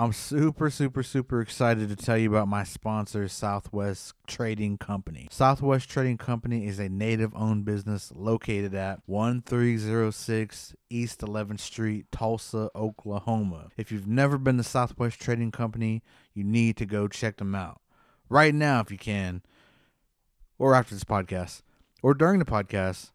[0.00, 5.28] I'm super, super, super excited to tell you about my sponsor, Southwest Trading Company.
[5.30, 12.70] Southwest Trading Company is a native owned business located at 1306 East 11th Street, Tulsa,
[12.74, 13.68] Oklahoma.
[13.76, 17.82] If you've never been to Southwest Trading Company, you need to go check them out
[18.30, 19.42] right now if you can,
[20.58, 21.60] or after this podcast,
[22.02, 23.10] or during the podcast.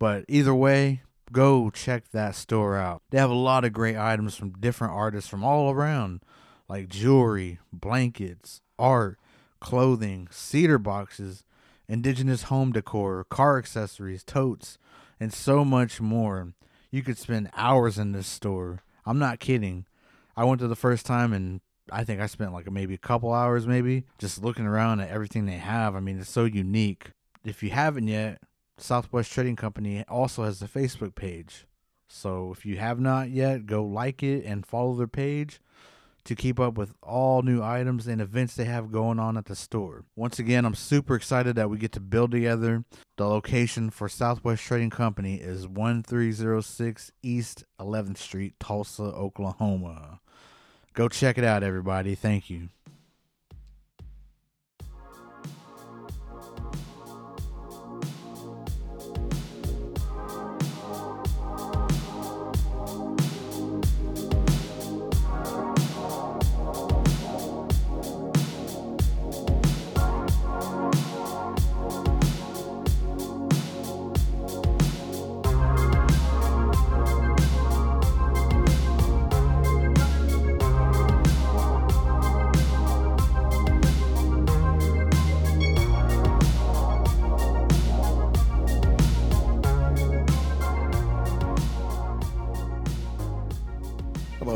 [0.00, 1.02] But either way,
[1.34, 3.02] go check that store out.
[3.10, 6.22] They have a lot of great items from different artists from all around,
[6.68, 9.18] like jewelry, blankets, art,
[9.60, 11.44] clothing, cedar boxes,
[11.88, 14.78] indigenous home decor, car accessories, totes,
[15.20, 16.54] and so much more.
[16.90, 18.82] You could spend hours in this store.
[19.04, 19.84] I'm not kidding.
[20.36, 23.32] I went to the first time and I think I spent like maybe a couple
[23.32, 25.94] hours, maybe just looking around at everything they have.
[25.94, 27.10] I mean, it's so unique.
[27.44, 28.40] If you haven't yet,
[28.78, 31.66] Southwest Trading Company also has a Facebook page.
[32.08, 35.60] So if you have not yet, go like it and follow their page
[36.24, 39.54] to keep up with all new items and events they have going on at the
[39.54, 40.04] store.
[40.16, 42.84] Once again, I'm super excited that we get to build together.
[43.16, 50.20] The location for Southwest Trading Company is 1306 East 11th Street, Tulsa, Oklahoma.
[50.94, 52.14] Go check it out, everybody.
[52.14, 52.68] Thank you.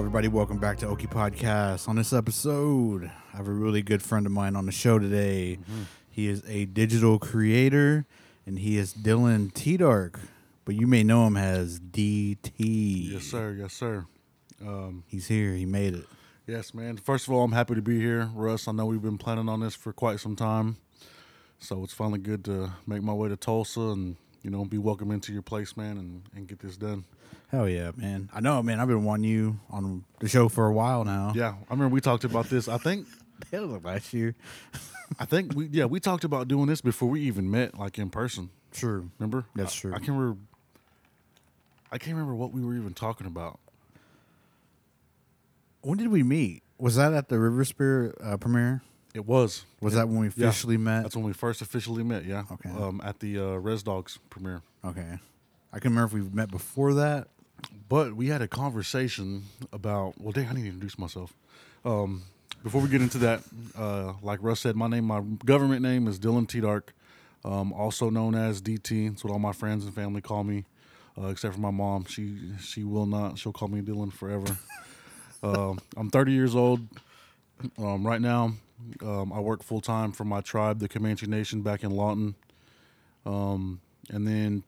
[0.09, 0.29] Everybody.
[0.29, 1.87] Welcome back to Oki Podcast.
[1.87, 5.59] On this episode, I have a really good friend of mine on the show today.
[6.09, 8.07] He is a digital creator,
[8.47, 10.19] and he is Dylan T Dark,
[10.65, 13.13] but you may know him as DT.
[13.13, 13.55] Yes, sir.
[13.61, 14.07] Yes, sir.
[14.63, 15.53] Um, He's here.
[15.53, 16.07] He made it.
[16.47, 16.97] yes, man.
[16.97, 18.67] First of all, I'm happy to be here, Russ.
[18.67, 20.79] I know we've been planning on this for quite some time,
[21.59, 25.11] so it's finally good to make my way to Tulsa and you know be welcome
[25.11, 27.05] into your place, man, and, and get this done.
[27.51, 28.29] Hell yeah, man.
[28.35, 28.79] I know, man.
[28.81, 31.33] I've been wanting you on the show for a while now.
[31.35, 32.69] Yeah, I remember we talked about this.
[32.69, 33.07] I think,
[33.53, 34.35] Hell, last year.
[35.19, 38.11] I think we yeah we talked about doing this before we even met, like in
[38.11, 38.51] person.
[38.73, 39.11] True.
[39.19, 39.47] Remember?
[39.55, 39.95] That's I- true.
[39.95, 40.41] I, can remember.
[41.91, 43.59] I can't remember what we were even talking about.
[45.81, 46.63] When did we meet?
[46.79, 48.83] Was that at the River Spirit uh, premiere?
[49.15, 49.65] It was.
[49.81, 50.01] Was Yeah.
[50.01, 50.49] that when we Yeah.
[50.49, 51.03] officially met?
[51.05, 52.25] That's when we first officially met.
[52.25, 52.45] Yeah.
[52.53, 52.69] Okay.
[52.71, 54.61] Um, at the uh, Rez Dogs premiere.
[54.85, 55.19] okay.
[55.73, 57.29] I can't remember if we met before that.
[57.89, 60.21] But we had a conversation about.
[60.21, 61.35] Well, dang, I need to introduce myself.
[61.85, 62.23] Um,
[62.63, 63.43] before we get into that,
[63.77, 66.93] uh, like Russ said, my name, my government name is Dylan T Dark,
[67.45, 69.11] um, also known as DT.
[69.11, 70.67] That's what all my friends and family call me,
[71.21, 72.05] uh, except for my mom.
[72.05, 73.39] She she will not.
[73.39, 74.59] She'll call me Dylan forever.
[75.43, 76.81] um, I'm 30 years old.
[77.79, 78.53] Um, right now,
[79.03, 82.35] um, I work full time for my tribe, the Comanche Nation, back in Lawton.
[83.27, 83.81] Um,
[84.11, 84.63] and then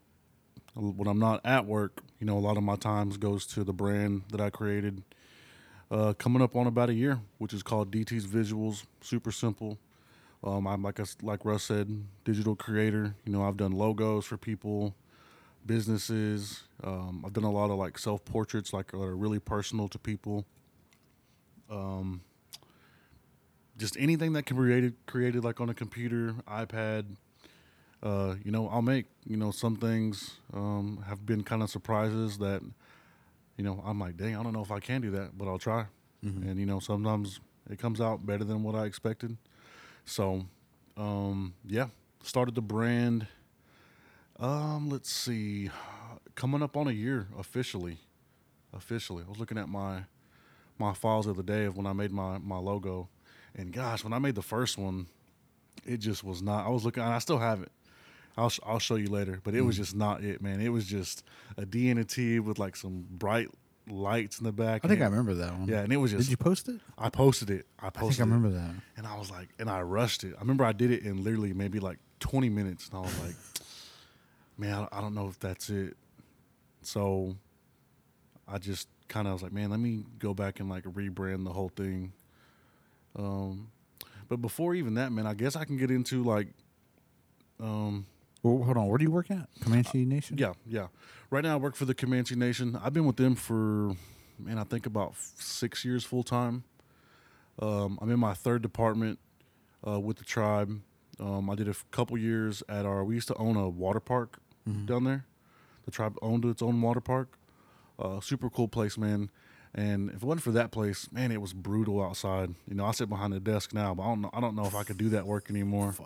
[0.75, 3.73] when I'm not at work, you know, a lot of my times goes to the
[3.73, 5.03] brand that I created.
[5.91, 8.85] Uh, coming up on about a year, which is called DT's Visuals.
[9.01, 9.79] Super simple.
[10.43, 13.15] Um, I'm like s like Russ said, digital creator.
[13.25, 14.95] You know, I've done logos for people,
[15.67, 16.63] businesses.
[16.83, 19.99] Um, I've done a lot of like self portraits, like that are really personal to
[19.99, 20.47] people.
[21.69, 22.23] Um,
[23.77, 27.17] just anything that can be created, created like on a computer, iPad,
[28.03, 29.07] uh, you know, I'll make.
[29.27, 32.63] You know, some things um, have been kind of surprises that,
[33.57, 35.59] you know, I'm like, dang, I don't know if I can do that, but I'll
[35.59, 35.87] try.
[36.23, 37.41] And you know, sometimes
[37.71, 39.37] it comes out better than what I expected.
[40.05, 40.47] So,
[40.97, 41.87] um, yeah,
[42.23, 43.27] started the brand.
[44.39, 45.71] Um, let's see,
[46.35, 47.99] coming up on a year officially.
[48.73, 50.05] Officially, I was looking at my
[50.79, 53.09] my files the other day of when I made my my logo,
[53.55, 55.07] and gosh, when I made the first one,
[55.85, 56.67] it just was not.
[56.67, 57.71] I was looking, and I still have it.
[58.37, 60.61] I'll I'll show you later, but it was just not it, man.
[60.61, 61.25] It was just
[61.57, 63.49] a D and a T with like some bright
[63.89, 64.85] lights in the back.
[64.85, 65.69] I think I remember that one.
[65.69, 66.25] Yeah, and it was just.
[66.25, 66.81] Did you post it?
[66.97, 67.67] I posted it.
[67.81, 68.19] I I posted.
[68.19, 68.75] think I remember that.
[68.97, 70.35] And I was like, and I rushed it.
[70.37, 73.35] I remember I did it in literally maybe like 20 minutes, and I was like,
[74.59, 75.97] man, I I don't know if that's it.
[76.83, 77.37] So
[78.49, 81.53] I just kind of was like, man, let me go back and like rebrand the
[81.53, 82.13] whole thing.
[83.17, 83.71] Um,
[84.29, 86.47] but before even that, man, I guess I can get into like,
[87.59, 88.07] um,
[88.43, 88.87] Well, hold on.
[88.89, 89.49] Where do you work at?
[89.61, 90.39] Comanche Nation.
[90.39, 90.87] yeah, yeah.
[91.31, 92.79] Right now, I work for the Comanche Nation.
[92.83, 93.95] I've been with them for,
[94.39, 96.65] man, I think about six years full time.
[97.61, 99.19] Um, I'm in my third department
[99.87, 100.81] uh, with the tribe.
[101.19, 103.05] Um, I did a f- couple years at our.
[103.05, 104.39] We used to own a water park
[104.87, 105.27] down there.
[105.85, 107.37] The tribe owned its own water park.
[107.99, 109.31] Uh, super cool place, man.
[109.75, 112.55] And if it wasn't for that place, man, it was brutal outside.
[112.67, 114.31] You know, I sit behind the desk now, but I don't know.
[114.33, 115.95] I don't know if I could do that work anymore.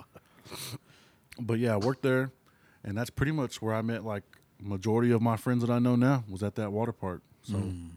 [1.40, 2.30] But yeah, I worked there,
[2.84, 4.22] and that's pretty much where I met like
[4.60, 7.22] majority of my friends that I know now was at that water park.
[7.42, 7.96] So And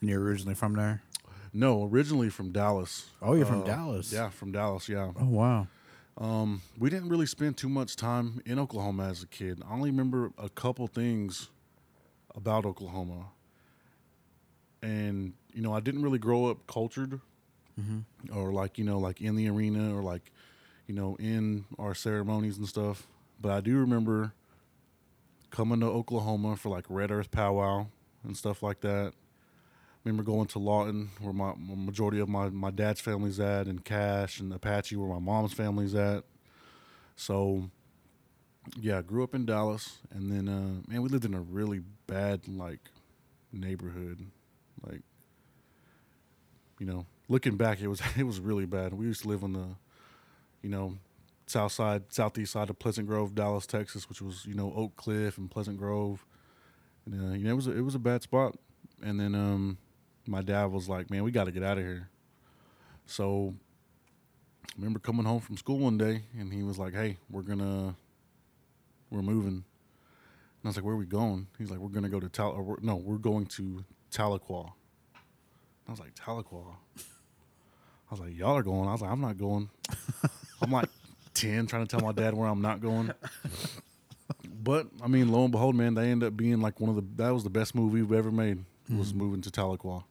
[0.00, 1.02] you're originally from there?
[1.52, 3.06] no, originally from Dallas.
[3.22, 4.12] Oh, you're from Uh, Dallas.
[4.12, 4.88] Yeah, from Dallas.
[4.88, 5.12] Yeah.
[5.18, 5.66] Oh wow.
[6.18, 9.62] Um, we didn't really spend too much time in Oklahoma as a kid.
[9.68, 11.48] I only remember a couple things
[12.34, 13.26] about Oklahoma.
[14.82, 17.20] And, you know, I didn't really grow up cultured
[18.34, 20.32] or like, you know, like in the arena or like,
[20.88, 23.06] you know, in our ceremonies and stuff.
[23.40, 24.32] But I do remember
[25.50, 27.86] coming to Oklahoma for like Red Earth Powwow
[28.24, 29.12] and stuff like that.
[29.14, 33.84] I remember going to Lawton, where my majority of my, my dad's family's at, and
[33.84, 36.24] Cache and Apache, where my mom's family's at.
[37.16, 37.70] So,
[38.80, 41.82] yeah, I grew up in Dallas, and then uh, man, we lived in a really
[42.06, 42.80] bad like
[43.52, 44.24] neighborhood,
[44.86, 45.02] like
[46.78, 48.94] you know, looking back, it was it was really bad.
[48.94, 49.66] We used to live on the,
[50.62, 50.94] you know,
[51.46, 55.38] south side, southeast side of Pleasant Grove, Dallas, Texas, which was you know Oak Cliff
[55.38, 56.24] and Pleasant Grove,
[57.06, 58.56] and uh, you know it was a, it was a bad spot.
[59.02, 59.78] And then um,
[60.26, 62.08] my dad was like, "Man, we got to get out of here."
[63.06, 63.54] So,
[64.66, 67.94] I remember coming home from school one day, and he was like, "Hey, we're gonna,
[69.10, 69.64] we're moving."
[70.60, 72.60] And I was like, "Where are we going?" He's like, "We're gonna go to Tal.
[72.60, 74.72] We're, no, we're going to Tahlequah."
[75.86, 79.38] I was like, "Tahlequah." I was like, "Y'all are going." I was like, "I'm not
[79.38, 79.70] going."
[80.60, 80.88] I'm like
[81.34, 83.12] ten, trying to tell my dad where I'm not going.
[84.62, 87.04] But I mean, lo and behold, man, they end up being like one of the
[87.22, 90.04] that was the best movie we've ever made was moving to Tahlequah.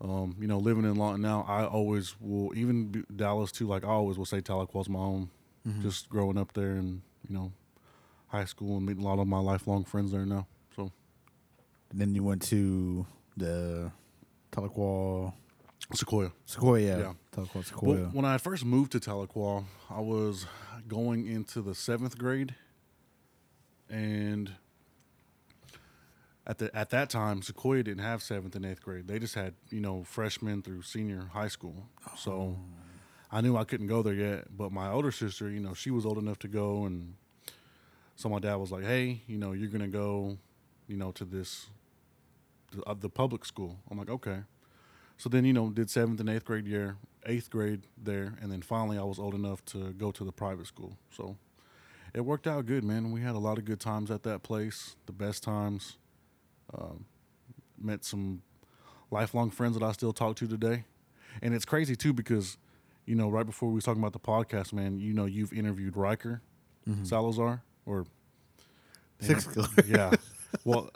[0.00, 3.66] Um, you know, living in Lawton now, I always will even Dallas too.
[3.66, 5.30] Like I always will say Tahlequah's my home.
[5.82, 7.52] Just growing up there and you know,
[8.28, 10.46] high school and meeting a lot of my lifelong friends there now.
[10.74, 10.90] So
[11.92, 13.06] Then you went to
[13.36, 13.90] the
[14.52, 15.32] Tahlequah
[15.94, 16.32] Sequoia.
[16.44, 16.80] Sequoia.
[16.80, 16.98] Yeah.
[16.98, 17.12] Yeah.
[17.32, 18.10] Tahlequah Sequoia.
[18.12, 20.46] when I first moved to Tahlequah, I was
[20.86, 22.54] going into the seventh grade,
[23.88, 24.52] and
[26.46, 29.08] at the at that time, Sequoia didn't have seventh and eighth grade.
[29.08, 31.88] They just had you know freshmen through senior high school.
[32.16, 32.58] So
[33.30, 34.56] I knew I couldn't go there yet.
[34.56, 37.14] But my older sister, you know, she was old enough to go, and
[38.16, 40.38] so my dad was like, "Hey, you know, you're gonna go,
[40.86, 41.68] you know, to this."
[42.70, 43.78] The, uh, the public school.
[43.90, 44.40] I'm like, okay.
[45.18, 48.62] So then, you know, did seventh and eighth grade year, eighth grade there, and then
[48.62, 50.96] finally I was old enough to go to the private school.
[51.10, 51.36] So
[52.14, 53.10] it worked out good, man.
[53.12, 55.98] We had a lot of good times at that place, the best times.
[56.72, 57.04] Um,
[57.80, 58.42] met some
[59.10, 60.84] lifelong friends that I still talk to today.
[61.42, 62.56] And it's crazy too because,
[63.06, 65.96] you know, right before we was talking about the podcast, man, you know, you've interviewed
[65.96, 66.42] Riker
[67.04, 68.06] Salazar or
[69.20, 69.48] Six
[69.86, 70.12] yeah.
[70.64, 70.90] Well,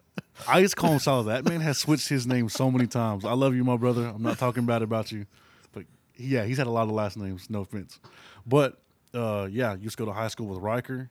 [0.49, 1.34] I just call him Salazar.
[1.43, 3.25] That man has switched his name so many times.
[3.25, 4.06] I love you, my brother.
[4.06, 5.26] I'm not talking bad about you,
[5.73, 5.84] but
[6.17, 7.49] yeah, he's had a lot of last names.
[7.50, 8.00] No offense,
[8.46, 8.81] but
[9.14, 11.11] uh, yeah, you used to go to high school with Riker.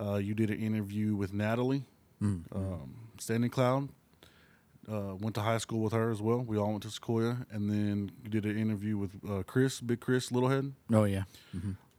[0.00, 1.84] Uh, you did an interview with Natalie,
[2.54, 3.88] um, Standing Cloud.
[4.90, 6.38] Uh, went to high school with her as well.
[6.42, 9.98] We all went to Sequoia, and then you did an interview with uh, Chris, Big
[10.00, 10.72] Chris Littlehead.
[10.92, 11.24] Oh yeah.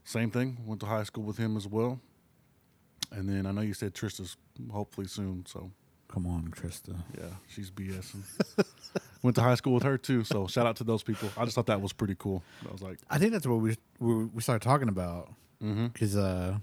[0.06, 0.58] Same thing.
[0.66, 2.00] Went to high school with him as well.
[3.12, 4.38] And then I know you said Trista's
[4.72, 5.72] hopefully soon, so
[6.10, 6.96] Come on, Trista.
[7.18, 8.24] yeah, she's BSing.
[9.24, 11.30] Went to high school with her too, so shout out to those people.
[11.38, 12.44] I just thought that was pretty cool.
[12.68, 15.30] I was like, I think that's what we we, we started talking about
[15.62, 15.88] mm-hmm.
[15.88, 16.60] because uh,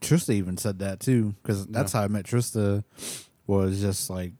[0.00, 1.34] Trista even said that too.
[1.42, 2.82] Because that's how I met Trista
[3.46, 4.32] was just like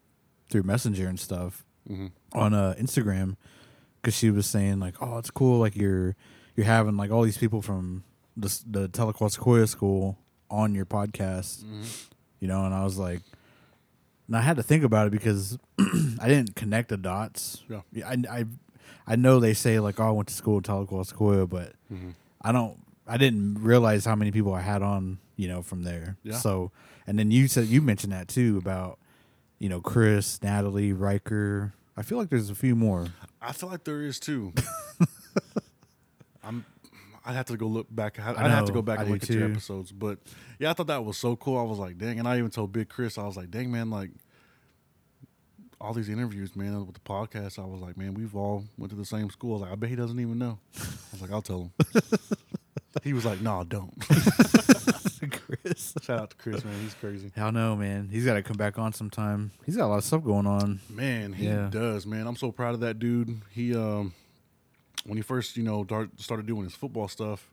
[0.51, 2.07] through Messenger and stuff Mm-hmm.
[2.37, 3.37] on uh, Instagram.
[4.03, 5.59] Because she was saying like, "Oh, it's cool.
[5.59, 6.17] Like you're
[6.57, 8.03] you're having like all these people from
[8.37, 10.19] the the Sequoia School
[10.51, 11.83] on your podcast." Mm-hmm.
[12.41, 13.23] You know, and I was like,
[14.27, 15.59] and I had to think about it because
[16.21, 17.63] I didn't connect the dots.
[17.69, 17.81] Yeah.
[18.07, 18.45] I, I,
[19.07, 22.11] I know they say like, oh, I went to school in Tahlequah Sequoia, but Mm-hmm.
[22.43, 22.79] I don't.
[23.09, 26.17] I didn't realize how many people I had on, you know, from there.
[26.25, 26.37] Yeah.
[26.39, 26.73] So,
[27.07, 28.99] and then you said you mentioned that too about,
[29.61, 31.73] you know, Chris, Natalie, Riker.
[31.97, 33.07] I feel like there's a few more.
[33.41, 34.53] I feel like there is too.
[36.43, 36.65] I'm.
[37.27, 38.19] I'd have to go look back.
[38.21, 39.93] I'd, I'd have to go back I and look at your episodes.
[39.93, 40.19] But
[40.59, 41.59] yeah, I thought that was so cool.
[41.59, 42.19] I was like, dang.
[42.19, 44.11] And I even told Big Chris, I was like, dang, man, like
[45.81, 47.59] all these interviews, man, with the podcast.
[47.59, 49.51] I was like, man, we've all went to the same school.
[49.51, 50.59] I was like, I bet he doesn't even know.
[50.79, 50.81] I
[51.13, 52.03] was like, I'll tell him.
[53.03, 53.93] he was like, no, don't.
[55.31, 55.95] Chris.
[56.03, 56.81] Shout out to Chris, man.
[56.81, 57.31] He's crazy.
[57.35, 58.09] Hell no, man.
[58.11, 59.51] He's got to come back on sometime.
[59.65, 60.81] He's got a lot of stuff going on.
[60.89, 61.69] Man, he Yeah.
[61.71, 62.27] does, man.
[62.27, 63.41] I'm so proud of that dude.
[63.51, 64.13] He um
[65.05, 65.87] when he first, you know,
[66.19, 67.51] started doing his football stuff,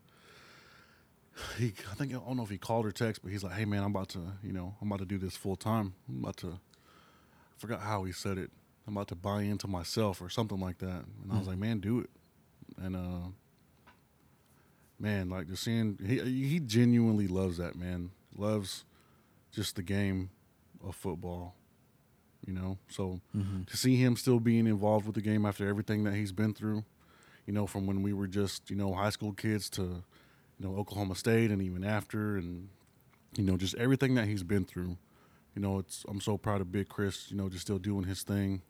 [1.57, 3.65] he I think I don't know if he called or text, but he's like, "Hey
[3.65, 5.93] man, I'm about to, you know, I'm about to do this full time.
[6.07, 8.51] I'm about to I forgot how he said it.
[8.87, 11.79] I'm about to buy into myself or something like that." And I was like, "Man,
[11.79, 12.09] do it."
[12.77, 13.29] And uh
[14.99, 18.11] man, like just seeing he he genuinely loves that, man.
[18.35, 18.85] Loves
[19.51, 20.29] just the game
[20.83, 21.55] of football.
[22.45, 23.21] You know, so
[23.67, 26.83] to see him still being involved with the game after everything that he's been through,
[27.45, 30.75] you know, from when we were just, you know, high school kids to, you know,
[30.77, 32.69] Oklahoma State and even after and
[33.35, 34.97] you know, just everything that he's been through.
[35.55, 38.23] You know, it's I'm so proud of Big Chris, you know, just still doing his
[38.23, 38.61] thing.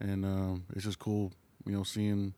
[0.00, 1.32] And um, it's just cool,
[1.66, 2.34] you know, seeing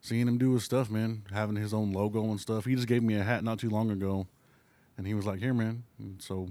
[0.00, 2.66] seeing him do his stuff, man, having his own logo and stuff.
[2.66, 4.26] He just gave me a hat not too long ago
[4.96, 6.48] and he was like, "Here, man." And so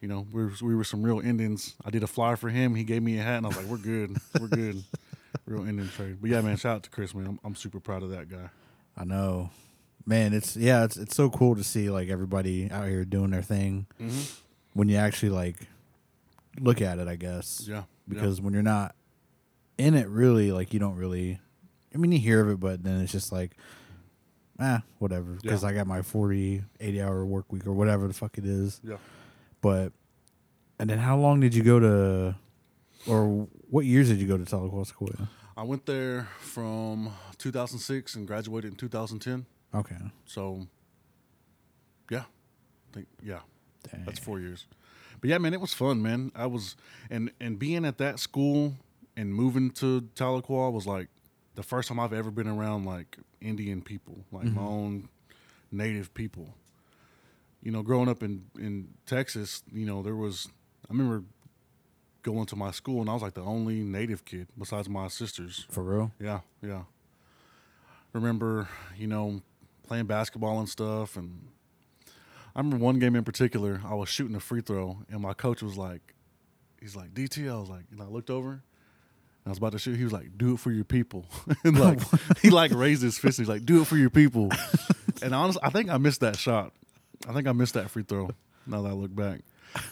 [0.00, 1.74] you know, we were, we were some real Indians.
[1.84, 2.74] I did a flyer for him.
[2.74, 4.16] He gave me a hat, and I was like, "We're good.
[4.40, 4.84] We're good."
[5.46, 6.18] real Indian trade.
[6.20, 7.26] But yeah, man, shout out to Chris, man.
[7.26, 8.50] I'm, I'm super proud of that guy.
[8.96, 9.50] I know,
[10.06, 10.32] man.
[10.34, 13.86] It's yeah, it's it's so cool to see like everybody out here doing their thing
[14.00, 14.40] Mm-hmm.
[14.74, 15.56] when you actually like
[16.60, 17.08] look at it.
[17.08, 18.94] I guess Yeah, because when you're not
[19.78, 21.40] in it, really, like you don't really.
[21.94, 23.52] I mean, you hear of it, but then it's just like,
[24.60, 25.38] ah, whatever.
[25.40, 25.70] Because Yeah.
[25.70, 28.78] I got my 40, 80 hour work week or whatever the fuck it is.
[28.84, 28.96] yeah,
[29.62, 29.92] But,
[30.78, 32.34] and then how long did you go to,
[33.06, 34.86] or what years did you go to Tahlequah?
[34.86, 35.10] School?
[35.56, 39.46] I went there from 2006 and graduated in 2010.
[39.74, 39.96] Okay.
[40.24, 40.66] So,
[42.10, 43.40] yeah, I think yeah,
[43.90, 44.04] Dang.
[44.04, 44.66] that's four years.
[45.20, 46.32] But yeah, man, it was fun, man.
[46.34, 46.76] I was
[47.10, 48.74] and and being at that school
[49.16, 51.08] and moving to Tahlequah was like
[51.56, 54.58] the first time I've ever been around like Indian people, like my mm-hmm.
[54.60, 55.08] own
[55.72, 56.54] native people.
[57.62, 60.48] You know, growing up in in Texas, you know, there was
[60.88, 61.24] I remember
[62.22, 65.66] going to my school and I was like the only native kid besides my sisters.
[65.70, 66.12] For real?
[66.20, 66.82] Yeah, yeah.
[68.12, 69.42] Remember, you know,
[69.86, 71.48] playing basketball and stuff, and
[72.56, 73.80] I remember one game in particular.
[73.84, 76.14] I was shooting a free throw, and my coach was like,
[76.80, 78.62] "He's like DT." I was like, and I looked over,
[79.48, 79.96] I was about to shoot.
[79.96, 81.24] He was like, "Do it for your people,"
[81.64, 82.00] and like
[82.42, 83.38] he like raised his fist.
[83.38, 84.50] He's like, "Do it for your people,"
[85.22, 86.74] and honestly, I think I missed that shot.
[87.26, 88.28] I think I missed that free throw.
[88.66, 89.40] Now that I look back,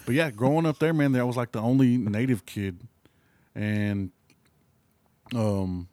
[0.05, 2.81] but yeah, growing up there, man, I was like the only native kid,
[3.55, 4.11] and
[5.35, 5.87] um,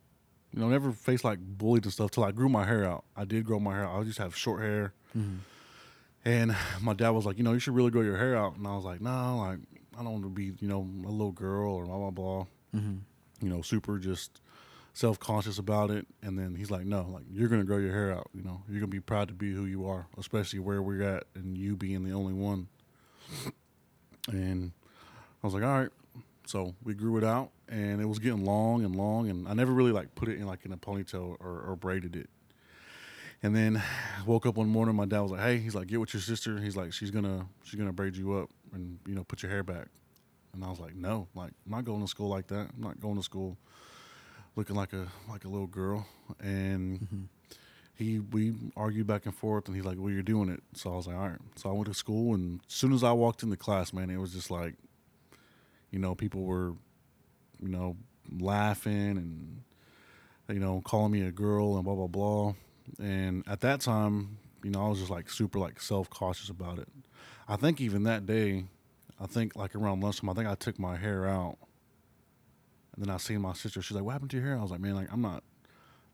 [0.52, 3.04] you know, never faced like bullied and stuff till I grew my hair out.
[3.16, 4.06] I did grow my hair out.
[4.06, 4.92] I to have short hair.
[6.24, 8.56] And my dad was like, you know, you should really grow your hair out.
[8.56, 9.58] And I was like, no, like,
[9.98, 12.46] I don't want to be, you know, a little girl or blah, blah, blah.
[13.42, 14.40] You know, super just
[14.92, 16.06] self conscious about it.
[16.22, 18.30] And then he's like, no, like, you're going to grow your hair out.
[18.32, 21.02] You know, you're going to be proud to be who you are, especially where we're
[21.02, 22.68] at and you being the only one.
[24.28, 24.72] And
[25.42, 25.90] I was like, all right.
[26.46, 29.30] So we grew it out and it was getting long and long.
[29.30, 32.16] And I never really like put it in like in a ponytail or, or braided
[32.16, 32.28] it.
[33.42, 33.82] And then
[34.26, 36.58] woke up one morning, my dad was like, "Hey, he's like, get with your sister.
[36.58, 39.62] He's like, she's gonna she's gonna braid you up and you know put your hair
[39.62, 39.88] back."
[40.54, 42.70] And I was like, "No, like I'm not going to school like that.
[42.74, 43.58] I'm not going to school
[44.56, 46.06] looking like a like a little girl."
[46.40, 47.22] And mm-hmm.
[47.96, 50.96] He we argued back and forth, and he's like, "Well, you're doing it." So I
[50.96, 53.42] was like, "All right." So I went to school, and as soon as I walked
[53.42, 54.74] into class, man, it was just like,
[55.90, 56.74] you know, people were,
[57.60, 57.96] you know,
[58.40, 59.62] laughing and
[60.48, 62.54] you know calling me a girl and blah blah blah.
[62.98, 66.78] And at that time, you know, I was just like super like self cautious about
[66.78, 66.88] it.
[67.48, 68.64] I think even that day,
[69.20, 71.58] I think like around lunchtime, I think I took my hair out.
[72.94, 73.82] And then I seen my sister.
[73.82, 75.44] She's like, "What happened to your hair?" I was like, "Man, like I'm not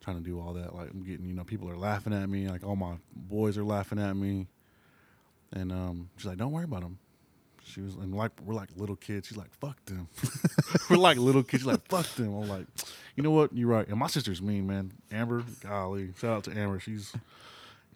[0.00, 0.74] trying to do all that.
[0.74, 2.48] Like I'm getting, you know, people are laughing at me.
[2.48, 4.46] Like all my boys are laughing at me."
[5.52, 6.98] And um, she's like, "Don't worry about them."
[7.64, 9.28] She was and like we're like little kids.
[9.28, 10.08] She's like, "Fuck them."
[10.90, 11.62] we're like little kids.
[11.62, 12.66] She's like, "Fuck them." I'm like,
[13.16, 13.52] you know what?
[13.54, 13.86] You're right.
[13.86, 14.92] And my sister's mean, man.
[15.12, 16.80] Amber, golly, shout out to Amber.
[16.80, 17.12] She's,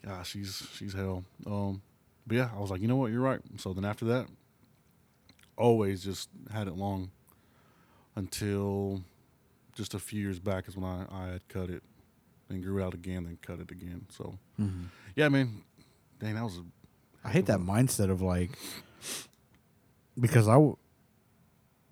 [0.04, 1.24] yeah, she's she's hell.
[1.46, 1.82] Um,
[2.26, 3.10] but yeah, I was like, you know what?
[3.10, 3.40] You're right.
[3.56, 4.26] So then after that,
[5.56, 7.10] always just had it long
[8.16, 9.02] until
[9.74, 11.82] just a few years back is when I I had cut it,
[12.48, 14.06] then grew out again, then cut it again.
[14.10, 14.38] So
[15.16, 15.62] yeah, man.
[16.20, 16.62] Dang, that was a
[17.26, 18.50] I hate that mindset of like,
[20.20, 20.76] because I, w-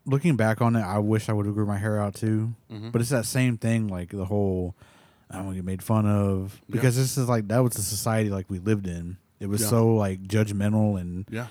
[0.04, 2.54] looking back on it, I wish I would have grew my hair out too.
[2.71, 2.90] Mm-hmm.
[2.90, 4.75] But it's that same thing, like the whole,
[5.30, 6.73] I don't get made fun of Yeah.
[6.73, 9.16] because this is like that was the society like we lived in.
[9.40, 9.68] It was Yeah.
[9.68, 11.47] so like judgmental and yeah,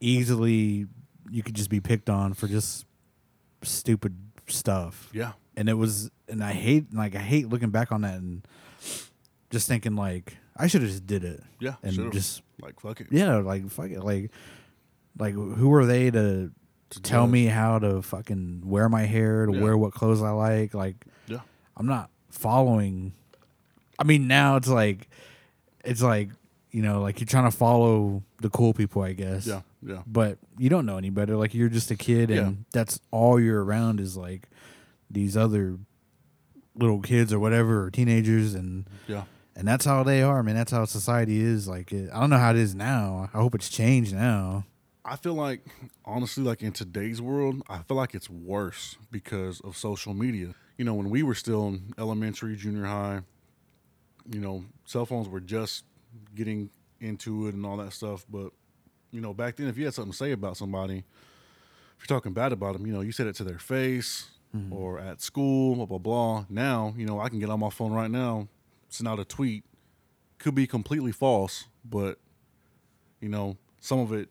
[0.00, 0.86] easily
[1.30, 2.84] you could just be picked on for just
[3.62, 4.16] stupid
[4.48, 5.08] stuff.
[5.12, 8.46] yeah, And it was, and I hate like I hate looking back on that and
[9.50, 11.74] just thinking like I should have just did it yeah.
[11.82, 12.12] and should've.
[12.12, 13.08] just like fuck it.
[13.10, 14.30] yeah, like fuck it, like
[15.18, 16.50] like who are they to
[16.90, 19.60] To tell me how to fucking wear my hair, to Yeah.
[19.60, 20.72] wear what clothes I like?
[20.74, 21.40] Like Yeah,
[21.76, 23.12] I'm not following
[23.98, 25.08] I mean, now it's like,
[25.84, 26.30] it's like,
[26.72, 29.46] you know, like you're trying to follow the cool people, I guess.
[29.46, 31.36] Yeah, yeah, But you don't know any better.
[31.36, 32.52] Like you're just a kid, and Yeah.
[32.72, 34.48] that's all you're around is like
[35.12, 35.78] these other
[36.74, 39.24] little kids or whatever, or teenagers, and yeah.
[39.54, 40.54] and that's how they are, man.
[40.54, 41.68] That's how society is.
[41.68, 43.30] Like, it, I don't know how it is now.
[43.32, 44.64] I hope it's changed now.
[45.04, 45.60] I feel like
[46.04, 50.54] honestly, like in today's world, I feel like it's worse because of social media.
[50.78, 53.20] You know, when we were still in elementary, junior high,
[54.30, 55.84] you know, cell phones were just
[56.34, 58.24] getting into it and all that stuff.
[58.28, 58.52] But
[59.10, 62.32] you know, back then, if you had something to say about somebody, if you're talking
[62.32, 64.30] bad about them, you know, you said it to their face
[64.70, 66.44] or at school, blah blah blah.
[66.48, 68.48] Now, you know, I can get on my phone right now,
[68.88, 69.64] send out a tweet,
[70.38, 72.18] could be completely false, but
[73.20, 74.28] you know, some of it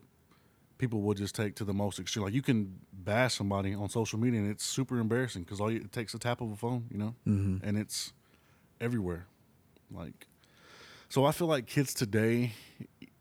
[0.78, 2.26] people will just take to the most extreme.
[2.26, 5.78] Like you can bash somebody on social media, and it's super embarrassing because all you,
[5.82, 7.66] it takes a tap of a phone, you know, Mm-hmm.
[7.68, 8.14] and it's
[8.80, 9.28] everywhere.
[9.92, 10.28] Like,
[11.10, 12.54] so I feel like kids today,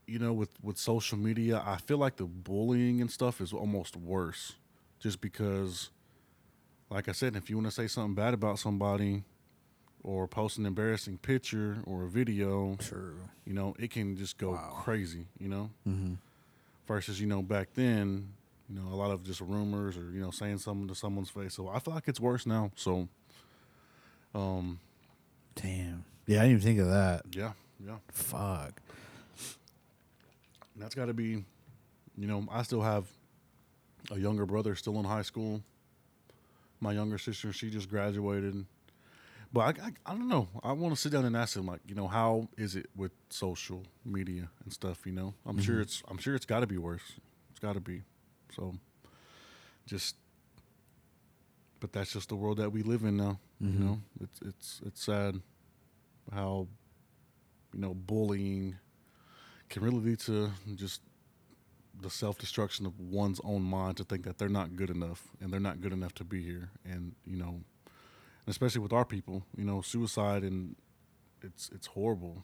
[0.07, 3.97] you know, with with social media, I feel like the bullying and stuff is almost
[3.97, 4.55] worse,
[4.99, 5.91] just because,
[6.91, 9.25] like I said, if you want to say something bad about somebody.
[10.03, 13.17] Or post an embarrassing picture or a video, True.
[13.45, 14.79] you know, it can just go Wow.
[14.83, 16.15] crazy, you know Mm-hmm.
[16.89, 18.33] versus you know back then
[18.67, 21.53] you know a lot of just rumors or you know saying something to someone's face
[21.53, 23.09] so i feel like it's worse now so
[24.35, 24.79] um
[25.55, 26.05] Damn.
[26.27, 27.23] Yeah, I didn't even think of that.
[27.33, 27.53] yeah
[27.87, 28.81] yeah Fuck.
[30.75, 31.45] And that's got to be
[32.17, 33.05] you know i still have
[34.11, 35.61] a younger brother still in high school
[36.81, 38.65] my younger sister she just graduated.
[39.53, 40.49] But i, I, I don't know.
[40.63, 43.13] I want to sit down and ask him like you know how is it with
[43.31, 45.35] social media and stuff you know?
[45.47, 47.03] I'm sure it's i'm sure it's got to be worse.
[47.51, 48.03] It's got to be.
[48.55, 48.75] So
[49.87, 50.17] just
[51.81, 53.73] but that's just the world that we live in now Mhm.
[53.75, 54.01] you know?
[54.21, 55.41] It's it's it's sad
[56.33, 56.69] how
[57.75, 58.77] you know bullying
[59.69, 61.01] can really lead to just
[62.03, 65.61] the self-destruction of one's own mind to think that they're not good enough and they're
[65.61, 69.65] not good enough to be here and you know and especially with our people you
[69.65, 70.77] know suicide and
[71.43, 72.43] it's it's horrible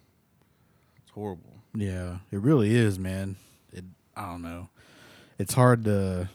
[1.03, 3.37] it's horrible Yeah, it really is, man.
[3.73, 3.85] It
[4.17, 4.69] I don't know.
[5.39, 6.29] It's hard to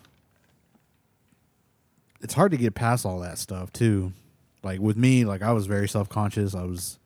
[2.21, 4.13] it's hard to get past all that stuff too.
[4.63, 6.53] Like with me, like I was very self conscious.
[6.53, 6.99] I was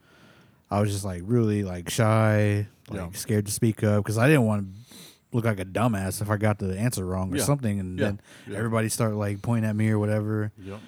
[0.69, 3.10] I was just like really like shy, like Yeah.
[3.13, 4.95] scared to speak up because I didn't want to
[5.36, 7.43] look like a dumbass if I got the answer wrong or Yeah.
[7.43, 8.06] something, and Yeah.
[8.06, 8.58] then Yeah.
[8.58, 10.52] everybody start like pointing at me or whatever.
[10.58, 10.80] yep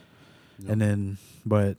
[0.60, 0.72] Yep.
[0.72, 1.78] And then, but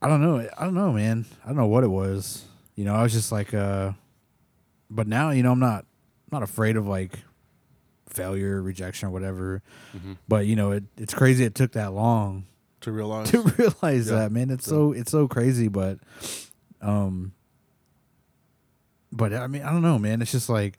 [0.00, 0.38] I don't know.
[0.56, 1.26] I don't know, man.
[1.44, 2.44] I don't know what it was.
[2.76, 3.92] You know, I was just like, uh,
[4.90, 5.84] but now, you know, I'm not,
[6.32, 7.20] not afraid of like
[8.08, 9.62] failure, rejection, or whatever.
[9.96, 10.16] Mhm.
[10.28, 11.44] But you know, it, it's crazy.
[11.44, 12.46] It took that long
[12.82, 14.48] to realize to realize that, man.
[14.50, 15.68] It's so, it's so crazy.
[15.68, 15.98] But,
[16.80, 17.32] um,
[19.12, 20.22] but I mean, I don't know, man.
[20.22, 20.78] It's just like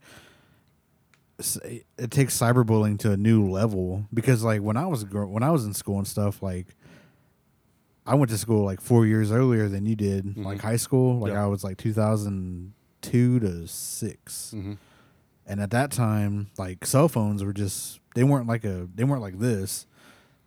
[1.40, 5.52] it takes cyberbullying to a new level because, like, when I was gr- when I
[5.52, 6.68] was in school and stuff, like,
[8.06, 10.62] I went to school like four years earlier than you did, like Mhm.
[10.62, 11.20] high school.
[11.20, 11.44] Like, Yeah.
[11.44, 14.74] I was like two thousand two to 6 hmm
[15.50, 19.22] and at that time, like cell phones were just they weren't like a they weren't
[19.22, 19.86] like this.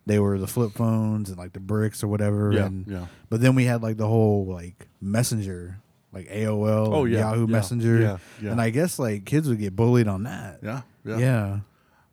[0.05, 2.51] They were the flip phones and like the bricks or whatever.
[2.53, 5.79] yeah and yeah but then we had like the whole like messenger,
[6.13, 7.99] like AOL, oh yeah Yahoo yeah, Messenger.
[8.01, 10.59] yeah yeah And I guess like kids would get bullied on that.
[10.63, 11.59] yeah yeah Yeah.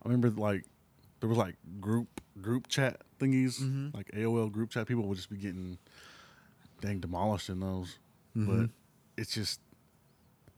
[0.03, 0.65] I remember like
[1.21, 2.09] there was like group
[2.41, 3.93] group chat thingies, Mhm.
[3.95, 4.87] like AOL group chat.
[4.87, 5.79] People would just be getting
[6.81, 7.99] dang demolished in those.
[8.37, 8.47] Mhm.
[8.47, 8.71] But
[9.21, 9.61] it's just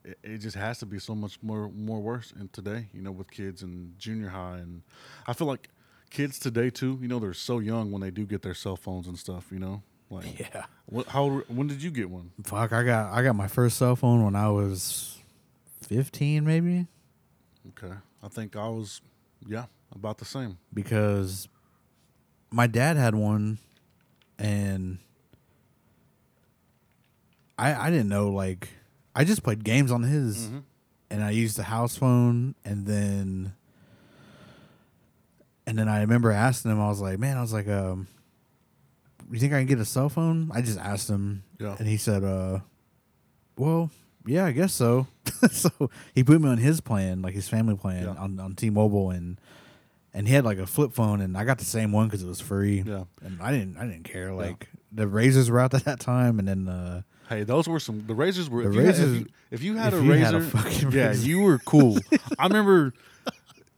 [0.05, 2.89] it, it just has to be so much more more worse in today.
[2.93, 4.83] You know, with kids in junior high, and
[5.27, 5.69] I feel like
[6.11, 6.99] kids today too.
[7.01, 9.47] You know, they're so young when they do get their cell phones and stuff.
[9.51, 10.65] You know, like Yeah.
[10.87, 11.07] what?
[11.07, 11.29] How?
[11.49, 12.33] When did you get one?
[12.45, 15.19] Fuck, I got I got my first cell phone when I was
[15.83, 16.87] fifteen maybe.
[17.71, 19.01] Okay, I think I was
[19.47, 20.59] yeah about the same.
[20.75, 21.49] because
[22.51, 23.59] my dad had one
[24.39, 24.99] and
[27.59, 28.69] I I didn't know like
[29.15, 30.63] I just played games on his Mhm.
[31.11, 33.53] and I used the house phone and then
[35.67, 38.09] and then I remember asking him I was like, "Man, I was like um
[39.35, 41.77] you think I can get a cell phone?" I just asked him Yeah.
[41.79, 42.61] and he said uh
[43.57, 43.91] well,
[44.27, 45.07] yeah, I guess so.
[45.51, 45.71] so
[46.15, 48.15] he put me on his plan, like his family plan Yeah.
[48.23, 49.39] on on T-Mobile and
[50.13, 52.27] and he had like a flip phone and I got the same one cuz it
[52.29, 52.83] was free.
[52.87, 53.05] Yeah.
[53.23, 56.49] And I didn't I didn't care like the razors were out at that time and
[56.49, 58.05] then uh Hey, those were some.
[58.09, 58.65] The razors were.
[58.65, 60.35] The if, you had, if, razors- you, if you had if a you razor, had
[60.35, 61.29] a fucking yeah, razor.
[61.29, 61.97] you were cool.
[62.41, 62.93] I remember.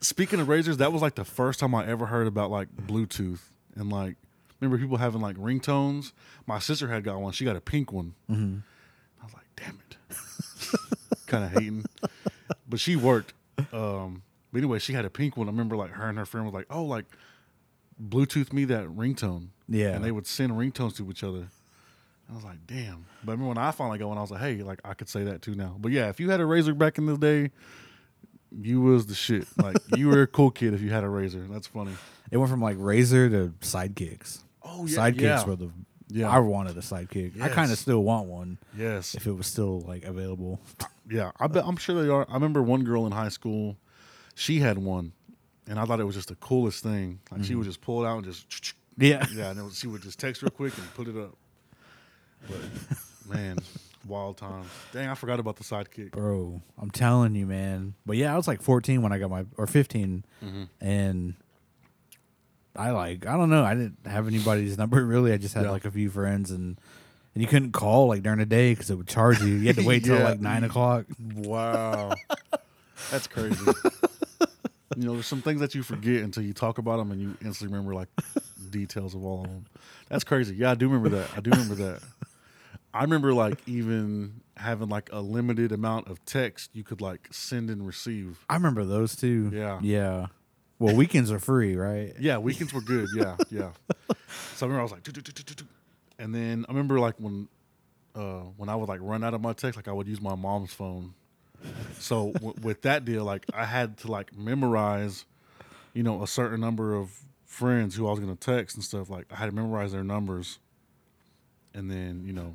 [0.01, 3.41] Speaking of razors, that was like the first time I ever heard about like Bluetooth
[3.77, 4.17] and like
[4.63, 6.13] remember people having like ringtones.
[6.47, 7.33] My sister had got one.
[7.33, 8.15] She got a pink one.
[8.31, 8.59] Mm-hmm.
[9.21, 11.85] I was like, damn it, kind of hating.
[12.69, 13.35] But she worked.
[13.73, 14.23] Um,
[14.53, 15.49] but anyway, she had a pink one.
[15.49, 17.05] I remember like her and her friend was like, oh, like
[18.03, 19.49] Bluetooth me that ringtone.
[19.69, 19.91] Yeah.
[19.95, 21.49] and they would send ringtones to each other.
[22.31, 23.07] I was like, damn.
[23.25, 25.09] But I remember when I finally got one, I was like, hey, like I could
[25.09, 25.77] say that too now.
[25.79, 27.51] But yeah, if you had a razor back in the day,
[28.61, 29.47] you was the shit.
[29.57, 31.47] Like you were a cool kid if you had a razor.
[31.51, 31.93] That's funny.
[32.31, 34.41] It went from like razor to sidekicks.
[34.73, 35.45] Oh sidekicks yeah.
[35.45, 35.71] were the.
[36.09, 36.29] Yeah.
[36.29, 37.41] I wanted a sidekick.
[37.41, 40.61] I kind of still want one yes, if it was still like available.
[41.09, 41.31] yeah.
[41.41, 42.27] I bet I'm sure they are.
[42.29, 43.77] I remember one girl in high school,
[44.35, 45.13] she had one,
[45.67, 47.21] and I thought it was just the coolest thing.
[47.31, 49.25] Like she would just pull it out and just Yeah.
[49.35, 51.35] yeah, and was, she would just text real quick and put it up.
[52.47, 52.61] But
[53.35, 53.59] man,
[54.07, 54.67] wild times.
[54.93, 56.11] Dang, I forgot about the sidekick.
[56.11, 57.95] Bro, I'm telling you, man.
[58.05, 60.63] But yeah, I was like 14 when I got my or 15, Mm-hmm.
[60.85, 61.35] and
[62.77, 63.65] I like I don't know.
[63.65, 65.33] I didn't have anybody's number really.
[65.33, 65.71] I just had Yeah.
[65.71, 66.79] like a few friends, and
[67.35, 69.55] and you couldn't call like during the day because it would charge you.
[69.55, 70.25] You had to wait till Yeah.
[70.25, 71.07] like nine o'clock.
[71.35, 72.15] Wow,
[73.11, 73.65] that's crazy.
[74.97, 77.37] you know, there's some things that you forget until you talk about them, and you
[77.45, 78.09] instantly remember like
[78.71, 79.67] details of all of them.
[80.09, 80.55] That's crazy.
[80.57, 81.29] Yeah, I do remember that.
[81.37, 82.01] I do remember that.
[82.95, 87.71] I remember like even having like a limited amount of text you could like send
[87.71, 88.45] and receive.
[88.51, 89.51] I remember those too.
[89.53, 89.79] Yeah.
[89.83, 90.27] yeah.
[90.83, 92.13] Well, weekends are free, right?
[92.19, 93.09] Yeah, weekends were good.
[93.15, 93.71] Yeah, yeah.
[94.55, 95.65] So I remember I was like, "Do, do, do, do, do, do."
[96.19, 97.49] and then I remember like when,
[98.15, 100.35] uh, when I would like run out of my text, like I would use my
[100.35, 101.15] mom's phone.
[101.99, 105.25] So w- with that deal, like I had to like memorize,
[105.95, 107.11] you know, a certain number of
[107.47, 109.11] friends who I was gonna text and stuff.
[109.11, 110.59] Like I had to memorize their numbers,
[111.75, 112.55] and then you know,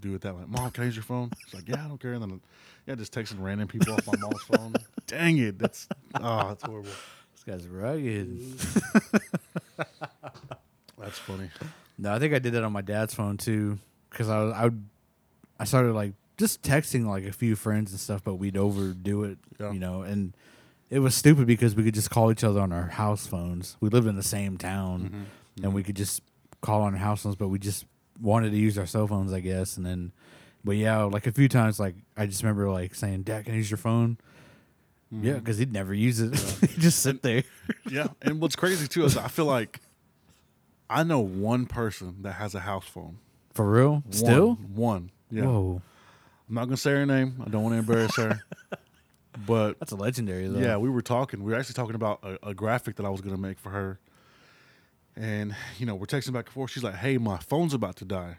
[0.00, 0.42] do it that way.
[0.46, 1.30] Mom, can I use your phone?
[1.44, 2.14] She's like, Yeah, I don't care.
[2.14, 2.40] And then
[2.86, 4.74] yeah, just texting random people off my mom's phone.
[5.06, 6.90] Dang it, that's oh, that's horrible.
[7.46, 8.38] Guy's rugged.
[10.98, 11.50] That's funny.
[11.98, 13.78] No, I think I did that on my dad's phone too,
[14.10, 14.84] because I was, I would,
[15.60, 19.38] I started like just texting like a few friends and stuff, but we'd overdo it,
[19.58, 19.72] Yeah.
[19.72, 20.34] you know, and
[20.90, 23.76] it was stupid because we could just call each other on our house phones.
[23.80, 25.02] We lived in the same town,
[25.58, 25.64] Mm-hmm.
[25.64, 26.20] and we could just
[26.60, 27.84] call on our house phones, but we just
[28.20, 30.12] wanted to use our cell phones, I guess, and then,
[30.64, 33.56] but yeah, like a few times, like I just remember like saying, "Dad, can I
[33.58, 34.18] use your phone?"
[35.10, 35.38] Yeah, mm-hmm.
[35.38, 36.34] because he'd never use it.
[36.60, 37.44] he'd just sit there.
[37.88, 39.80] Yeah, and what's crazy too is I feel like
[40.90, 43.18] I know one person that has a house phone.
[43.54, 43.92] For real?
[43.92, 44.12] One.
[44.12, 44.54] Still?
[44.54, 45.10] one.
[45.30, 45.82] Yeah, Whoa,
[46.48, 47.42] I'm not gonna say her name.
[47.44, 48.42] I don't want to embarrass her.
[49.44, 50.58] But that's a legendary though.
[50.58, 51.42] yeah, we were talking.
[51.42, 53.98] We were actually talking about a, a graphic that I was gonna make for her,
[55.14, 56.70] and you know we're texting back and forth.
[56.70, 58.38] She's like, "Hey, my phone's about to die,"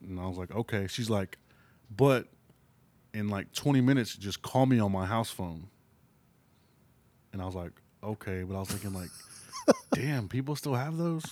[0.00, 1.38] and I was like, "Okay." She's like,
[1.94, 2.28] "But
[3.14, 5.68] in like 20 minutes, just call me on my house phone."
[7.32, 9.10] And I was like, "Okay," but I was thinking like,
[9.94, 11.24] "Damn, people still have those."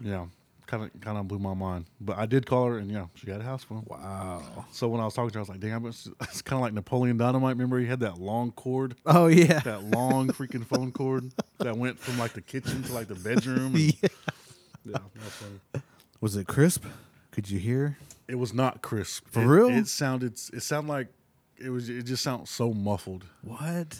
[0.00, 0.26] Yeah,
[0.66, 1.86] kind of kind of blew my mind.
[2.00, 3.84] But I did call her, and yeah, she had a house phone.
[3.86, 4.66] Wow.
[4.70, 6.62] So when I was talking to her, I was like, "Damn, it's, it's kind of
[6.62, 9.60] like Napoleon Dynamite." Remember, he had that long cord, Oh yeah.
[9.60, 13.74] that long freaking phone cord that went from like the kitchen to like the bedroom.
[13.74, 14.08] and- yeah.
[14.84, 15.82] yeah, funny.
[16.20, 16.84] Was it crisp?
[17.30, 17.96] Could you hear?
[18.28, 19.68] It was not crisp For It- real?
[19.70, 20.32] It sounded.
[20.52, 21.08] It sounded like
[21.56, 21.88] it was.
[21.88, 23.24] It just sounds so muffled.
[23.42, 23.98] What?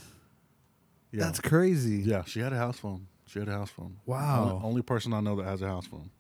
[1.13, 1.99] Yeah, That's crazy.
[2.03, 2.25] yeah.
[2.25, 3.07] She had a house phone.
[3.27, 3.97] She had a house phone.
[4.05, 4.51] Wow.
[4.55, 6.11] Only, only person I know that has a house phone.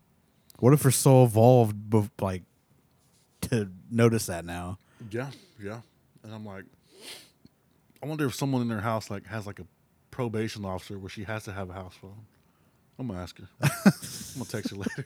[0.58, 1.74] What if we're so evolved,
[2.22, 2.42] like,
[3.42, 4.78] to notice that now?
[5.10, 5.30] Yeah,
[5.62, 5.80] yeah.
[6.22, 6.64] And I'm like,
[8.02, 9.66] I wonder if someone in their house like has like a
[10.10, 12.24] probation officer where she has to have a house phone.
[12.98, 13.48] I'm gonna ask her.
[13.62, 13.68] I'm
[14.34, 15.04] gonna text her later.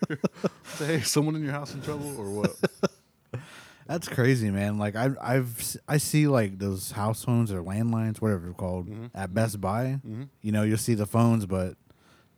[0.64, 2.56] Say, hey, someone in your house in trouble or what?
[3.86, 4.78] That's crazy, man.
[4.78, 9.34] Like I, I've I see like those house phones or landlines, whatever they're called, at
[9.34, 9.98] Best Buy.
[10.42, 11.74] You know, you'll see the phones, but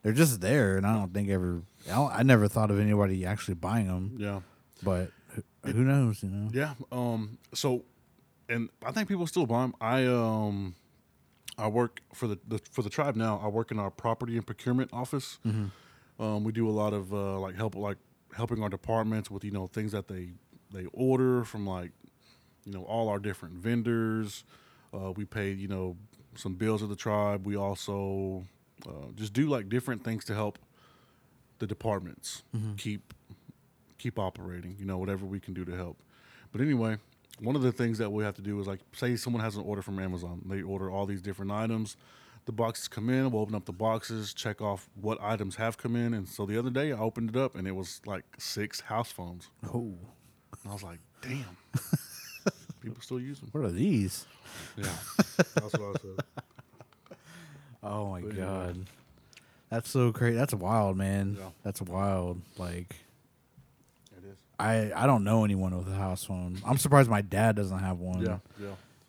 [0.03, 1.63] they're just there, and I don't think ever.
[1.91, 4.41] I, don't, I never thought of anybody actually buying them, Yeah,
[4.83, 6.23] but who, who knows?
[6.23, 6.51] You know.
[6.55, 6.73] yeah.
[6.91, 7.37] Um.
[7.53, 7.85] So,
[8.49, 9.75] and I think people still buy them.
[9.81, 10.75] I um,
[11.59, 13.41] I work for the, the for the tribe now.
[13.43, 15.39] I work in our property and procurement office.
[16.19, 17.99] Um, we do a lot of uh, like help like
[18.35, 20.31] helping our departments with you know things that they
[20.73, 21.91] they order from like
[22.65, 24.45] you know all our different vendors.
[24.95, 25.97] Uh, we pay you know
[26.37, 27.47] some bills of the tribe.
[27.47, 28.45] We also
[28.87, 30.59] uh, just do like different things to help
[31.59, 32.43] the departments
[32.77, 33.13] keep
[33.99, 34.77] keep operating.
[34.79, 35.99] You know whatever we can do to help.
[36.53, 36.99] But anyway,
[37.43, 39.63] one of the things that we have to do is like say someone has an
[39.63, 40.43] order from Amazon.
[40.49, 41.97] They order all these different items.
[42.45, 43.31] The boxes come in.
[43.31, 46.13] We'll open up the boxes, check off what items have come in.
[46.15, 49.13] And so the other day I opened it up and it was like six house
[49.13, 49.49] phones.
[49.73, 49.95] Oh,
[50.63, 51.57] And I was like, damn.
[52.81, 53.49] People still use them.
[53.53, 54.27] what are these?
[54.77, 54.85] Yeah.
[55.55, 57.17] That's what I said.
[57.83, 58.45] Oh my But anyway.
[58.47, 58.87] god,
[59.71, 60.37] That's so crazy.
[60.37, 61.37] That's wild, man.
[61.39, 61.49] Yeah.
[61.63, 62.41] That's wild.
[62.59, 62.97] Like.
[64.63, 66.59] I I don't know anyone with a house phone.
[66.67, 68.23] I'm surprised my dad doesn't have one.
[68.25, 68.69] Yeah, yeah.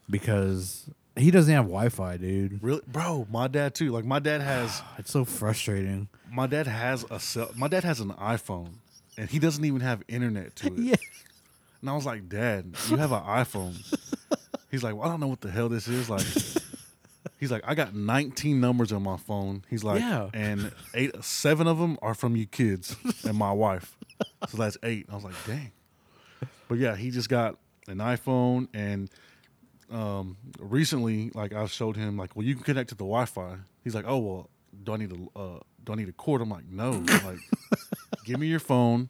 [0.10, 0.86] Because
[1.16, 2.62] he doesn't have Wi-Fi, dude.
[2.64, 3.28] Really, bro.
[3.32, 3.92] My dad too.
[3.92, 4.82] Like my dad has.
[4.98, 6.08] It's so frustrating.
[6.32, 7.52] my dad has a cell.
[7.56, 8.70] My dad has an iPhone,
[9.18, 10.74] and he doesn't even have internet to it.
[10.78, 10.96] yeah.
[11.82, 13.76] And I was like, Dad, you have an iPhone.
[14.72, 16.10] He's like, well, I don't know what the hell this is.
[16.10, 16.26] Like,
[17.44, 19.66] he's like, I got 19 numbers on my phone.
[19.70, 20.30] He's like, Yeah.
[20.34, 22.96] and eight, seven of them are from you kids
[23.28, 23.98] and my wife.
[24.48, 25.08] So that's eight.
[25.12, 25.72] I was like, dang.
[26.70, 29.10] But yeah, he just got an iPhone, and
[29.92, 33.58] um, recently, like I showed him, like, well, you can connect to the Wi-Fi.
[33.84, 34.50] He's like, oh well,
[34.84, 36.42] do I need a uh, do I need a cord?
[36.42, 37.04] I'm like, no.
[37.26, 37.40] Like,
[38.26, 39.10] give me your phone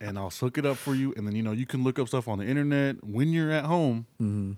[0.00, 1.14] and I'll hook it up for you.
[1.16, 3.64] And then, you know, you can look up stuff on the internet when you're at
[3.64, 4.06] home.
[4.20, 4.52] Mm-hmm.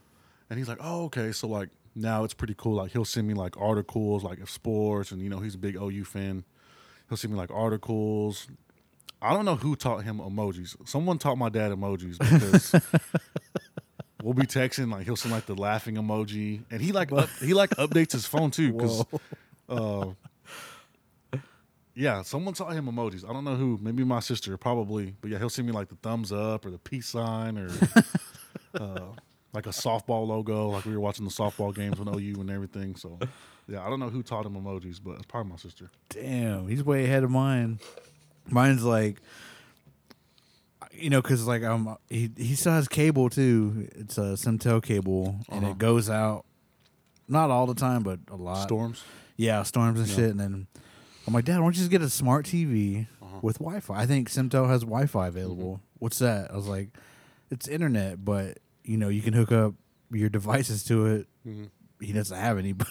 [0.48, 1.30] And he's like, oh, okay.
[1.32, 2.76] So, like, now it's pretty cool.
[2.76, 5.10] Like, he'll send me, like, articles, like, of sports.
[5.12, 6.44] And, you know, he's a big OU fan.
[7.08, 8.48] He'll send me, like, articles.
[9.22, 10.76] I don't know who taught him emojis.
[10.88, 12.72] Someone taught my dad emojis because
[14.22, 16.62] we'll be texting, like, he'll send, like, the laughing emoji.
[16.70, 18.72] And he, like, up, he, like, updates his phone, too.
[18.72, 19.04] Because,
[19.68, 20.06] uh,
[21.94, 23.28] yeah, someone taught him emojis.
[23.28, 23.78] I don't know who.
[23.82, 25.14] Maybe my sister, probably.
[25.20, 27.70] But yeah, he'll send me like the thumbs up or the peace sign or
[28.80, 29.00] uh,
[29.52, 30.68] like a softball logo.
[30.68, 32.96] Like we were watching the softball games with OU and everything.
[32.96, 33.18] So
[33.68, 35.90] yeah, I don't know who taught him emojis, but it's probably my sister.
[36.08, 37.78] Damn, he's way ahead of mine.
[38.48, 39.20] Mine's like,
[40.92, 43.88] you know, because like um, he he still has cable too.
[43.94, 45.72] It's a Simtel cable, and Uh-huh.
[45.72, 46.44] it goes out
[47.28, 48.62] not all the time, but a lot.
[48.64, 49.02] Storms.
[49.36, 50.14] Yeah, storms and Yeah.
[50.16, 50.30] shit.
[50.30, 50.66] And then
[51.26, 53.38] I'm like, Dad, why don't you just get a smart TV Uh-huh.
[53.42, 53.94] with Wi-Fi?
[53.98, 55.74] I think Simtel has Wi-Fi available.
[55.74, 55.98] Mm-hmm.
[56.00, 56.50] What's that?
[56.50, 56.88] I was like,
[57.50, 58.58] it's internet, but
[58.90, 59.74] you know, you can hook up
[60.10, 61.26] your devices to it.
[61.46, 61.68] Mhm.
[62.00, 62.88] He doesn't have any, but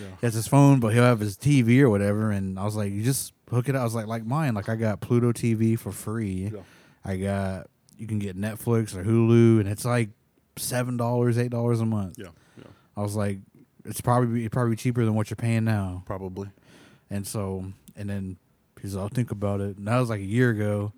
[0.00, 0.06] Yeah.
[0.20, 2.30] he has his phone, but he'll have his TV or whatever.
[2.30, 3.74] And I was like, you just hook it.
[3.74, 3.80] up.
[3.82, 4.54] I was like, like mine.
[4.54, 6.50] Like I got Pluto TV for free.
[6.54, 6.60] Yeah.
[7.04, 7.66] I got
[7.98, 10.10] you can get Netflix or Hulu, and it's like
[10.56, 12.14] seven dollars, eight dollars a month.
[12.18, 12.28] Yeah.
[12.56, 12.64] Yeah.
[12.96, 13.38] I was like,
[13.84, 16.02] it's probably it's probably cheaper than what you're paying now.
[16.06, 16.48] Probably.
[17.10, 18.38] And so, and then
[18.80, 19.76] he's I'll think about it.
[19.76, 20.92] And that was like a year ago.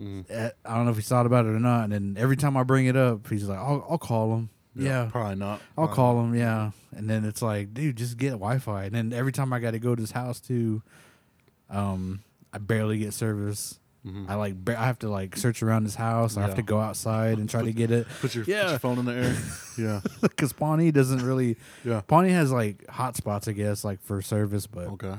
[0.00, 1.84] Eh, I don't know if he's thought about it or not.
[1.84, 4.50] And then every time I bring it up, he's like, I'll, I'll call him.
[4.76, 5.08] Yeah.
[5.10, 5.60] Probably not.
[5.78, 6.34] I'll Probably call him.
[6.34, 6.70] Yeah.
[6.96, 8.84] And then it's like, dude, just get Wi Fi.
[8.84, 10.82] And then every time I got to go to his house too,
[11.70, 13.78] um, I barely get service.
[14.06, 14.28] Mhm.
[14.28, 16.36] I like, I have to like search around his house.
[16.36, 18.06] I have to go outside and try to get it.
[18.20, 18.70] Put your, put Yeah.
[18.70, 19.36] your phone in the air.
[19.78, 20.00] Yeah.
[20.20, 22.00] Because Pawnee doesn't really, Yeah.
[22.02, 25.14] Pawnee has like hotspots, I guess, like for service, but Okay.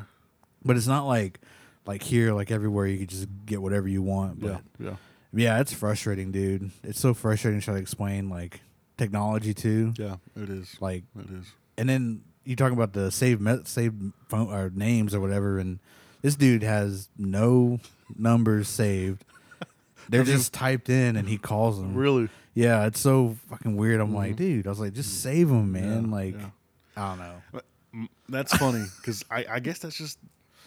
[0.63, 1.39] but it's not like
[1.85, 4.87] like here like everywhere you could just get whatever you want but Yeah.
[4.89, 4.95] yeah,
[5.33, 5.59] Yeah.
[5.59, 8.61] it's frustrating dude it's so frustrating to try to explain like
[8.97, 10.15] technology too Yeah.
[10.35, 10.75] It is.
[10.81, 11.45] like It is.
[11.77, 13.93] and then you talk about the save me- save
[14.29, 15.79] phone or names or whatever and
[16.21, 17.79] this dude has no
[18.17, 19.23] numbers saved
[20.09, 22.29] they're just typed in and he calls them Really.
[22.53, 24.37] yeah it's so fucking weird i'm like Mhm.
[24.37, 26.49] dude i was like just save them man Yeah, like yeah.
[26.97, 27.61] i don't know
[27.95, 30.19] Mm, That's funny because I, I guess that's just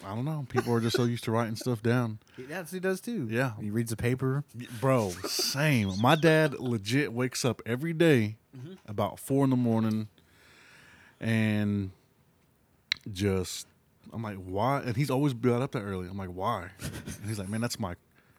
[0.05, 0.45] I don't know.
[0.49, 2.19] People are just so used to writing stuff down.
[2.37, 3.51] that's he does too Yeah.
[3.59, 4.43] he reads the paper
[4.79, 5.99] Bro, same.
[6.01, 8.73] My dad legit wakes up every day mm-hmm.
[8.87, 10.07] about four in the morning
[11.19, 11.91] and
[13.11, 13.67] just
[14.11, 14.81] I'm like, why?
[14.81, 16.07] And he's always got up that early.
[16.07, 16.69] I'm like, why?
[16.81, 17.95] And he's like, man, that's my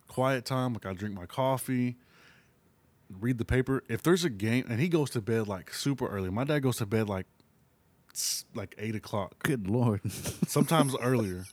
[0.09, 0.73] quiet time.
[0.73, 1.97] Like I drink my coffee,
[3.21, 3.83] read the paper.
[3.89, 6.31] If there's a game, and he goes to bed like super early.
[6.31, 7.27] My dad goes to bed like
[8.55, 10.01] like eight o'clock good lord
[10.47, 11.45] sometimes earlier.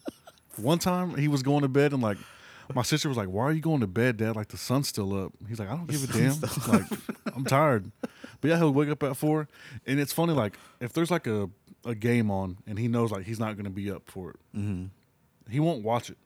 [0.57, 2.17] One time he was going to bed and like
[2.73, 4.35] my sister was like, "Why are you going to bed, Dad?
[4.35, 6.39] Like the sun's still up." He's like, "I don't give a damn.
[6.67, 6.85] like
[7.35, 7.91] I'm tired."
[8.41, 9.47] But yeah, he'll wake up at four,
[9.85, 10.33] and it's funny.
[10.33, 11.49] Like if there's like a
[11.85, 14.35] a game on and he knows like he's not going to be up for it,
[14.55, 14.85] mm-hmm.
[15.49, 16.17] he won't watch it.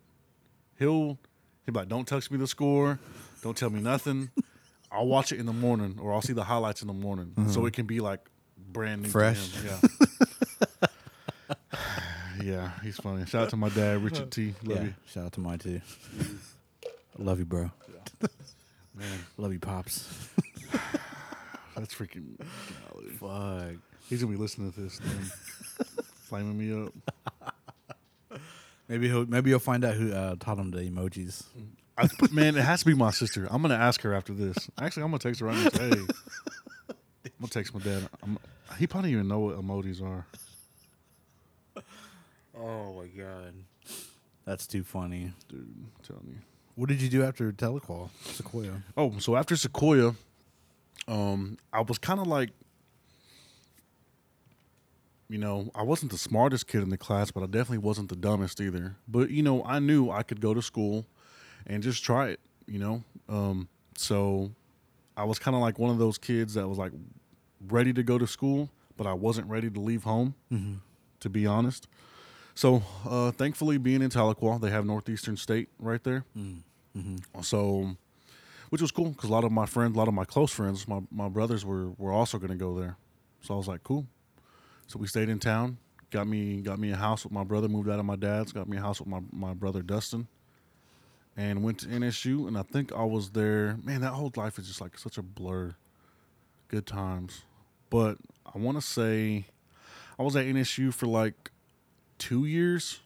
[0.80, 1.20] He'll
[1.66, 3.00] he'll be like, "Don't text me the score.
[3.44, 4.32] Don't tell me nothing.
[4.92, 7.66] I'll watch it in the morning, or I'll see the highlights in the morning, so
[7.66, 8.20] it can be like
[8.72, 9.52] brand new, Fresh.
[9.54, 9.80] him.
[9.82, 10.88] Yeah."
[12.44, 13.24] Yeah, he's funny.
[13.28, 14.56] Shout out to my dad, Richard T.
[14.64, 14.94] Love yeah, you.
[15.06, 15.80] shout out to mine too.
[17.20, 17.70] Love you, bro.
[18.96, 19.08] Man,
[19.38, 20.08] Love you, pops.
[21.76, 22.38] that's freaking.
[22.92, 23.10] golly.
[23.12, 23.80] Fuck.
[24.10, 25.32] He's gonna be listening to this, man.
[26.24, 28.40] flaming me up.
[28.88, 31.44] Maybe he'll maybe you'll find out who uh, taught him the emojis.
[31.98, 33.48] I, man, it has to be my sister.
[33.52, 34.70] I'm gonna ask her after this.
[34.80, 35.70] Actually, I'm gonna text her right now.
[35.80, 38.10] Hey, I'm gonna text my dad.
[38.24, 38.38] I'm,
[38.78, 40.26] he probably even know what emojis are.
[42.54, 43.54] Oh my god,
[44.46, 45.32] that's too funny.
[45.48, 46.38] Dude, I'm telling you.
[46.76, 48.84] What did you do after Tahlequah Sequoia?
[48.98, 50.16] Oh, so after Sequoia,
[51.08, 52.50] um, I was kind of like,
[55.30, 58.16] you know, I wasn't the smartest kid in the class, but I definitely wasn't the
[58.16, 58.96] dumbest either.
[59.08, 61.06] But you know, I knew I could go to school
[61.66, 62.40] and just try it.
[62.68, 64.52] You know, um, so
[65.18, 66.92] I was kind of like one of those kids that was like
[67.70, 70.36] ready to go to school, but I wasn't ready to leave home.
[70.52, 70.76] Mm-hmm.
[71.22, 71.88] To be honest,
[72.56, 76.26] so uh, thankfully, being in Tahlequah, they have Northeastern State right there.
[76.38, 77.42] Mm-hmm.
[77.42, 77.96] So,
[78.70, 80.88] which was cool because a lot of my friends, a lot of my close friends,
[80.88, 82.98] my, my brothers were were also going to go there.
[83.42, 84.06] So I was like, cool.
[84.88, 85.78] So we stayed in town.
[86.10, 87.70] Got me got me a house with my brother.
[87.70, 88.52] Moved out of my dad's.
[88.52, 90.28] Got me a house with my my brother Dustin.
[91.38, 93.78] And went to NSU, and I think I was there.
[93.82, 95.76] Man, that whole life is just like such a blur.
[96.68, 97.44] Good times,
[97.92, 98.18] but
[98.52, 99.46] I want to say
[100.18, 101.52] I was at NSU for like
[102.18, 103.00] two years,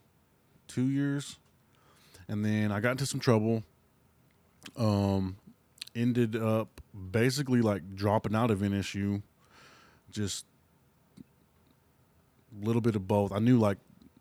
[0.69, 1.37] two years,
[2.29, 3.63] and then I got into some trouble.
[4.77, 5.35] Um,
[5.95, 9.21] ended up basically like dropping out of NSU,
[10.11, 10.45] just
[12.61, 13.31] a little bit of both.
[13.31, 13.77] I knew like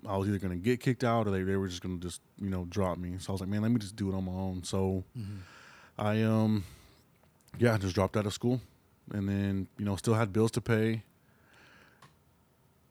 [0.07, 2.51] I was either gonna get kicked out or they, they were just gonna just you
[2.51, 3.15] know drop me.
[3.19, 4.63] So I was like, man, let me just do it on my own.
[4.65, 5.37] So Mm-hmm.
[5.97, 6.65] I um
[7.59, 8.61] yeah, I just dropped out of school
[9.13, 11.03] and then, you know, still had bills to pay.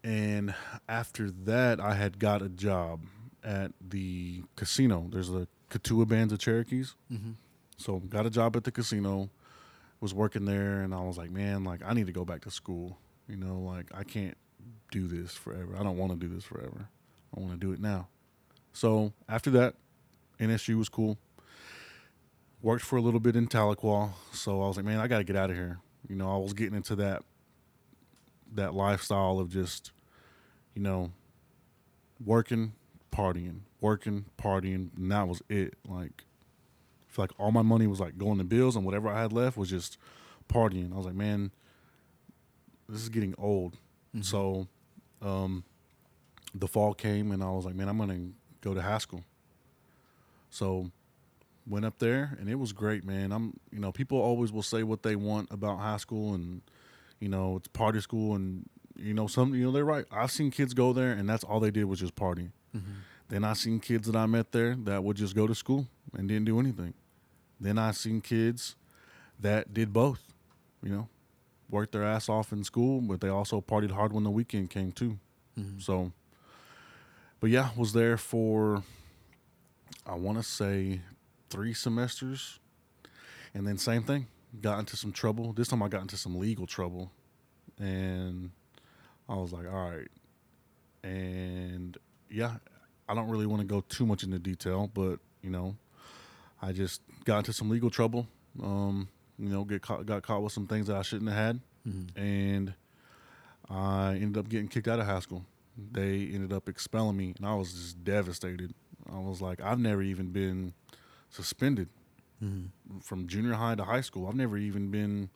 [0.03, 0.53] And
[0.87, 3.01] after that I had got a job
[3.43, 5.07] at the casino.
[5.11, 6.95] There's a Keetoowah Bands of Cherokees.
[7.11, 7.31] Mm-hmm.
[7.77, 9.29] So got a job at the casino,
[9.99, 12.51] was working there and I was like, man, like I need to go back to
[12.51, 12.97] school.
[13.27, 14.37] You know, like I can't
[14.91, 15.75] do this forever.
[15.79, 16.89] I don't want to do this forever.
[17.35, 18.07] I want to do it now.
[18.73, 19.75] So after that,
[20.39, 21.17] NSU was cool.
[22.61, 24.11] Worked for a little bit in Tahlequah.
[24.33, 25.79] So I was like, man, I got to get out of here.
[26.07, 27.23] You know, I was getting into that
[28.55, 29.91] that lifestyle of just,
[30.75, 31.11] you know,
[32.23, 32.73] working,
[33.11, 35.75] partying, working, partying, and that was it.
[35.87, 36.23] Like,
[37.09, 39.33] I feel like all my money was like going to bills, and whatever I had
[39.33, 39.97] left was just
[40.47, 40.93] partying.
[40.93, 41.51] I was like, man,
[42.87, 43.73] this is getting old.
[44.15, 44.21] Mm-hmm.
[44.21, 44.67] So,
[45.21, 45.63] um,
[46.53, 48.29] the fall came, and I was like, man, I'm gonna
[48.61, 49.23] go to Haskell.
[50.49, 50.91] So,
[51.67, 53.31] went up there, and it was great, man.
[53.31, 56.61] I'm, you know, people always will say what they want about Haskell and
[57.23, 60.03] you know, it's party school, and you know, some, you know, they're right.
[60.11, 62.49] I've seen kids go there, and that's all they did was just party.
[62.75, 62.91] Mm-hmm.
[63.29, 66.27] Then I seen kids that I met there that would just go to school and
[66.27, 66.93] didn't do anything.
[67.61, 68.75] Then I seen kids
[69.39, 70.19] that did both,
[70.83, 71.07] you know,
[71.69, 74.91] worked their ass off in school, but they also partied hard when the weekend came
[74.91, 75.17] too.
[75.57, 75.79] Mm-hmm.
[75.79, 76.11] So,
[77.39, 78.83] but yeah, was there for
[80.05, 80.99] I want to say
[81.53, 82.59] three semesters,
[83.53, 84.27] and then same thing,
[84.61, 85.53] got into some trouble.
[85.53, 87.11] This time I got into some legal trouble,
[87.79, 88.51] and
[89.29, 90.07] I was like, all right,
[91.03, 91.97] and
[92.29, 92.55] yeah,
[93.07, 95.75] I don't really want to go too much into detail, but you know,
[96.61, 98.27] I just got into some legal trouble.
[98.61, 99.07] Um,
[99.39, 102.17] you know, get caught, got caught with some things that I shouldn't have had Mm-hmm.
[102.17, 102.73] and
[103.69, 105.43] I ended up getting kicked out of Haskell.
[105.91, 108.73] They ended up expelling me, and I was just devastated.
[109.11, 110.73] I was like, I've never even been
[111.33, 111.89] suspended
[112.43, 112.99] Mm-hmm.
[112.99, 114.27] from junior high to high school.
[114.27, 115.29] I've never even been.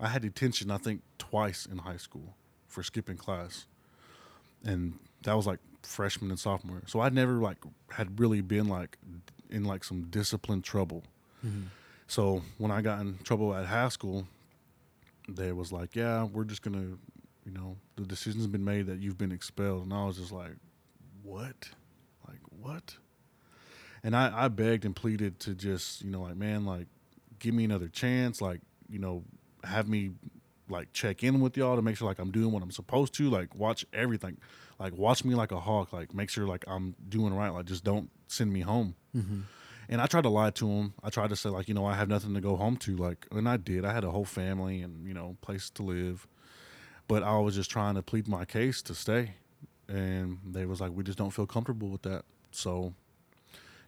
[0.00, 2.34] I had detention, I think, twice in high school
[2.66, 3.66] for skipping class,
[4.64, 6.82] and that was like freshman and sophomore.
[6.86, 7.58] So I'd never like
[7.90, 8.98] had really been like
[9.48, 11.04] in like some discipline trouble.
[11.46, 11.66] Mm-hmm.
[12.08, 14.26] So when I got in trouble at Haskell,
[15.28, 16.96] they was like, "Yeah, we're just gonna,
[17.46, 20.56] you know, the decision's been made that you've been expelled." And I was just like,
[21.22, 21.68] "What?
[22.26, 22.96] Like what?"
[24.02, 26.86] And I, I begged and pleaded to just, you know, like, man, like,
[27.38, 29.24] give me another chance, like, you know,
[29.64, 30.12] have me
[30.68, 33.28] like check in with y'all to make sure like I'm doing what I'm supposed to,
[33.28, 34.38] like watch everything,
[34.78, 37.84] like watch me like a hawk, like make sure like I'm doing right, like just
[37.84, 38.94] don't send me home.
[39.14, 39.40] Mm-hmm.
[39.88, 40.94] And I tried to lie to him.
[41.02, 43.26] I tried to say like, you know, I have nothing to go home to, like,
[43.32, 43.84] and I did.
[43.84, 46.26] I had a whole family and you know, place to live.
[47.08, 49.34] But I was just trying to plead my case to stay,
[49.88, 52.24] and they was like, we just don't feel comfortable with that.
[52.52, 52.94] So,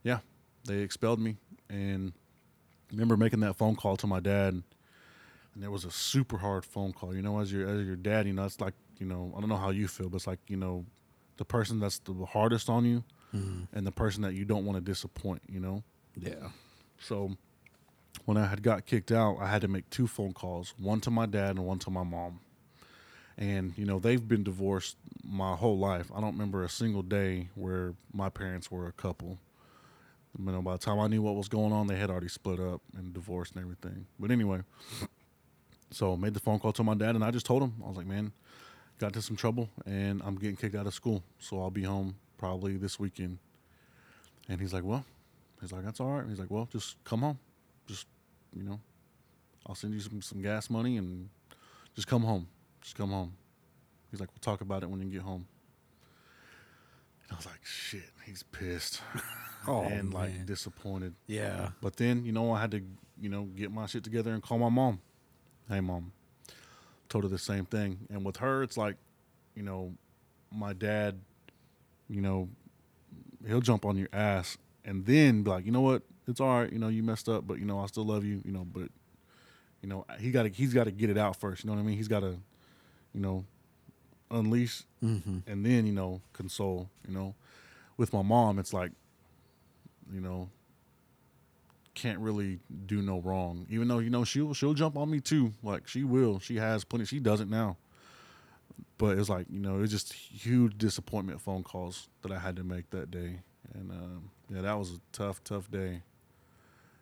[0.03, 0.19] yeah,
[0.67, 1.37] they expelled me.
[1.69, 2.13] And
[2.91, 4.63] I remember making that phone call to my dad,
[5.55, 7.15] and it was a super hard phone call.
[7.15, 9.49] You know, as your as your dad, you know, it's like you know, I don't
[9.49, 10.85] know how you feel, but it's like you know,
[11.39, 13.77] the person that's the hardest on you, Mm-hmm.
[13.77, 15.43] and the person that you don't want to disappoint.
[15.49, 15.83] You know.
[16.17, 16.49] Yeah.
[17.01, 17.37] So
[18.27, 21.11] when I had got kicked out, I had to make two phone calls, one to
[21.11, 22.41] my dad and one to my mom.
[23.39, 26.11] And you know, they've been divorced my whole life.
[26.15, 29.39] I don't remember a single day where my parents were a couple.
[30.39, 32.59] You know, by the time I knew what was going on, they had already split
[32.59, 34.07] up and divorced and everything.
[34.19, 34.61] But anyway,
[35.91, 37.89] so I made the phone call to my dad and I just told him, I
[37.89, 38.33] was like, man,
[38.99, 41.23] got into some trouble and I'm getting kicked out of school.
[41.39, 43.39] So I'll be home probably this weekend.
[44.49, 45.05] And he's like, well,
[45.63, 46.25] He's like, that's all right.
[46.29, 47.39] He's like, well, just come home.
[47.87, 48.07] Just,
[48.55, 48.81] you know,
[49.65, 51.29] I'll send you some, some gas money and
[51.95, 52.49] just come home.
[52.83, 53.33] Just come home.
[54.11, 55.47] He's like, we'll talk about it when you get home.
[57.33, 59.01] I was like, shit, he's pissed
[59.67, 60.47] Oh, and like man.
[60.47, 61.15] disappointed.
[61.27, 61.71] Yeah.
[61.81, 62.83] But then, you know, I had to,
[63.21, 65.01] you know, get my shit together and call my mom.
[65.69, 66.13] Hey, mom.
[67.09, 68.07] Told her the same thing.
[68.11, 68.97] And with her, it's like,
[69.55, 69.95] you know,
[70.51, 71.21] my dad,
[72.09, 72.49] you know,
[73.47, 76.03] he'll jump on your ass and then be like, you know what?
[76.27, 76.73] It's all right.
[76.73, 78.89] You know, you messed up, but, you know, I still love you, you know, but,
[79.81, 81.63] you know, he got to, he's got to get it out first.
[81.63, 81.97] You know what I mean?
[81.97, 82.37] He's got to,
[83.15, 83.45] you know,
[84.33, 85.39] unleash Mm-hmm.
[85.49, 87.35] and then, you know, console, you know.
[87.97, 88.93] With my mom, it's like,
[90.13, 90.49] you know,
[91.95, 93.67] can't really do no wrong.
[93.69, 95.53] Even though you know she'll she'll jump on me too.
[95.63, 96.39] Like she will.
[96.39, 97.05] She has plenty.
[97.05, 97.77] She does it now.
[98.99, 102.65] But it's like you know it's just huge disappointment phone calls that I had to
[102.65, 103.41] make that day,
[103.75, 106.03] and um, yeah, that was a tough tough day.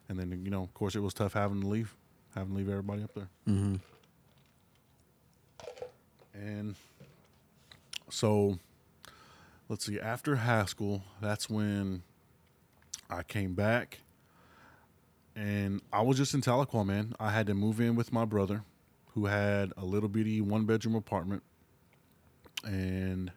[0.08, 1.94] And then you know of course it was tough having to leave,
[2.34, 3.28] having to leave everybody up there.
[3.48, 3.76] Mm-hmm.
[6.34, 6.74] And
[8.10, 8.58] so,
[9.68, 9.98] let's see.
[9.98, 12.02] After Haskell, that's when
[13.08, 14.00] I came back,
[15.34, 17.14] and I was just in Tahlequah, man.
[17.18, 18.62] I had to move in with my brother,
[19.14, 21.42] who had a little bitty one bedroom apartment,
[22.64, 23.32] and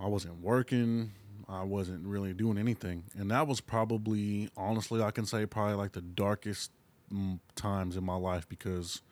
[0.00, 1.12] I wasn't working.
[1.46, 5.92] I wasn't really doing anything, and that was probably, honestly, I can say probably like
[5.92, 6.70] the darkest
[7.12, 9.02] mm, times in my life because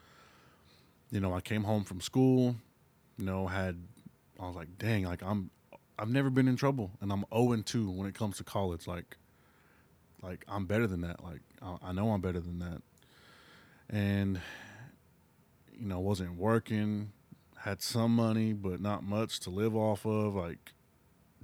[1.12, 2.56] you know, I came home from school,
[3.18, 3.76] you know, had
[4.42, 5.50] I was like, dang, like I'm
[5.98, 8.86] I've never been in trouble and I'm 0 and 2 when it comes to college.
[8.86, 9.16] Like
[10.22, 11.22] like I'm better than that.
[11.22, 12.82] Like I, I know I'm better than that.
[13.88, 14.40] And
[15.78, 17.12] you know, wasn't working,
[17.58, 20.72] had some money but not much to live off of, like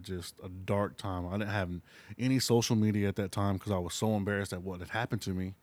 [0.01, 1.27] just a dark time.
[1.27, 1.71] I didn't have
[2.19, 5.23] any social media at that time because I was so embarrassed at what had happened
[5.23, 5.55] to me.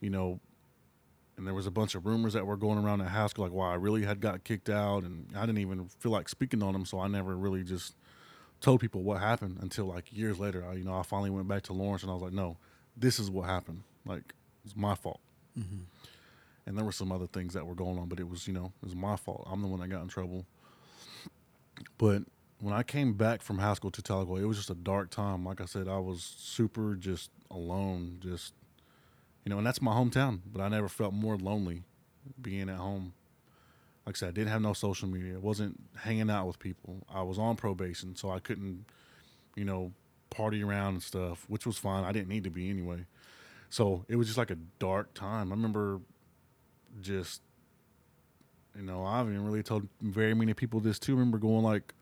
[0.00, 0.40] You know,
[1.36, 3.72] and there was a bunch of rumors that were going around at Haskell, like why
[3.72, 6.84] I really had got kicked out, and I didn't even feel like speaking on them,
[6.84, 7.94] so I never really just
[8.60, 10.64] told people what happened until like years later.
[10.64, 12.58] I, you know, I finally went back to Lawrence, and I was like, no,
[12.96, 13.82] this is what happened.
[14.04, 15.20] Like it's my fault.
[15.58, 15.82] Mm-hmm.
[16.64, 18.72] And there were some other things that were going on, but it was you know
[18.82, 19.46] it was my fault.
[19.50, 20.46] I'm the one that got in trouble.
[21.98, 22.22] But
[22.60, 25.44] when I came back from Haskell to Tahlequah, it was just a dark time.
[25.44, 28.54] Like I said, I was super just alone, just
[29.44, 30.40] you know, and that's my hometown.
[30.50, 31.82] But I never felt more lonely
[32.40, 33.14] being at home.
[34.06, 35.34] Like I said, I didn't have no social media.
[35.34, 37.06] I wasn't hanging out with people.
[37.12, 38.84] I was on probation, so I couldn't,
[39.54, 39.92] you know,
[40.30, 42.04] party around and stuff, which was fine.
[42.04, 43.06] I didn't need to be anyway.
[43.70, 45.52] So it was just like a dark time.
[45.52, 46.00] I remember
[47.00, 47.42] just,
[48.76, 51.12] you know, I haven't really told very many people this too.
[51.12, 51.94] I remember going like,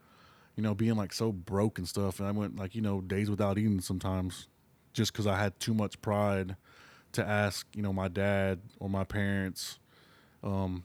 [0.55, 2.19] you know, being like so broke and stuff.
[2.19, 4.47] And I went like, you know, days without eating sometimes
[4.93, 6.55] just because I had too much pride
[7.13, 9.79] to ask, you know, my dad or my parents,
[10.43, 10.83] um,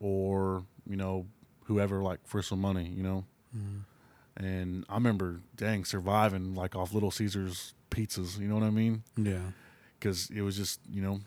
[0.00, 1.26] or you know,
[1.64, 3.24] whoever like for some money, you know.
[3.56, 4.44] Mm-hmm.
[4.44, 8.38] And I remember, dang, surviving like off Little Caesars pizzas.
[8.38, 9.02] You know what I mean?
[9.16, 9.52] Yeah.
[9.98, 11.20] Because it was just, you know,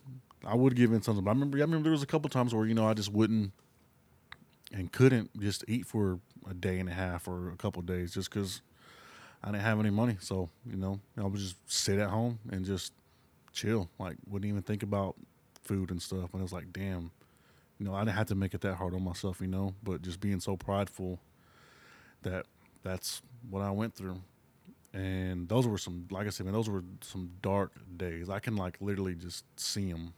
[0.45, 1.23] I would give in something.
[1.23, 3.11] But I remember, I remember there was a couple times where you know I just
[3.11, 3.51] wouldn't
[4.71, 6.19] and couldn't just eat for
[6.49, 8.61] a day and a half or a couple days just because
[9.43, 10.17] I didn't have any money.
[10.19, 12.93] So you know, I would just sit at home and just
[13.53, 13.89] chill.
[13.99, 15.15] Like wouldn't even think about
[15.63, 16.33] food and stuff.
[16.33, 17.11] And I was like, damn,
[17.77, 19.73] you know, I didn't have to make it that hard on myself, you know.
[19.83, 21.19] But just being so prideful
[22.23, 22.45] that
[22.83, 24.21] that's what I went through.
[24.93, 28.29] And those were some, like I said, man, those were some dark days.
[28.29, 30.13] I can like literally just see them,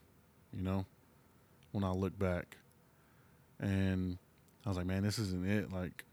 [0.53, 0.85] you know,
[1.71, 2.57] when I look back.
[3.59, 4.17] And
[4.65, 5.71] I was like, man, this isn't it.
[5.71, 6.05] Like,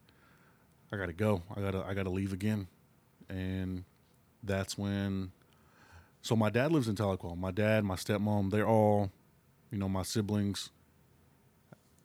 [0.93, 1.43] I gotta go.
[1.57, 2.67] I gotta, I gotta leave again.
[3.29, 3.85] And
[4.43, 5.33] that's when.
[6.23, 7.37] So my dad lives in Tahlequah.
[7.37, 9.11] My dad, my stepmom, they're all,
[9.71, 10.71] you know, my siblings.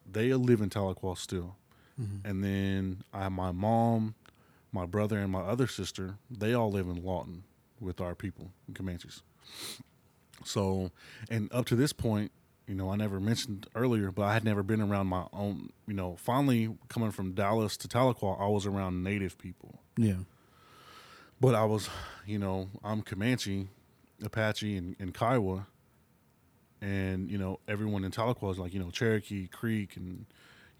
[0.10, 1.56] They live in Tahlequah still.
[2.00, 2.28] Mm-hmm.
[2.28, 4.16] And then I have my mom,
[4.72, 6.16] my brother, and my other sister.
[6.30, 7.44] They all live in Lawton
[7.80, 9.22] with our people, in Comanches.
[10.46, 10.92] So,
[11.30, 12.32] and up to this point,
[12.68, 15.94] you know, I never mentioned earlier, but I had never been around my own, you
[15.94, 19.82] know, finally coming from Dallas to Tahlequah, I was around native people.
[19.98, 20.20] Yeah.
[21.42, 21.90] But I was,
[22.26, 23.68] you know, I'm Comanche,
[24.24, 25.68] Apache, and, and Kiowa.
[26.82, 30.26] And, you know, everyone in Tahlequah is like, you know, Cherokee, Creek, and,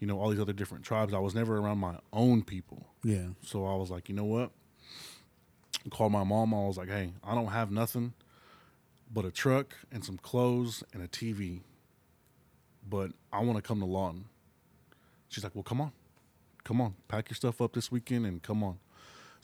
[0.00, 1.14] you know, all these other different tribes.
[1.14, 2.86] I was never around my own people.
[3.02, 3.28] Yeah.
[3.42, 4.50] So I was like, you know what?
[5.84, 6.52] I called my mom.
[6.52, 8.12] I was like, hey, I don't have nothing
[9.10, 11.60] but a truck and some clothes and a TV.
[12.86, 14.26] But I want to come to Lawton.
[15.28, 15.92] She's like, well, come on.
[16.64, 16.94] Come on.
[17.08, 18.78] Pack your stuff up this weekend and come on.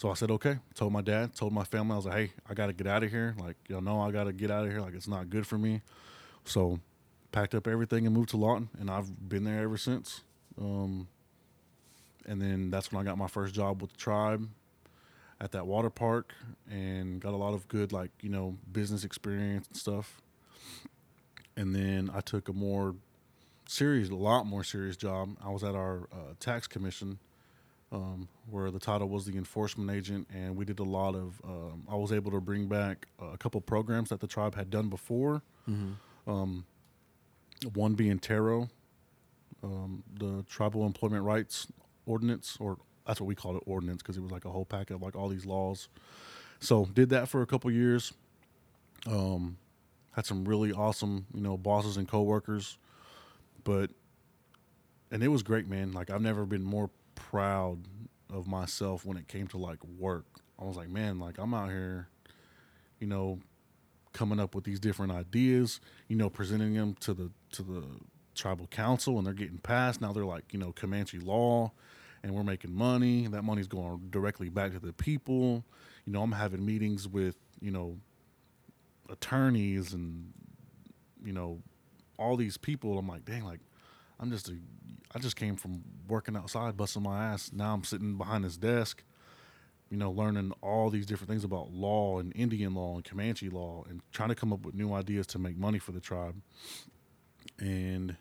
[0.01, 0.57] So I said, okay.
[0.75, 3.05] Told my dad, told my family, I was like, hey, I got to get out
[3.05, 3.35] of here.
[3.39, 4.81] Like, y'all know I got to get out of here.
[4.81, 5.83] Like, it's not good for me.
[6.47, 6.81] So
[7.33, 8.71] packed up everything and moved to Lawton.
[8.79, 10.23] And I've been there ever since.
[10.59, 11.07] Um,
[12.25, 14.49] and then that's when I got my first job with the tribe
[15.39, 16.33] at that water park,
[16.71, 20.21] and got a lot of good like you know business experience and stuff.
[21.59, 22.95] And then I took a more
[23.67, 25.37] serious, a lot more serious job.
[25.45, 27.19] I was at our uh, tax commission,
[27.93, 31.41] um, where the title was the enforcement agent, and we did a lot of.
[31.45, 34.89] Um, I was able to bring back a couple programs that the tribe had done
[34.89, 35.43] before.
[36.27, 36.65] Um,
[37.75, 38.69] one being TERO,
[39.63, 41.67] um, the Tribal Employment Rights
[42.07, 44.95] Ordinance, or that's what we called it, ordinance, because it was like a whole packet
[44.95, 45.89] of like all these laws.
[46.61, 48.13] So did that for a couple years.
[49.07, 49.59] Um,
[50.13, 52.79] had some really awesome, you know, bosses and coworkers,
[53.65, 53.91] but
[55.11, 55.93] and it was great, man.
[55.93, 56.91] Like I've never been more
[57.29, 57.79] proud
[58.33, 60.27] of myself when it came to like work.
[60.59, 62.09] I was like, man, like I'm out here,
[62.99, 63.41] you know,
[64.13, 67.85] coming up with these different ideas, you know, presenting them to the to the
[68.35, 70.01] tribal council and they're getting passed.
[70.01, 71.73] Now they're like, you know, Comanche law
[72.23, 73.27] and we're making money.
[73.27, 75.65] That money's going directly back to the people.
[76.05, 77.99] You know, I'm having meetings with, you know,
[79.09, 80.33] attorneys and
[81.25, 81.61] you know,
[82.19, 82.99] all these people.
[82.99, 83.61] I'm like, dang, like
[84.19, 84.57] I'm just a
[85.15, 87.51] I just came from working outside busting my ass.
[87.53, 89.03] Now I'm sitting behind this desk
[89.91, 93.85] you know, learning all these different things about law and Indian law and Comanche law
[93.89, 96.41] and trying to come up with new ideas to make money for the tribe.
[97.59, 98.17] And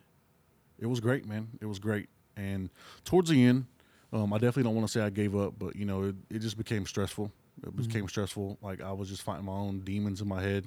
[0.79, 1.49] it was great, man.
[1.61, 2.09] It was great.
[2.35, 2.71] And
[3.05, 3.67] towards the end,
[4.11, 6.39] um, I definitely don't want to say I gave up, but you know, it, it
[6.39, 7.31] just became stressful.
[7.61, 8.57] It became stressful.
[8.63, 10.65] Like I was just fighting my own demons in my head.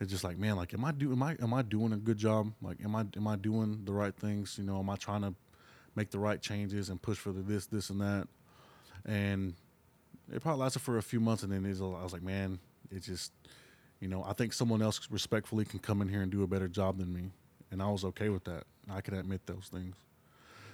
[0.00, 2.18] It's just like, man, like, am I do am I am I doing a good
[2.18, 2.52] job?
[2.60, 4.56] Like, am I am I doing the right things?
[4.58, 5.34] You know, am I trying to
[5.94, 8.26] make the right changes and push for the this, this, and that?
[9.06, 9.54] And
[10.32, 12.58] it probably lasted for a few months, and then I was like, man,
[12.90, 13.32] it just,
[14.00, 16.68] you know, I think someone else respectfully can come in here and do a better
[16.68, 17.30] job than me,
[17.70, 18.64] and I was okay with that.
[18.90, 19.94] I can admit those things.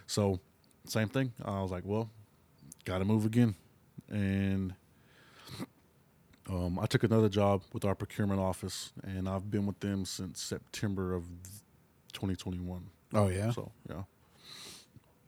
[0.06, 0.40] So,
[0.86, 1.32] same thing.
[1.44, 2.08] I was like, well,
[2.84, 3.54] got to move again,
[4.08, 4.74] and
[6.50, 10.42] um, I took another job with our procurement office, and I've been with them since
[10.42, 11.24] September of
[12.12, 12.82] 2021.
[13.14, 13.50] Oh yeah.
[13.52, 14.02] So yeah,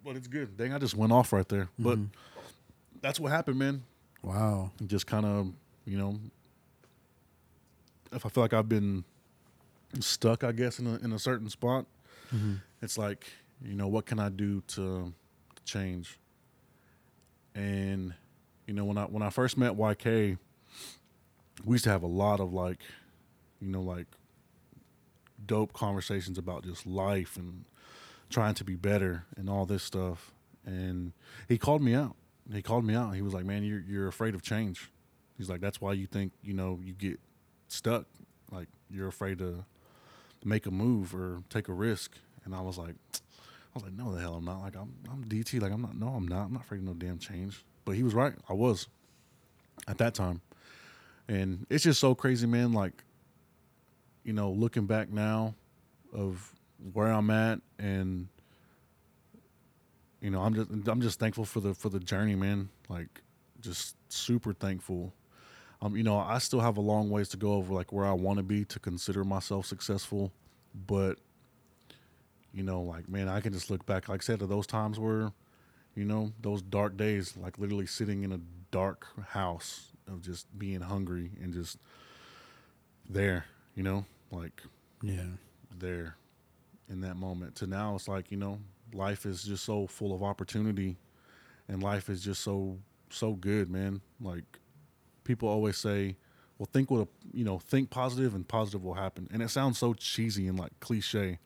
[0.04, 0.56] but it's good.
[0.56, 1.68] Dang, I just went off right there.
[1.78, 1.98] But
[3.00, 3.82] that's what happened, man.
[4.22, 4.70] Wow.
[4.86, 5.52] Just kind of,
[5.84, 6.18] you know,
[8.12, 9.04] if I feel like I've been
[10.00, 11.86] stuck, I guess in a in a certain spot,
[12.80, 13.26] it's like,
[13.64, 15.12] you know, what can I do to,
[15.54, 16.18] to change?
[17.54, 18.14] And
[18.66, 20.38] you know, when I when I first met YK,
[21.64, 22.80] we used to have a lot of like,
[23.60, 24.06] you know, like
[25.44, 27.64] dope conversations about just life and
[28.30, 30.32] trying to be better and all this stuff.
[30.64, 31.12] And
[31.48, 32.16] he called me out.
[32.52, 33.14] He called me out.
[33.14, 34.90] He was like, "Man, you're you're afraid of change."
[35.38, 37.20] He's like, "That's why you think you know you get
[37.68, 38.06] stuck.
[38.50, 39.64] Like you're afraid to
[40.44, 44.12] make a move or take a risk." And I was like, "I was like, no,
[44.12, 44.60] the hell I'm not.
[44.62, 45.60] Like I'm I'm DT.
[45.60, 45.96] Like I'm not.
[45.96, 46.46] No, I'm not.
[46.46, 48.34] I'm not afraid of no damn change." But he was right.
[48.48, 48.88] I was
[49.88, 50.40] at that time,
[51.32, 52.72] and it's just so crazy, man.
[52.72, 53.04] Like
[54.22, 55.54] you know, looking back now
[56.12, 56.52] of
[56.92, 58.28] where I'm at and
[60.20, 62.68] you know, I'm just I'm just thankful for the for the journey, man.
[62.88, 63.22] Like
[63.60, 65.12] just super thankful.
[65.80, 68.12] Um, you know, I still have a long ways to go over like where I
[68.12, 70.32] want to be to consider myself successful,
[70.86, 71.18] but
[72.52, 75.00] you know, like man, I can just look back like I said to those times
[75.00, 75.32] where
[75.94, 80.80] you know, those dark days like literally sitting in a dark house of just being
[80.80, 81.78] hungry and just
[83.08, 84.62] there, you know, like
[85.02, 85.26] Yeah.
[85.76, 86.16] there
[86.88, 87.56] in that moment.
[87.56, 88.58] To now it's like you know
[88.92, 90.96] life is just so full of opportunity
[91.68, 92.78] and life is just so
[93.10, 94.00] so good man.
[94.20, 94.44] Like
[95.24, 96.16] people always say
[96.58, 99.28] well think what a you know think positive and positive will happen.
[99.32, 101.38] And it sounds so cheesy and like cliche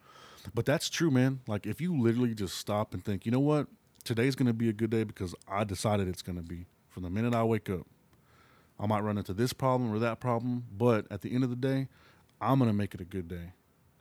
[0.54, 1.40] but that's true man.
[1.48, 3.66] Like if you literally just stop and think you know what?
[4.04, 6.66] Today's going to be a good day because i decided it's going to be.
[6.88, 7.86] From the minute i wake up
[8.78, 11.56] i might run into this problem or that problem but at the end of the
[11.56, 11.88] day
[12.40, 13.52] i'm going to make it a good day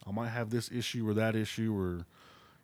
[0.07, 2.05] I might have this issue or that issue or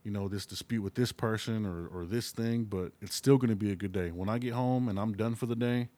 [0.03, 3.49] you know this dispute with this person or or this thing, but it's still going
[3.49, 4.11] to be a good day.
[4.11, 5.89] When I get home and I'm done for the day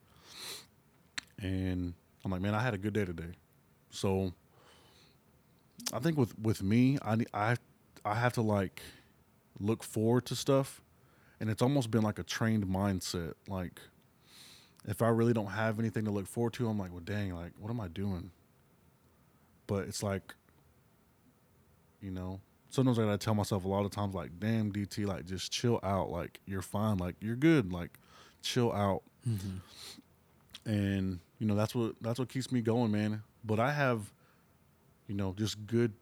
[1.40, 1.94] and
[2.24, 3.34] I'm like, man, I had a good day today.
[3.90, 4.32] So
[5.92, 7.56] I think with with me, I I
[8.04, 8.82] I have to like
[9.60, 10.80] look forward to stuff
[11.38, 13.80] and it's almost been like a trained mindset like
[14.86, 17.52] if I really don't have anything to look forward to, I'm like, well, dang, like,
[17.58, 18.30] what am I doing?
[19.66, 20.34] But it's like,
[22.00, 22.38] you know
[22.74, 25.78] sometimes i gotta tell myself a lot of times like damn dt like just chill
[25.82, 26.10] out.
[26.10, 26.98] Like you're fine.
[26.98, 27.72] Like you're good.
[27.72, 27.90] Like
[28.42, 29.02] chill out.
[29.28, 30.70] Mm-hmm.
[30.70, 33.22] And you know that's what that's what keeps me going man.
[33.44, 34.12] But i have
[35.06, 35.92] you know just good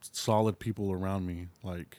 [0.00, 1.98] solid people around me like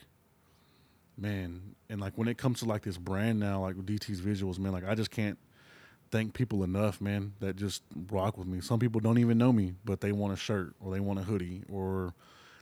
[1.15, 4.71] man, and like when it comes to like this brand now, like DT's visuals, man,
[4.71, 5.37] like I just can't
[6.13, 8.61] thank people enough, man, that just rock with me.
[8.61, 11.23] Some people don't even know me, but they want a shirt or they want a
[11.23, 12.13] hoodie or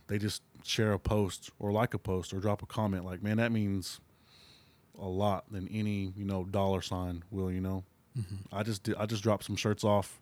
[0.07, 3.03] they just share a post or like a post or drop a comment.
[3.03, 3.99] Like, man, that means
[4.97, 7.51] a lot than any you know dollar sign will.
[7.51, 7.83] You know,
[8.53, 10.21] I just did, I just dropped some shirts off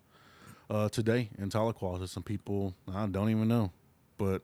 [0.71, 3.71] uh, today in Tahlequah to some people I don't even know,
[4.17, 4.41] but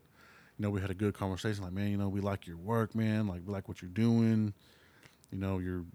[0.60, 1.64] you know we had a good conversation.
[1.64, 3.28] Like, man, you know we like your work, man.
[3.28, 4.54] Like we like what you're doing.
[5.32, 5.86] You know you're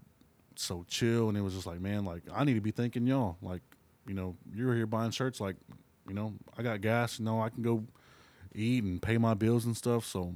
[0.55, 3.37] so chill, and it was just like, man, like I need to be thanking y'all.
[3.41, 3.61] Like,
[4.07, 5.39] you know, you're here buying shirts.
[5.39, 5.55] Like,
[6.07, 7.19] you know, I got gas.
[7.19, 7.83] You know, I can go
[8.53, 10.05] eat and pay my bills and stuff.
[10.05, 10.33] So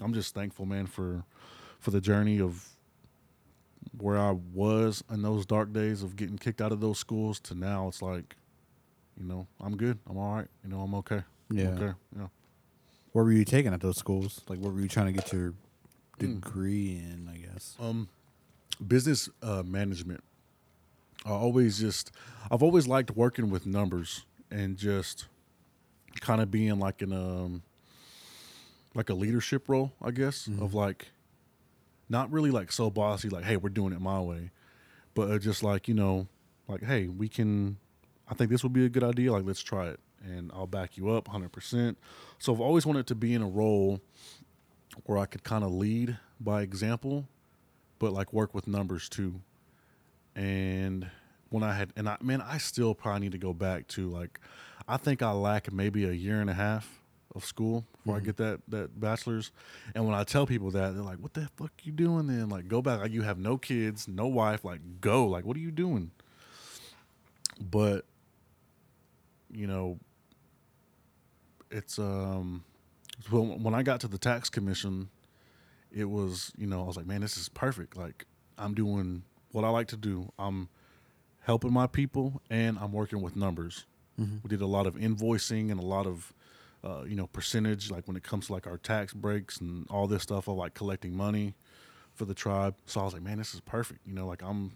[0.00, 1.24] I'm just thankful, man, for
[1.80, 2.68] for the journey of
[3.98, 7.54] where I was in those dark days of getting kicked out of those schools to
[7.54, 7.88] now.
[7.88, 8.36] It's like,
[9.18, 9.98] you know, I'm good.
[10.08, 10.48] I'm all right.
[10.64, 11.22] You know, I'm okay.
[11.50, 11.68] I'm Yeah.
[11.68, 11.92] okay.
[12.16, 12.26] Yeah.
[13.12, 14.42] What were you taking at those schools?
[14.48, 15.54] Like, what were you trying to get your
[16.18, 17.30] degree in?
[17.32, 17.76] I guess.
[17.80, 18.08] Um,
[18.84, 20.22] business uh, management.
[21.24, 22.12] I always just,
[22.50, 25.26] I've always liked working with numbers and just
[26.20, 27.62] kind of being like in um,
[28.94, 31.08] like a leadership role, I guess, of like,
[32.08, 34.50] not really like so bossy, like, hey, we're doing it my way,
[35.14, 36.28] but uh, just like you know,
[36.68, 37.78] like, hey, we can.
[38.28, 39.32] I think this would be a good idea.
[39.32, 41.50] Like, let's try it, and I'll back you up 100.
[41.52, 41.98] percent
[42.38, 44.00] So I've always wanted to be in a role
[45.04, 47.26] where I could kind of lead by example,
[47.98, 49.40] but like work with numbers too.
[50.34, 51.08] And
[51.50, 54.40] when I had, and I man, I still probably need to go back to like,
[54.88, 57.02] I think I lack maybe a year and a half
[57.34, 59.52] of school before I get that that bachelor's.
[59.94, 62.48] And when I tell people that, they're like, "What the fuck you doing then?
[62.48, 63.00] Like, go back.
[63.00, 64.64] Like, you have no kids, no wife.
[64.64, 65.26] Like, go.
[65.26, 66.10] Like, what are you doing?"
[67.60, 68.04] But
[69.52, 69.98] you know,
[71.70, 72.64] it's um,
[73.30, 75.08] when when I got to the tax commission,
[75.96, 77.96] it was you know I was like, man, this is perfect.
[77.96, 78.26] Like,
[78.58, 79.22] I'm doing
[79.52, 80.30] what I like to do.
[80.38, 80.68] I'm
[81.40, 83.86] helping my people, and I'm working with numbers.
[84.42, 86.32] We did a lot of invoicing and a lot of
[86.84, 90.06] uh, you know percentage, like when it comes to like our tax breaks and all
[90.06, 91.54] this stuff of like collecting money
[92.14, 92.76] for the tribe.
[92.86, 94.06] So I was like, man, this is perfect.
[94.06, 94.72] You know, like I'm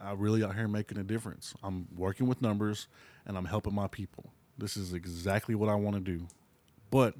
[0.00, 1.54] I really out here making a difference.
[1.62, 2.88] I'm working with numbers
[3.26, 4.30] and I'm helping my people.
[4.58, 6.26] This is exactly what I want to do.
[6.90, 7.14] But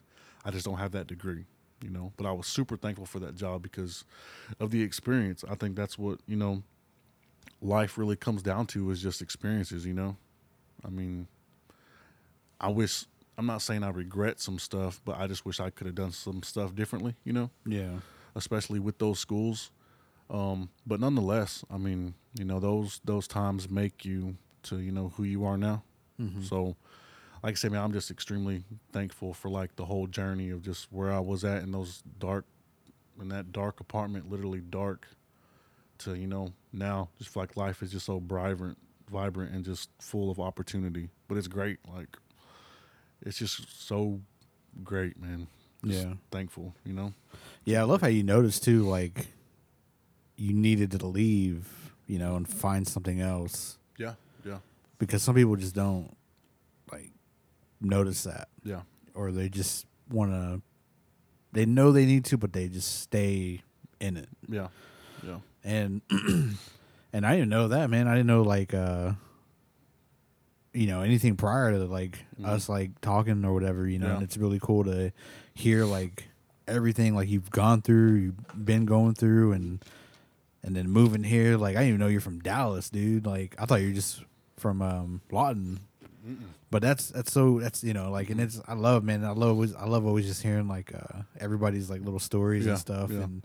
[0.44, 1.44] I just don't have that degree,
[1.82, 2.12] you know.
[2.16, 4.04] But I was super thankful for that job because
[4.60, 5.44] of the experience.
[5.48, 6.62] I think that's what, you know,
[7.60, 10.16] life really comes down to is just experiences, you know.
[10.84, 11.26] I mean,
[12.60, 13.04] I wish
[13.38, 16.12] I'm not saying I regret some stuff, but I just wish I could have done
[16.12, 17.98] some stuff differently, you know Yeah.
[18.34, 19.70] especially with those schools.
[20.28, 25.12] Um, but nonetheless, I mean, you know, those those times make you to you know
[25.16, 25.82] who you are now.
[26.42, 26.76] So,
[27.42, 30.92] like I said, man, I'm just extremely thankful for like the whole journey of just
[30.92, 32.44] where I was at in those dark,
[33.20, 35.06] in that dark apartment, literally dark,
[35.98, 38.78] to you know now just like life is just so vibrant,
[39.10, 41.08] vibrant and just full of opportunity.
[41.28, 42.16] But it's great, like
[43.22, 44.20] it's just so
[44.84, 45.46] great, man.
[45.84, 46.14] Just Yeah.
[46.30, 47.12] thankful, you know.
[47.64, 49.28] Yeah, I love how you noticed too, like
[50.36, 54.14] you needed to leave, you know, and find something else Yeah,
[54.44, 54.58] yeah,
[54.98, 56.15] because some people just don't
[57.80, 58.82] notice that, yeah.
[59.14, 60.62] or they just want to.
[61.52, 63.62] They know they need to, but they just stay
[64.00, 64.68] in it, Yeah,
[65.26, 66.02] yeah, and
[67.12, 68.08] and I didn't know that, man.
[68.08, 69.12] I didn't know like uh,
[70.76, 74.08] you know, anything prior to like us like talking or whatever, you know.
[74.08, 74.14] Yeah.
[74.16, 75.10] And it's really cool to
[75.54, 76.28] hear like
[76.68, 79.82] everything like you've gone through, you've been going through, and
[80.62, 81.56] and then moving here.
[81.56, 83.24] Like I didn't even know you're from Dallas, dude.
[83.24, 84.22] Like I thought you were just
[84.58, 85.80] from um, Lawton.
[86.70, 89.50] But that's that's so that's you know like and it's I love man I love
[89.50, 93.10] always, I love always just hearing like uh everybody's like little stories Yeah, and stuff
[93.10, 93.20] yeah.
[93.20, 93.44] and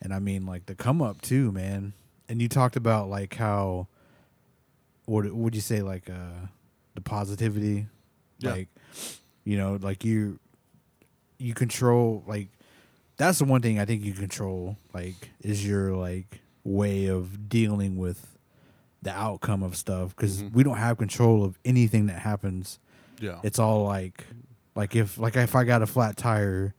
[0.00, 1.92] and I mean like the come up too man
[2.28, 3.88] and you talked about like how
[5.06, 6.46] what would you say like uh
[6.94, 7.86] the positivity
[8.38, 8.50] Yeah.
[8.50, 8.68] like
[9.44, 10.38] you know like you
[11.38, 12.48] you control like
[13.16, 17.96] that's the one thing I think you control like is your like way of dealing
[17.96, 18.31] with
[19.02, 20.52] the outcome of stuff because Mhm.
[20.52, 22.78] we don't have control of anything that happens
[23.20, 23.38] yeah.
[23.42, 24.24] it's all like
[24.76, 26.74] like if like if I got a flat tire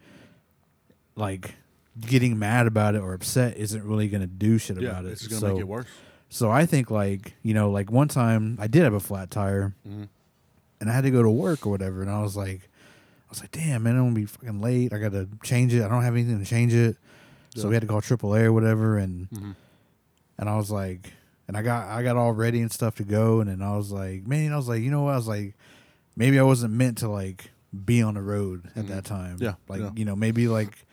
[1.15, 1.55] like
[1.99, 5.27] getting mad about it or upset isn't really gonna do shit yeah, about it it's
[5.27, 5.85] gonna so make it worse.
[6.29, 9.73] so I think like you know like one time I did have a flat tire
[9.87, 10.07] Mhm.
[10.81, 12.61] and I had to go to work or whatever and I was like
[13.27, 15.87] I was like damn man I'm gonna be fucking late I gotta change it I
[15.87, 16.97] don't have anything to change it
[17.55, 19.55] so we had to call AAA or whatever and Mhm.
[20.39, 21.13] and I was like,
[21.53, 23.91] and I got I got all ready and stuff to go, and then I was
[23.91, 25.13] like, man, I was like, you know what?
[25.13, 25.53] I was like,
[26.15, 27.51] maybe I wasn't meant to like
[27.85, 28.87] be on the road at Mhm.
[28.89, 29.37] that time.
[29.39, 29.91] Yeah, like yeah.
[29.95, 30.85] you know, maybe like,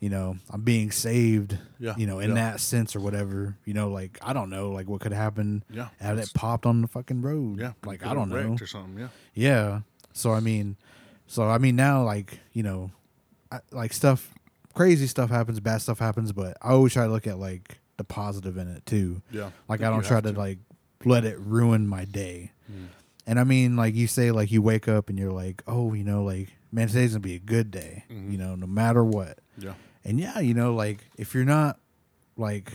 [0.00, 2.34] you know, I'm being saved, Yeah, you know, in yeah.
[2.36, 3.56] that sense or whatever.
[3.64, 6.82] You know, like I don't know, like what could happen Yeah, had it popped on
[6.82, 7.58] the fucking road.
[7.58, 8.56] Yeah, like I don't know.
[8.60, 8.98] or something.
[8.98, 9.80] Yeah, Yeah.
[10.12, 10.76] So I mean,
[11.26, 12.90] so I mean now like you know,
[13.52, 14.32] I, like stuff,
[14.74, 18.04] crazy stuff happens, bad stuff happens, but I always try to look at like the
[18.04, 19.20] positive in it too.
[19.30, 19.50] yeah.
[19.68, 20.58] Like I don't try have to, like
[21.04, 22.52] let it ruin my day.
[22.70, 22.86] Mm.
[23.26, 26.02] And I mean, like you say, like you wake up and you're like, oh, you
[26.04, 28.04] know, like man, today's gonna be a good day.
[28.10, 28.32] Mhm.
[28.32, 29.38] You know, no matter what.
[29.58, 29.74] Yeah,
[30.04, 31.78] And yeah, you know, like if you're not
[32.36, 32.72] like,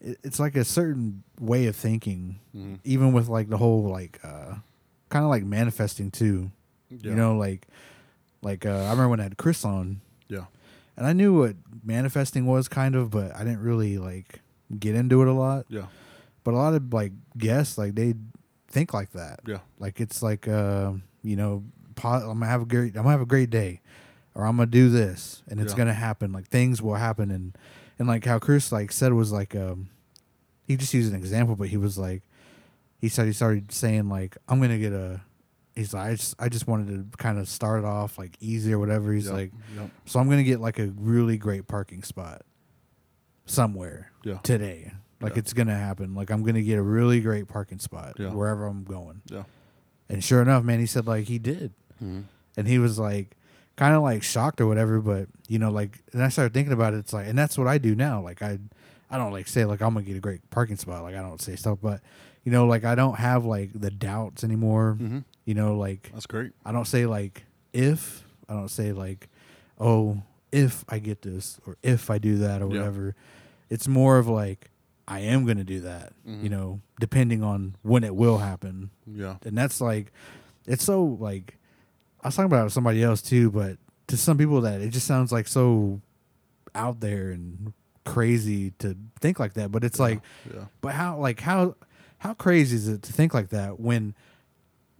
[0.00, 2.78] it's like a certain way of thinking, Mhm.
[2.84, 4.54] even with like the whole like, uh
[5.08, 6.52] kind of like manifesting too.
[6.88, 7.10] yeah.
[7.10, 7.66] You know, like,
[8.42, 10.44] like uh, I remember when I had Chris on, yeah,
[10.96, 14.40] and I knew what manifesting was kind of, but I didn't really like
[14.78, 15.66] get into it a lot.
[15.68, 15.86] yeah,
[16.44, 18.14] But a lot of like guests, like they
[18.68, 19.40] think like that.
[19.46, 21.64] yeah, Like it's like, uh, you know,
[22.02, 23.80] I'm gonna have a great, I'm gonna have a great day,
[24.34, 25.78] or I'm gonna do this, and it's Yeah.
[25.78, 26.32] gonna happen.
[26.32, 27.56] Like things will happen, and
[27.98, 29.88] and like how Chris like said was like, um,
[30.66, 32.22] he just used an example, but he was like,
[33.00, 35.20] he said he started saying like, I'm gonna get a.
[35.76, 38.78] He's like, I just, I just wanted to kind of start off like easy or
[38.78, 39.12] whatever.
[39.12, 42.42] He's yeah, like, yeah, so I'm gonna get like a really great parking spot
[43.46, 44.92] somewhere yeah, today.
[45.20, 45.40] Like Yeah.
[45.40, 46.14] it's gonna happen.
[46.14, 48.30] Like I'm gonna get a really great parking spot Yeah.
[48.32, 49.22] wherever I'm going.
[49.30, 49.44] yeah.
[50.08, 52.24] And sure enough, man, he said like he did, Mhm.
[52.56, 53.36] and he was like
[53.76, 55.00] kind of like shocked or whatever.
[55.00, 56.98] But you know, like, and I started thinking about it.
[56.98, 58.20] It's like, and that's what I do now.
[58.20, 58.58] Like I,
[59.10, 61.02] I don't like say like I'm gonna get a great parking spot.
[61.02, 62.00] Like I don't say stuff, but
[62.44, 64.96] you know, like I don't have like the doubts anymore.
[65.00, 65.24] Mhm.
[65.44, 66.52] You know, like That's great.
[66.64, 68.24] I don't say like if.
[68.48, 69.28] I don't say like,
[69.78, 70.22] oh,
[70.52, 72.78] if I get this or if I do that or Yeah.
[72.80, 73.14] whatever.
[73.68, 74.70] It's more of like
[75.06, 76.42] I am going to do that, Mhm.
[76.42, 78.90] you know, depending on when it will happen.
[79.06, 80.12] Yeah, And that's like
[80.66, 81.58] it's so like
[82.22, 83.78] I was talking about it with somebody else too, but
[84.08, 86.00] to some people that it just sounds like so
[86.74, 87.72] out there and
[88.04, 90.20] crazy to think like that, but it's like
[90.52, 91.76] yeah, but how like how
[92.18, 94.14] how crazy is it to think like that when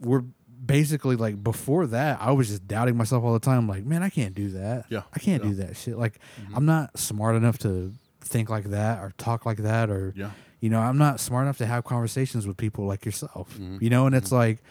[0.03, 0.25] we're
[0.65, 4.11] basically like before that I was just doubting myself all the time like man I
[4.11, 4.85] can't do that.
[4.89, 5.51] Yeah, I can't yeah.
[5.51, 5.97] do that shit.
[5.99, 6.57] Like Mhm.
[6.57, 10.31] I'm not smart enough to think like that or talk like that or yeah,
[10.61, 13.57] you know, I'm not smart enough to have conversations with people like yourself.
[13.59, 13.81] Mhm.
[13.83, 14.63] You know, and it's like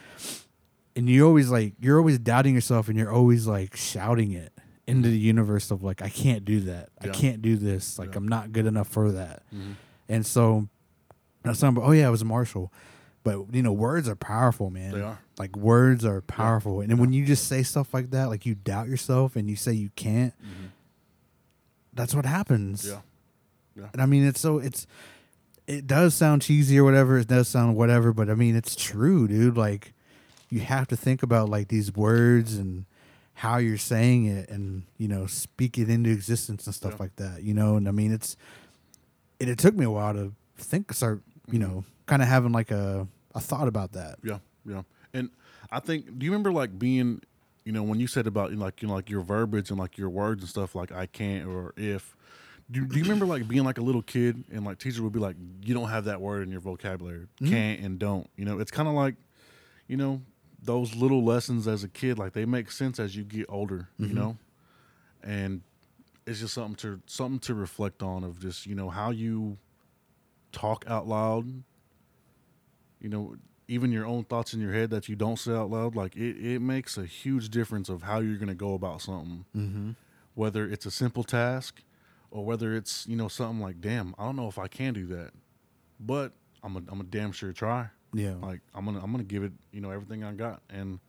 [0.95, 4.53] and you're always like you're always doubting yourself and you're always like shouting it
[4.87, 6.89] into the universe of like I can't do that.
[7.01, 7.99] I can't do this.
[7.99, 8.17] Like Yeah.
[8.17, 9.43] I'm not good enough for that.
[9.53, 9.73] Mhm.
[10.07, 10.67] And so
[11.45, 12.71] I talking about, oh yeah, it was Marshall.
[13.23, 14.91] But you know, words are powerful, man.
[14.93, 15.19] They are.
[15.37, 16.81] Like words are powerful.
[16.81, 19.55] And then when you just say stuff like that, like you doubt yourself and you
[19.55, 20.69] say you can't, Mhm.
[21.93, 22.85] that's what happens.
[22.87, 23.01] yeah,
[23.75, 24.87] yeah, And I mean, it's so it's
[25.67, 27.17] it does sound cheesy or whatever.
[27.19, 29.55] It does sound whatever, but I mean, it's true, dude.
[29.57, 29.93] Like
[30.49, 32.85] you have to think about like these words and
[33.35, 36.97] how you're saying it, and you know, speak it into existence and stuff Yeah.
[37.03, 37.43] like that.
[37.43, 38.35] You know, and I mean, it's
[39.39, 41.61] it, it took me a while to think, start, you Mhm.
[41.61, 44.19] know, kind of having like a a thought about that.
[44.23, 44.81] yeah, yeah.
[45.13, 45.29] And
[45.71, 47.21] I think, do you remember like being,
[47.65, 50.09] you know, when you said about like you know like your verbiage and like your
[50.09, 52.15] words and stuff like I can't or if.
[52.71, 55.17] Do, do you remember like being like a little kid and like teacher would be
[55.19, 55.35] like
[55.65, 57.49] you don't have that word in your vocabulary Mhm.
[57.49, 59.15] can't and don't you know it's kind of like
[59.87, 60.21] you know
[60.61, 64.09] those little lessons as a kid like they make sense as you get older you
[64.09, 64.13] Mhm.
[64.13, 64.37] know
[65.23, 65.61] and
[66.27, 69.57] it's just something to something to reflect on of just you know how you
[70.51, 71.63] talk out loud
[73.01, 73.35] you know
[73.67, 76.37] even your own thoughts in your head that you don't say out loud like it,
[76.43, 79.91] it makes a huge difference of how you're going to go about something Mm-hmm.
[80.35, 81.81] whether it's a simple task
[82.31, 85.05] or whether it's you know something like damn i don't know if i can do
[85.07, 85.31] that
[85.99, 86.31] but
[86.63, 88.35] i'm a, I'm a damn sure try Yeah.
[88.41, 90.99] like i'm gonna i'm gonna give it you know everything i got and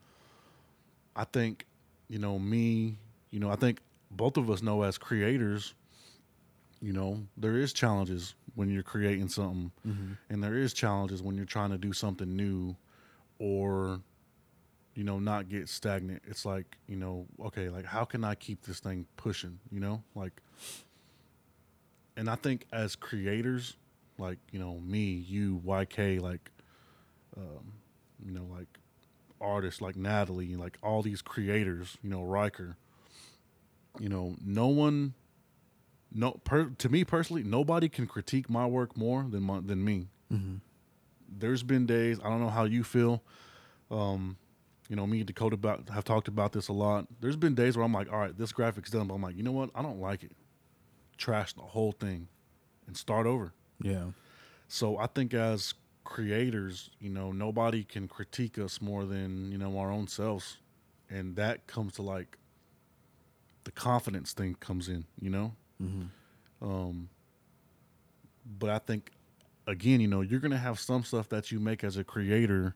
[1.15, 1.65] i think
[2.07, 2.97] you know me
[3.31, 3.79] you know i think
[4.11, 5.73] both of us know as creators
[6.81, 10.13] you know there is challenges when you're creating something mm-hmm.
[10.29, 12.75] and there is challenges when you're trying to do something new
[13.39, 14.01] or
[14.95, 18.61] you know not get stagnant it's like you know okay like how can i keep
[18.63, 20.41] this thing pushing you know like
[22.17, 23.77] and i think as creators
[24.17, 26.51] like you know me you yk like
[27.37, 27.73] um,
[28.23, 28.67] you know like
[29.39, 32.77] artists like natalie like all these creators you know riker
[33.99, 35.13] you know no one
[36.13, 40.07] no per, to me personally nobody can critique my work more than my, than me
[40.31, 40.55] Mm-hmm.
[41.27, 43.21] there's been days I don't know how you feel.
[43.89, 44.37] Um,
[44.87, 47.07] you know, me and Dakota about have talked about this a lot.
[47.21, 49.43] There's been days where I'm like, all right, this graphic's done, but I'm like, you
[49.43, 49.69] know what?
[49.75, 50.31] I don't like it.
[51.17, 52.27] Trash the whole thing
[52.87, 53.53] and start over.
[53.81, 54.07] Yeah.
[54.67, 59.77] So I think as creators, you know, nobody can critique us more than, you know,
[59.77, 60.57] our own selves.
[61.09, 62.37] And that comes to like
[63.63, 65.53] the confidence thing comes in, you know.
[65.81, 66.65] Mm-hmm.
[66.69, 67.09] Um,
[68.59, 69.11] but I think
[69.67, 72.75] again, you know, you're gonna have some stuff that you make as a creator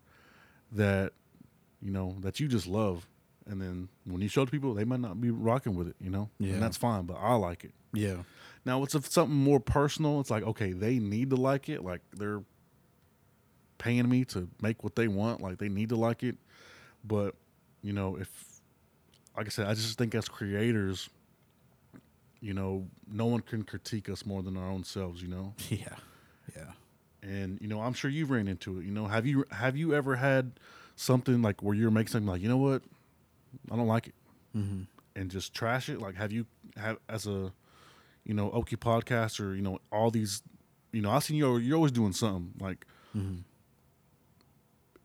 [0.71, 1.13] that
[1.81, 3.07] you know that you just love,
[3.47, 5.95] and then when you show it to people, they might not be rocking with it,
[6.01, 6.53] you know, Yeah.
[6.53, 7.03] and that's fine.
[7.05, 7.71] But I like it.
[7.93, 8.23] Yeah.
[8.65, 10.19] Now, it's if something more personal.
[10.19, 11.83] It's like okay, they need to like it.
[11.83, 12.41] Like they're
[13.77, 15.41] paying me to make what they want.
[15.41, 16.37] Like they need to like it.
[17.03, 17.35] But
[17.83, 18.29] you know, if
[19.37, 21.09] like I said, I just think as creators,
[22.45, 25.21] you know, no one can critique us more than our own selves.
[25.21, 25.95] You know, Yeah.
[26.55, 26.71] Yeah.
[27.23, 28.85] and you know, I'm sure you've ran into it.
[28.85, 30.51] You know, have you have you ever had
[30.95, 32.83] something like where you're making something like, you know what,
[33.71, 34.15] I don't like it,
[34.55, 34.81] Mm-hmm.
[35.19, 35.99] and just trash it?
[35.99, 36.45] Like, have you
[36.77, 37.51] have as a
[38.23, 40.41] you know Oki podcast or you know all these,
[40.93, 41.57] you know, I've seen you.
[41.57, 42.85] You're always doing something like.
[43.17, 43.41] Mm-hmm.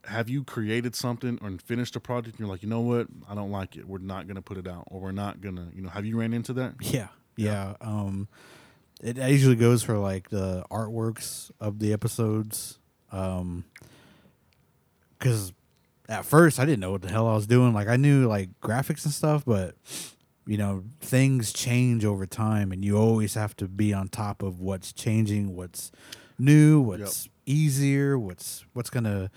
[0.06, 2.36] Have you created something or finished a project?
[2.38, 3.86] And you're like, you know what, I don't like it.
[3.86, 5.90] We're not gonna put it out, or we're not gonna, you know.
[5.90, 6.74] Have you ran into that?
[6.80, 7.74] Yeah, yeah.
[7.80, 8.28] Um,
[9.02, 12.78] it usually goes for like the artworks of the episodes.
[13.12, 13.64] Um,
[15.18, 15.52] because
[16.08, 17.72] at first I didn't know what the hell I was doing.
[17.72, 19.74] Like I knew like graphics and stuff, but
[20.46, 24.60] you know things change over time, and you always have to be on top of
[24.60, 25.92] what's changing, what's
[26.38, 29.30] new, what's easier, what's what's gonna,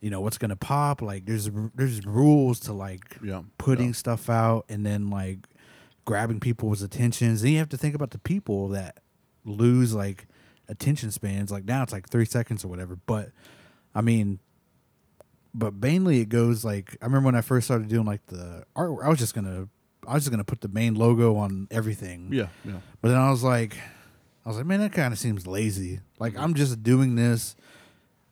[0.00, 1.00] you know, what's gonna pop.
[1.02, 3.92] Like there's there's rules to like Yeah, putting yeah.
[3.92, 5.38] stuff out and then like
[6.06, 7.42] grabbing people's attentions.
[7.42, 9.00] Then you have to think about the people that
[9.44, 10.26] lose like
[10.68, 11.50] attention spans.
[11.50, 12.96] Like now it's like three seconds or whatever.
[13.04, 13.32] But
[13.94, 14.38] I mean,
[15.52, 18.92] but mainly it goes like I remember when I first started doing like the art.
[19.04, 19.68] I was just gonna
[20.06, 22.30] I was just gonna put the main logo on everything.
[22.32, 23.76] yeah, yeah, But then I was like,
[24.44, 26.00] I was like, man, that kind of seems lazy.
[26.18, 27.56] Like I'm just doing this.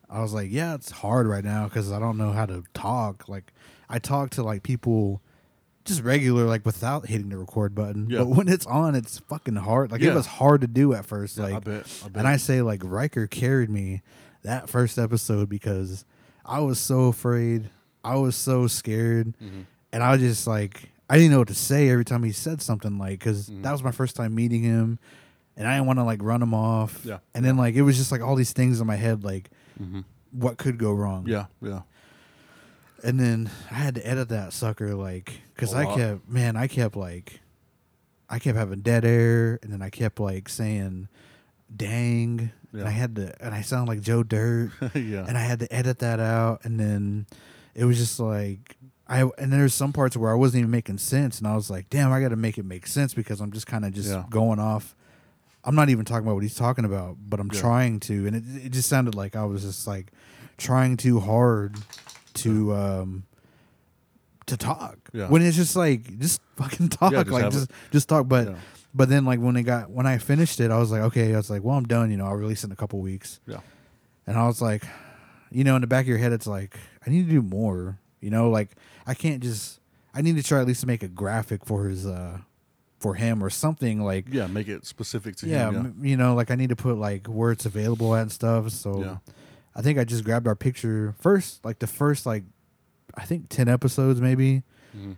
[0.09, 3.29] I was like, yeah, it's hard right now because I don't know how to talk.
[3.29, 3.53] Like
[3.89, 5.23] I talk to like people
[5.85, 8.09] just regular, like without hitting the record button.
[8.11, 8.21] Yeah.
[8.21, 9.93] But when it's on, it's fucking hard.
[9.93, 10.15] Like it Yeah.
[10.15, 11.39] was hard to do at first.
[11.39, 12.03] Like I bet.
[12.05, 12.17] I bet.
[12.21, 14.03] and I say like Riker carried me
[14.43, 16.05] that first episode because
[16.45, 17.71] I was so afraid.
[18.03, 19.35] I was so scared.
[19.43, 19.63] Mm-hmm.
[19.93, 22.61] And I was just like, I didn't know what to say every time he said
[22.63, 23.63] something like, because Mhm.
[23.63, 24.99] that was my first time meeting him.
[25.57, 27.01] And I didn't want to like run him off.
[27.05, 27.19] Yeah.
[27.35, 30.01] And then like, it was just like all these things in my head, like hmm
[30.33, 31.27] what could go wrong.
[31.29, 31.83] Yeah, yeah.
[33.05, 36.97] And then I had to edit that sucker, like, because I kept, man, I kept
[36.97, 37.41] like,
[38.31, 41.09] I kept having dead air, and then I kept like saying,
[41.75, 45.25] "Dang," and I had to, and I sound like Joe Dirt, yeah.
[45.29, 47.27] and I had to edit that out, and then
[47.75, 48.77] it was just like,
[49.07, 51.91] I, and there's some parts where I wasn't even making sense, and I was like,
[51.91, 54.25] "Damn, I got to make it make sense," because I'm just kind of just Yeah.
[54.31, 54.97] going off.
[55.63, 57.61] I'm not even talking about what he's talking about, but I'm Yeah.
[57.61, 60.11] trying to, and it it just sounded like I was just like
[60.57, 61.77] trying too hard
[62.35, 63.25] to um
[64.47, 65.29] to talk Yeah.
[65.29, 68.55] when it's just like just fucking talk Yeah, just like just just talk but yeah.
[68.95, 71.37] but then like when it got when I finished it I was like okay I
[71.37, 73.61] was like well I'm done you know I'll release it in a couple weeks Yeah.
[74.27, 74.85] and I was like
[75.51, 77.99] you know in the back of your head it's like I need to do more
[78.21, 78.71] you know like
[79.07, 79.81] I can't just
[80.15, 82.39] I need to try at least to make a graphic for his uh
[82.99, 85.77] for him or something like Yeah, make it specific to yeah, him.
[85.77, 88.71] m- you know, like I need to put like where it's available at and stuff.
[88.71, 89.17] So Yeah.
[89.77, 92.45] I think I just grabbed our picture first, like the first like
[93.15, 94.63] I think ten episodes maybe.
[94.95, 95.01] Yeah.
[95.01, 95.17] Mhm.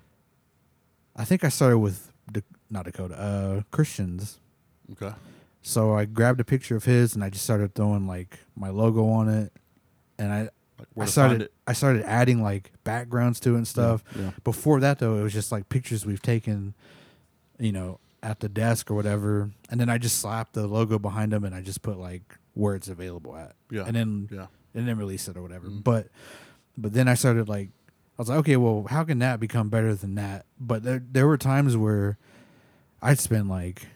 [1.14, 2.40] I think I started with Da-
[2.70, 4.38] not Dakota, uh, Christians.
[4.92, 5.14] Okay.
[5.62, 9.08] So I grabbed a picture of his and I just started throwing like my logo
[9.08, 9.52] on it,
[10.18, 10.40] and I
[10.94, 11.48] Like I started.
[11.66, 14.04] I started adding like backgrounds to it and stuff.
[14.14, 14.32] Yeah.
[14.44, 16.74] Before that though, it was just like pictures we've taken,
[17.58, 21.32] you know, at the desk or whatever, and then I just slapped the logo behind
[21.32, 23.84] them and I just put like where it's available at, Yeah.
[23.86, 24.46] and then Yeah.
[24.74, 25.68] and then release it or whatever.
[25.68, 25.84] Mhm.
[25.84, 26.08] But
[26.76, 27.68] but then I started like
[28.18, 30.46] I was like, okay, well, how can that become better than that?
[30.58, 32.16] But there there were times where
[33.02, 33.88] I'd spend like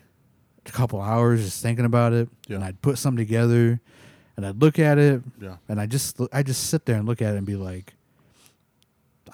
[0.66, 3.80] a couple hours just thinking about it, and I'd put something together,
[4.36, 5.56] and I'd look at it, Yeah.
[5.68, 7.94] and I just I just sit there and look at it and be like,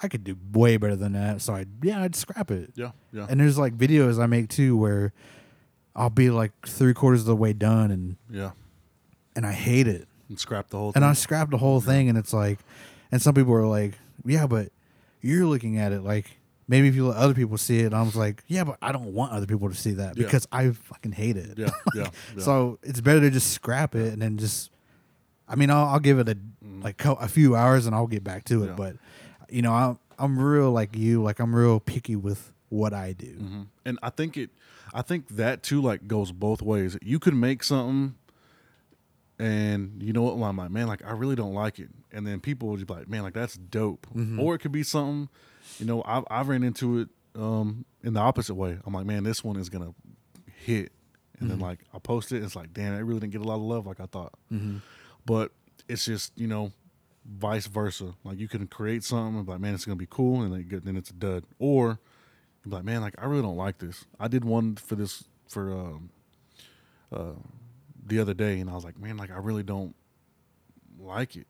[0.01, 1.41] I could do way better than that.
[1.41, 2.71] So I yeah I'd scrap it.
[2.75, 2.91] Yeah.
[3.11, 3.27] Yeah.
[3.29, 5.11] And there's like videos I make too where
[5.95, 8.51] I'll be like three quarters of the way done and yeah.
[9.37, 11.03] And I hate it And scrap the whole thing.
[11.03, 11.09] and.
[11.09, 12.59] I scrapped the whole thing and it's like
[13.11, 13.93] and some people are like
[14.25, 14.71] yeah but
[15.21, 16.25] you're looking at it like
[16.67, 18.91] maybe if you let other people see it and I was like yeah but I
[18.91, 20.25] don't want other people to see that Yeah.
[20.25, 21.69] because I fucking hate it yeah.
[21.95, 22.09] Yeah.
[22.35, 22.43] yeah.
[22.43, 24.71] so it's better to just scrap it and then just
[25.47, 26.35] I mean I'll, I'll give it a
[26.65, 26.83] Mhm.
[26.83, 28.73] like co- a few hours and I'll get back to it Yeah.
[28.75, 28.95] but
[29.49, 33.33] you know I'm I'm real like you like I'm real picky with what I do
[33.33, 34.49] hmm And I think it,
[34.93, 36.97] I think that too, like goes both ways.
[37.01, 38.15] You could make something,
[39.39, 40.37] and you know what?
[40.37, 42.87] Well, I'm like, man, like I really don't like it, and then people would just
[42.87, 44.07] be like, man, like that's dope.
[44.15, 44.39] Mhm.
[44.41, 45.29] Or it could be something,
[45.79, 48.77] you know, I've I've ran into it um, in the opposite way.
[48.85, 49.93] I'm like, man, this one is gonna
[50.65, 50.91] hit,
[51.39, 51.61] and then Mhm.
[51.61, 52.41] like I post it.
[52.43, 54.33] It's like, damn, it really didn't get a lot of love like I thought.
[54.51, 54.77] Mm-hmm.
[55.25, 55.51] But
[55.87, 56.71] it's just you know,
[57.25, 58.15] vice versa.
[58.23, 60.67] Like you can create something, and be like, man, it's gonna be cool, and then,
[60.67, 61.43] get, then it's a dud.
[61.59, 61.99] Or
[62.65, 64.05] you're like, man, like I really don't like this.
[64.19, 66.09] I did one for this for um,
[67.11, 67.33] uh,
[68.07, 69.95] the other day, and I was like, man, like I really don't
[70.99, 71.47] like it.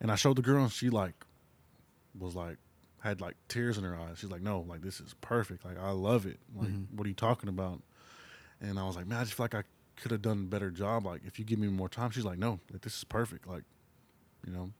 [0.00, 1.24] And I showed the girl, and she like
[2.18, 2.58] was like
[3.00, 4.18] had like tears in her eyes.
[4.18, 5.64] She's like, no, like this is perfect.
[5.64, 6.38] Like I love it.
[6.54, 6.86] Like Mhm.
[6.92, 7.82] what are you talking about?
[8.60, 9.62] And I was like, man, I just feel like I
[9.96, 11.04] could have done a better job.
[11.06, 12.10] Like if you give me more time.
[12.10, 13.46] She's like, no, like this is perfect.
[13.46, 13.64] Like,
[14.46, 14.70] you know.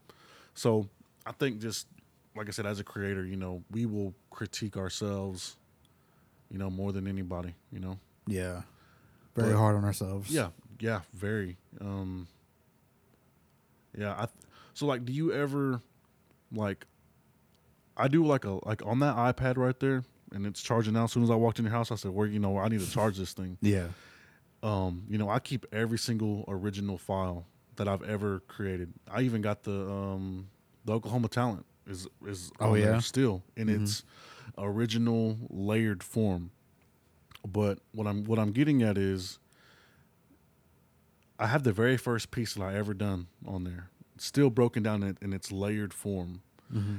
[0.55, 0.89] So
[1.27, 1.87] I think just
[2.35, 5.57] like I said, as a creator, you know, we will critique ourselves,
[6.51, 7.99] you know, more than anybody, you know.
[8.27, 8.63] Yeah.
[9.35, 10.31] Very But- hard on ourselves.
[10.31, 10.49] Yeah,
[10.81, 11.57] yeah, very.
[11.81, 12.29] Um
[13.97, 14.27] Yeah, I
[14.75, 15.81] so like do you ever
[16.53, 16.87] like
[17.97, 21.13] I do like a like on that iPad right there and it's charging now as
[21.13, 22.91] soon as I walked in your house I said, "Where you know, I need to
[22.91, 23.89] charge this thing." Yeah.
[24.63, 27.47] Um, you know, I keep every single original file
[27.77, 28.93] that I've ever created.
[29.11, 30.49] I even got the um
[30.85, 32.99] the Oklahoma Talent is is Oh, yeah?
[32.99, 33.83] still in Mhm.
[33.83, 34.03] its
[34.59, 36.51] original layered form.
[37.47, 39.39] But what I'm what I'm getting at is
[41.39, 45.03] I have the very first piece that I ever done on there, still broken down
[45.03, 46.43] in, in its layered form.
[46.75, 46.97] Mm-hmm.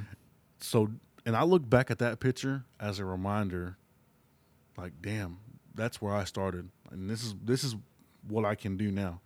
[0.60, 0.90] So,
[1.26, 3.76] and I look back at that picture as a reminder,
[4.76, 5.38] like, damn,
[5.74, 7.76] that's where I started, and this is this is
[8.28, 9.20] what I can do now.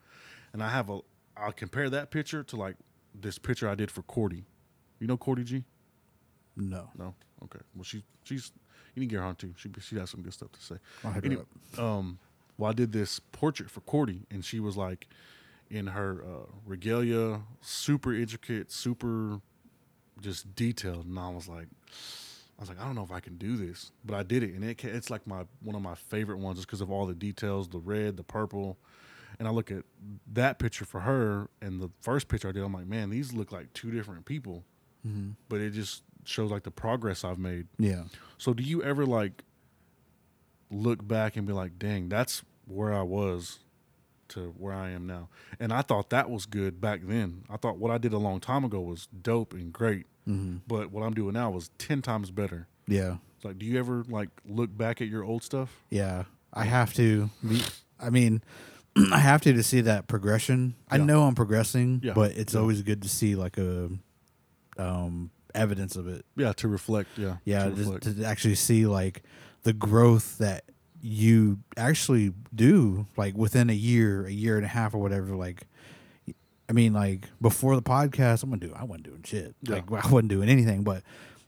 [0.53, 1.01] And I have a,
[1.37, 2.77] I'll compare that picture to like
[3.15, 4.45] this picture I did for Cordy.
[4.99, 5.65] You know Cordy G?
[6.57, 6.89] No.
[6.99, 7.15] No.
[7.45, 7.61] Okay.
[7.75, 8.53] Well, she she's
[8.95, 9.55] you need to get her on too.
[9.57, 10.75] She she has some good stuff to say.
[11.05, 11.47] I'll hit Any- up.
[11.79, 12.19] um,
[12.63, 15.09] well, I did this portrait for Cordy, and she was like
[15.71, 19.41] in her uh, regalia, super intricate, super
[20.21, 21.67] just detailed, and I was like,
[22.59, 24.55] I was like, I don't know if I can do this, but I did it,
[24.55, 27.15] and it it's like my one of my favorite ones, just because of all the
[27.15, 28.77] details, the red, the purple,
[29.39, 29.83] and I look at
[30.33, 33.51] that picture for her, and the first picture I did, I'm like, man, these look
[33.53, 34.65] like two different people,
[35.05, 35.31] Mm-hmm.
[35.49, 37.67] but it just shows like the progress I've made.
[37.79, 38.05] Yeah.
[38.39, 39.43] So do you ever like
[40.71, 43.59] look back and be like, dang, that's where I was
[44.29, 45.29] to where I am now?
[45.61, 47.45] And I thought that was good back then.
[47.51, 50.59] I thought what I did a long time ago was dope and great, Mm-hmm.
[50.69, 52.69] but what I'm doing now was 10 times better.
[52.87, 53.17] Yeah.
[53.37, 55.81] It's like, do you ever like look back at your old stuff?
[55.91, 56.25] Yeah.
[56.53, 57.29] I have to.
[57.99, 58.43] I mean,
[59.13, 60.75] I have to to see that progression.
[60.89, 62.13] I know I'm progressing, Yeah.
[62.13, 62.61] but it's Yeah.
[62.61, 63.91] always good to see like a
[64.79, 66.25] um evidence of it.
[66.37, 67.11] Yeah, to reflect.
[67.19, 67.37] Yeah.
[67.45, 68.05] Yeah, to reflect.
[68.17, 69.23] to actually see like
[69.65, 70.65] the growth that
[71.05, 75.67] you actually do like within a year, a year and a half or whatever like
[76.69, 79.55] I mean like before the podcast I'm to do I wasn't doing shit.
[79.63, 79.75] Yeah.
[79.77, 81.03] Like I wasn't doing anything but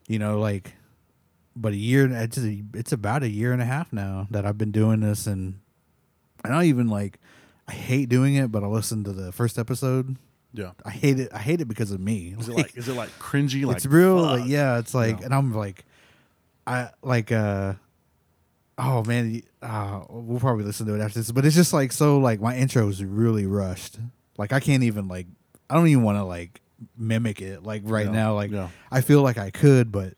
[0.09, 0.75] you know like
[1.57, 4.59] but a year it's a, it's about a year and a half now that I've
[4.59, 5.61] been doing this and
[6.45, 7.21] I don't even like
[7.69, 10.17] I hate doing it but I listened to the first episode.
[10.53, 10.73] yeah.
[10.85, 12.35] I hate it I hate it because of me.
[12.39, 13.65] Is it like is it like cringy?
[13.65, 15.27] Like it's real like yeah it's like Yeah.
[15.27, 15.85] and i'm like
[16.67, 17.75] i like uh
[18.79, 22.19] oh man uh we'll probably listen to it after this but it's just like so
[22.19, 23.99] like my intro is really rushed
[24.37, 25.27] like i can't even like
[25.71, 26.61] i don't even want to like
[26.99, 28.13] mimic it like right Yeah.
[28.13, 28.69] now like yeah.
[28.91, 30.15] i feel like i could but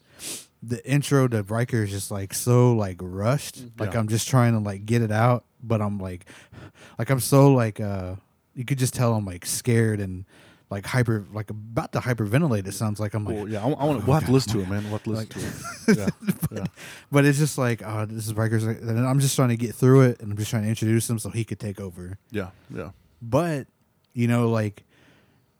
[0.62, 4.58] the intro to Riker is just like so like rushed like i'm just trying to
[4.58, 6.24] like get it out but i'm like
[6.98, 8.14] like i'm so like uh
[8.54, 10.24] you could just tell i'm like scared and
[10.68, 13.48] like hyper like about to hyperventilate it sounds like i'm like Cool.
[13.48, 14.06] Yeah, I, want.
[14.06, 14.82] We'll have to listen to it, man.
[14.84, 15.98] We'll have to listen Like- to it.
[15.98, 16.64] Yeah, yeah.
[17.12, 20.02] but it's just like oh this is Riker's and I'm just trying to get through
[20.02, 22.18] it and I'm just trying to introduce him so he could take over.
[22.30, 22.90] Yeah, yeah,
[23.22, 23.68] But
[24.12, 24.84] you know like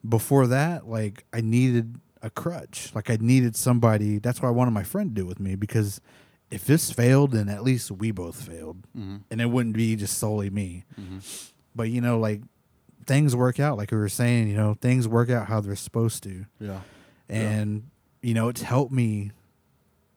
[0.09, 2.91] before that like I needed a crutch.
[2.95, 4.19] Like I needed somebody.
[4.19, 6.01] That's why I wanted my friend to do it with me because
[6.51, 9.17] if this failed then at least we both failed mm-hmm.
[9.31, 10.85] and it wouldn't be just solely me.
[11.01, 11.19] Mm-hmm.
[11.75, 12.41] But you know like
[13.07, 16.23] things work out like we were saying, you know, things work out how they're supposed
[16.25, 16.47] to.
[16.61, 16.81] yeah,
[17.29, 17.91] and
[18.23, 19.31] you know it's helped me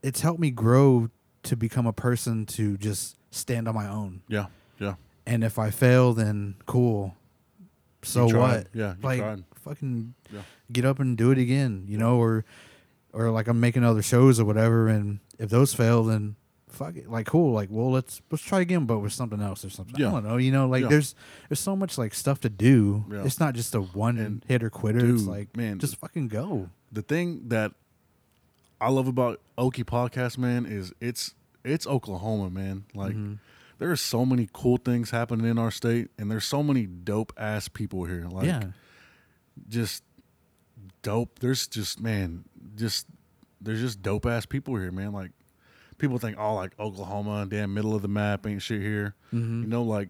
[0.02, 1.10] it's helped me grow
[1.44, 4.46] to become a person to just stand on my own yeah,
[4.80, 4.96] yeah.
[5.28, 7.16] and if i fail then cool
[8.02, 9.44] so what Yeah, you like tried.
[9.56, 10.42] fucking Yeah.
[10.72, 12.46] get up and do it again you know or
[13.14, 16.36] or like i'm making other shows or whatever and if those fail then
[16.70, 19.70] fuck it like cool like well let's let's try again but with something else or
[19.70, 20.10] something Yeah.
[20.10, 20.90] i don't know you know like Yeah.
[20.90, 21.16] there's
[21.50, 23.24] there's so much like stuff to do Yeah.
[23.26, 26.28] it's not just a one And, hit or quitter it's dude, like man, just fucking
[26.28, 27.72] go the thing that
[28.82, 31.34] I love about Okie Podcast, man, is it's
[31.66, 32.86] it's Oklahoma, man.
[32.96, 33.40] Like Mhm.
[33.78, 37.34] there are so many cool things happening in our state, and there's so many dope
[37.36, 38.26] ass people here.
[38.32, 38.64] Like yeah
[39.68, 40.04] just
[41.02, 41.40] dope.
[41.40, 42.46] There's just man,
[42.76, 43.08] just
[43.62, 45.12] there's just dope ass people here, man.
[45.12, 45.32] Like
[46.00, 49.14] people think, oh, like Oklahoma, damn middle of the map, ain't shit here.
[49.34, 49.62] Mm-hmm.
[49.64, 50.10] You know, like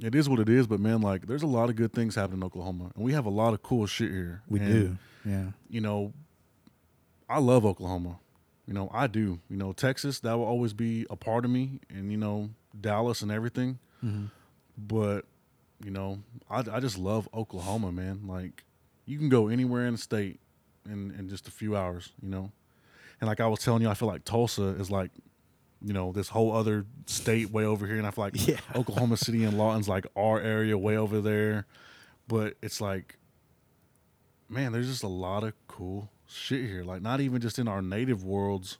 [0.00, 0.66] it is what it is.
[0.66, 3.24] But man, like there's a lot of good things happening in Oklahoma, and we have
[3.26, 4.42] a lot of cool shit here.
[4.48, 4.98] We And, do.
[5.24, 5.44] Yeah.
[5.70, 6.12] You know,
[7.28, 8.18] I love Oklahoma.
[8.66, 9.40] You know, I do.
[9.48, 13.22] You know, Texas that will always be a part of me, and you know, Dallas
[13.22, 13.78] and everything.
[14.04, 14.26] Mm-hmm.
[14.76, 15.24] But
[15.84, 16.20] you know,
[16.50, 18.22] I, I just love Oklahoma, man.
[18.26, 18.64] Like
[19.06, 20.40] you can go anywhere in the state
[20.84, 22.12] in in just a few hours.
[22.22, 22.52] You know,
[23.20, 25.10] and like I was telling you, I feel like Tulsa is like.
[25.80, 28.58] You know, this whole other state way over here, and I feel like Yeah.
[28.74, 31.66] Oklahoma City and Lawton's like our area way over there.
[32.26, 33.16] But it's like,
[34.48, 36.82] man, there's just a lot of cool shit here.
[36.84, 38.78] Like, not even just in our native worlds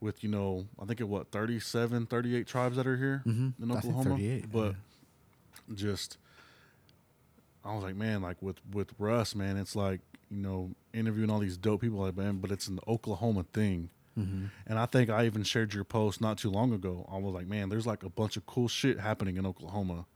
[0.00, 3.54] with, you know, I think it what, 37, 38 tribes that are here Mhm.
[3.60, 4.16] in Oklahoma.
[4.52, 5.74] but yeah.
[5.74, 6.18] just,
[7.64, 11.38] I was like, man, like with, with Russ, man, it's like, you know, interviewing all
[11.38, 13.90] these dope people, like, man, but it's an Oklahoma thing.
[14.18, 14.46] Mm-hmm.
[14.66, 17.08] And I think I even shared your post not too long ago.
[17.12, 20.06] I was like, man, there's like a bunch of cool shit happening in Oklahoma.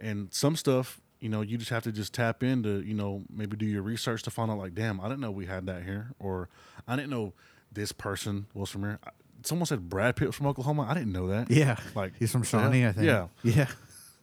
[0.00, 3.56] And some stuff, you know, you just have to just tap into, you know, maybe
[3.56, 6.12] do your research to find out, like, damn, I didn't know we had that here.
[6.18, 6.48] Or
[6.86, 7.32] I didn't know
[7.70, 8.98] this person was from here.
[9.44, 10.86] Someone said Brad Pitt was from Oklahoma.
[10.88, 11.50] I didn't know that.
[11.50, 11.76] Yeah.
[11.94, 12.66] Like, He's from what the hell?
[12.66, 13.06] Shawnee, I think.
[13.06, 13.26] Yeah.
[13.44, 13.66] Yeah.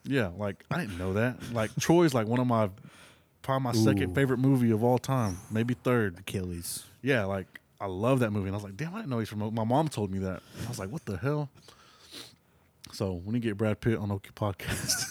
[0.03, 0.32] Yeah.
[0.38, 1.53] Like, I didn't know that.
[1.53, 2.70] Like, Troy's like one of my,
[3.41, 3.84] probably my Ooh.
[3.84, 6.20] second favorite movie of all time, maybe third.
[6.20, 6.86] Achilles.
[7.01, 9.30] Yeah, like I love that movie, and I was like, damn, I didn't know he's
[9.30, 9.53] from.
[9.53, 10.41] My mom told me that.
[10.65, 11.49] I was like, what the hell?
[12.91, 15.05] So when you get Brad Pitt on Okie podcast,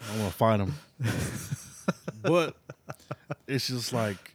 [0.00, 0.74] I want to find him.
[2.22, 2.54] but
[3.46, 4.34] it's just like,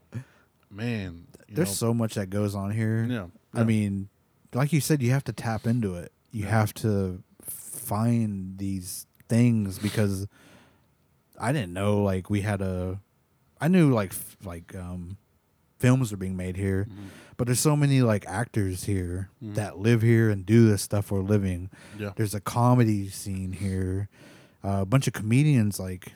[0.70, 3.06] man, There's know, so much that goes on here.
[3.10, 4.10] yeah, I mean,
[4.54, 6.12] like you said, you have to tap into it.
[6.32, 6.50] You Yeah.
[6.52, 10.28] have to find these things because
[11.40, 13.00] I didn't know like we had a.
[13.60, 15.18] I knew like like um,
[15.82, 17.10] films are being made here, Mhm.
[17.38, 19.56] but there's so many like actors here Mhm.
[19.56, 21.70] that live here and do this stuff for a living.
[22.00, 24.08] yeah, There's a comedy scene here,
[24.64, 26.14] uh, a bunch of comedians like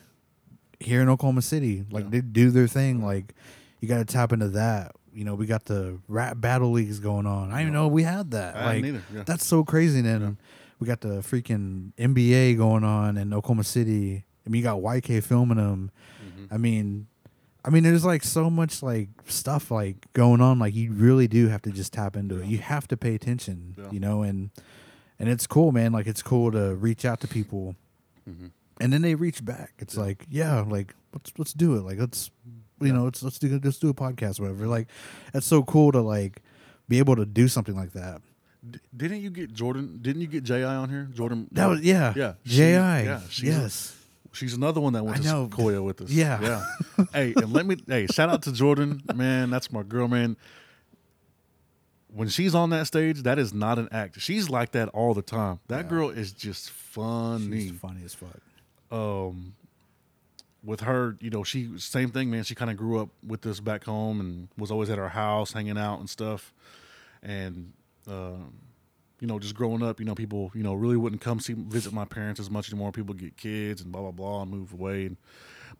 [0.80, 2.10] here in Oklahoma City, like Yeah.
[2.10, 3.02] they do their thing.
[3.02, 3.34] Like
[3.80, 4.92] you got to tap into that.
[5.12, 7.48] You know, we got the rap battle leagues going on.
[7.50, 8.56] I didn't even know we had that.
[8.56, 8.84] I like.
[8.84, 9.22] Yeah.
[9.24, 10.00] that's so crazy.
[10.02, 10.30] Then Yeah.
[10.78, 14.24] we got the freaking NBA going on in Oklahoma City.
[14.46, 15.90] I mean, you got YK filming them.
[16.22, 16.48] Mhm.
[16.52, 17.06] I mean,
[17.66, 20.58] I mean, there's like so much like stuff like going on.
[20.60, 22.46] Like you really do have to just tap into it.
[22.46, 23.74] You have to pay attention.
[23.76, 23.90] Yeah.
[23.90, 24.50] You know, and
[25.18, 25.92] and it's cool, man.
[25.92, 27.74] Like it's cool to reach out to people,
[28.28, 28.50] Mhm.
[28.80, 29.72] and then they reach back.
[29.78, 30.00] It's Yeah.
[30.02, 31.80] like, yeah, like let's let's do it.
[31.82, 32.30] Like let's
[32.80, 32.92] you Yeah.
[32.92, 34.68] know let's let's do let's do a podcast, or whatever.
[34.68, 34.86] Like
[35.34, 36.42] it's so cool to like
[36.88, 38.20] be able to do something like that.
[38.68, 39.98] D- didn't you get Jordan?
[40.02, 41.08] Didn't you get Ji on here?
[41.12, 41.48] Jordan.
[41.52, 42.62] That was yeah, Yeah, Ji.
[42.62, 43.96] yeah, she's yes.
[44.36, 45.48] She's another one that went I to know.
[45.50, 46.10] Sequoia with us.
[46.10, 46.40] Yeah.
[46.98, 47.04] yeah.
[47.12, 47.76] hey, and let me.
[47.86, 49.50] Hey, shout out to Jordan, man.
[49.50, 50.36] That's my girl, man.
[52.08, 54.20] When she's on that stage, that is not an act.
[54.20, 55.60] She's like that all the time.
[55.68, 55.90] That Yeah.
[55.90, 57.68] girl is just funny.
[57.68, 58.40] She's funny as fuck.
[58.90, 59.54] Um,
[60.64, 62.44] with her, you know, she same thing, man.
[62.44, 65.52] She kind of grew up with us back home and was always at our house
[65.52, 66.54] hanging out and stuff.
[67.22, 67.72] And
[68.08, 68.54] um,
[69.20, 71.92] you know, just growing up, you know, people, you know, really wouldn't come see visit
[71.92, 72.92] my parents as much anymore.
[72.92, 75.06] People get kids and blah blah blah and move away.
[75.06, 75.16] And,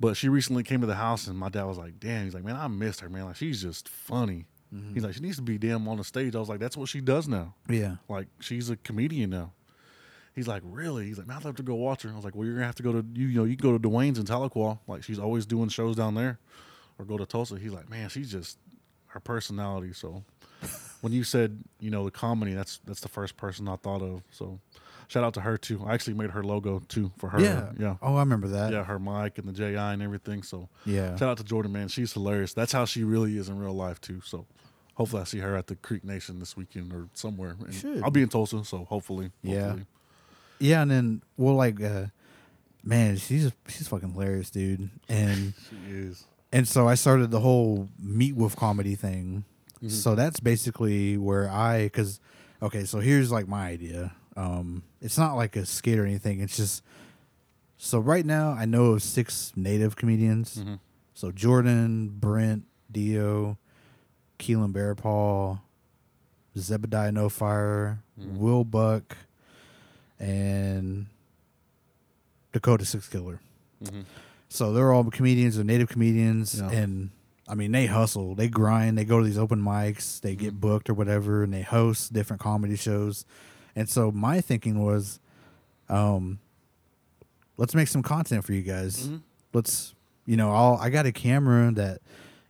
[0.01, 2.45] but she recently came to the house and my dad was like, "Damn," he's like,
[2.45, 3.27] "Man, I missed her, man.
[3.27, 4.95] Like she's just funny." Mm-hmm.
[4.95, 6.89] He's like, "She needs to be damn on the stage." I was like, "That's what
[6.89, 7.55] she does now.
[7.69, 7.97] Yeah.
[8.09, 9.53] Like she's a comedian now."
[10.35, 12.35] He's like, "Really?" He's like, "Man, I'd love to go watch her." I was like,
[12.35, 14.19] "Well, you're gonna have to go to you, you know, you can go to Dwayne's
[14.19, 14.79] in Tahlequah.
[14.87, 16.39] Like she's always doing shows down there,
[16.99, 18.59] or go to Tulsa." He's like, "Man, she's just
[19.09, 20.25] her personality." So
[21.01, 24.23] when you said you know the comedy, that's that's the first person I thought of.
[24.31, 24.59] So
[25.09, 25.85] shout out to her too.
[25.87, 27.41] I actually made her logo too for her.
[27.41, 27.71] yeah.
[27.79, 28.73] yeah, Oh, I remember that.
[28.73, 28.85] yeah.
[28.85, 30.43] Her mic and the JI and everything.
[30.43, 31.17] So Yeah.
[31.17, 31.89] shout out to Jordan, man.
[31.89, 32.53] She's hilarious.
[32.55, 34.21] That's how she really is in real life too.
[34.25, 34.47] So.
[34.95, 37.55] Hopefully, I see her at the Creek Nation this weekend or somewhere.
[37.71, 38.03] Should.
[38.03, 39.61] I'll be in Tulsa, so hopefully, Yeah.
[39.65, 39.87] hopefully.
[40.59, 42.07] Yeah, and then well, like, uh,
[42.83, 44.89] man, she's she's fucking hilarious, dude.
[45.07, 46.25] And She is.
[46.51, 49.45] and so I started the whole meet with comedy thing.
[49.83, 49.91] Mhm.
[49.91, 52.21] So that's basically where I, because
[52.63, 54.13] okay, so here's like my idea.
[54.37, 56.41] Um, it's not like a skit or anything.
[56.41, 56.83] It's just
[57.79, 60.57] so right now I know of six native comedians.
[60.57, 60.79] Mhm.
[61.15, 63.59] So Jordan, Brent, Dio,
[64.39, 65.63] Keelan Bear Paul,
[66.57, 68.37] Zebediah No Fire, Mhm.
[68.39, 69.17] Will Buck,
[70.19, 71.07] and
[72.53, 73.41] Dakota Six Killer.
[73.83, 74.05] Mhm.
[74.49, 76.71] So they're all comedians, they're native comedians, Yeah.
[76.71, 77.11] and
[77.49, 80.61] I mean they hustle, they grind, they go to these open mics, they get Mhm.
[80.61, 83.25] booked or whatever, and they host different comedy shows.
[83.77, 85.21] And so my thinking was,
[85.89, 86.39] um,
[87.57, 89.09] let's make some content for you guys.
[89.09, 89.21] Mhm.
[89.53, 89.95] Let's,
[90.27, 92.01] you know, I'll I got a camera that,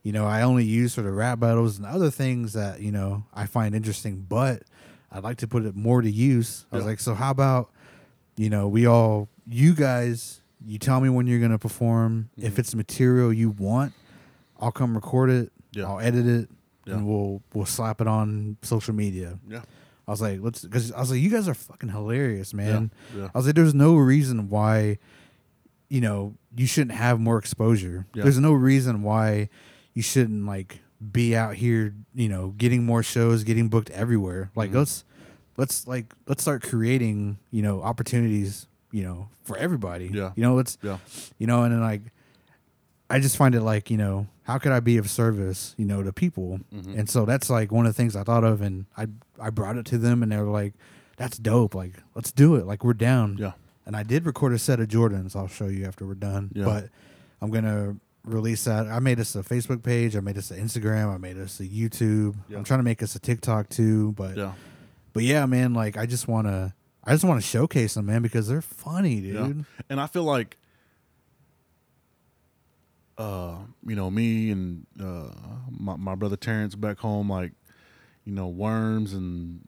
[0.03, 3.25] you know, I only use for the rap battles and other things that you know
[3.35, 4.63] I find interesting, but
[5.13, 6.65] I'd like to put it more to use.
[6.73, 6.91] I was Yeah.
[6.91, 7.71] like, so how about,
[8.37, 12.29] you know, we all, you guys, you tell me when you're gonna perform.
[12.37, 12.59] If Mhm.
[12.59, 13.93] it's material you want,
[14.61, 15.53] I'll come record it.
[15.73, 15.85] Yeah.
[15.87, 16.49] I'll edit it,
[16.87, 16.95] Yeah.
[16.95, 19.39] and we'll we'll slap it on social media.
[19.49, 19.63] Yeah.
[20.09, 22.93] I was like, let's, because I was like, you guys are fucking hilarious, man.
[23.17, 23.29] Yeah.
[23.35, 24.99] I was like, there's no reason why,
[25.89, 28.07] you know, you shouldn't have more exposure.
[28.15, 28.23] Yeah.
[28.23, 29.49] There's no reason why
[29.95, 30.81] you shouldn't like
[31.13, 34.51] be out here, you know, getting more shows, getting booked everywhere.
[34.55, 34.75] Like Mhm.
[34.77, 35.05] let's
[35.57, 40.09] let's like let's start creating, you know, opportunities, you know, for everybody.
[40.15, 40.31] Yeah.
[40.37, 40.99] You know, let's Yeah.
[41.39, 42.03] you know, and then like
[43.11, 46.03] I just find it like, you know, how could I be of service, you know,
[46.03, 46.61] to people?
[46.75, 46.99] Mhm.
[46.99, 49.07] And so that's like one of the things I thought of and I
[49.41, 50.75] I brought it to them and they were like,
[51.19, 51.75] That's dope.
[51.75, 52.67] Like, let's do it.
[52.67, 53.37] Like we're down.
[53.39, 53.53] Yeah.
[53.87, 55.35] And I did record a set of Jordans.
[55.37, 56.51] I'll show you after we're done.
[56.55, 56.65] Yeah.
[56.65, 56.89] But
[57.41, 58.87] I'm gonna release that.
[58.89, 60.15] I made us a Facebook page.
[60.17, 61.15] I made us an Instagram.
[61.15, 62.35] I made us a YouTube.
[62.49, 62.59] Yeah.
[62.59, 64.13] I'm trying to make us a TikTok too.
[64.13, 64.53] But Yeah.
[65.13, 65.73] but yeah, man.
[65.75, 66.75] Like I just wanna
[67.09, 69.35] I just want to showcase them, man, because they're funny, dude.
[69.35, 69.53] Yeah.
[69.89, 70.57] And I feel like,
[73.19, 73.57] uh,
[73.87, 75.31] you know, me and uh,
[75.71, 77.53] my my brother Terrence back home, like,
[78.25, 79.61] you know, Worms and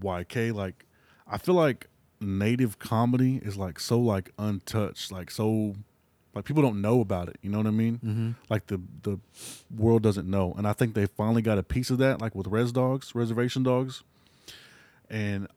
[0.00, 0.86] YK, like,
[1.26, 1.88] I feel like
[2.20, 5.74] native comedy is like so like untouched, like so,
[6.34, 7.36] like people don't know about it.
[7.42, 8.00] You know what I mean?
[8.04, 8.30] Mm-hmm.
[8.48, 9.18] Like the the
[9.76, 12.46] world doesn't know, and I think they finally got a piece of that, like with
[12.46, 14.02] Rez Dogs, Reservation Dogs,
[15.10, 15.48] and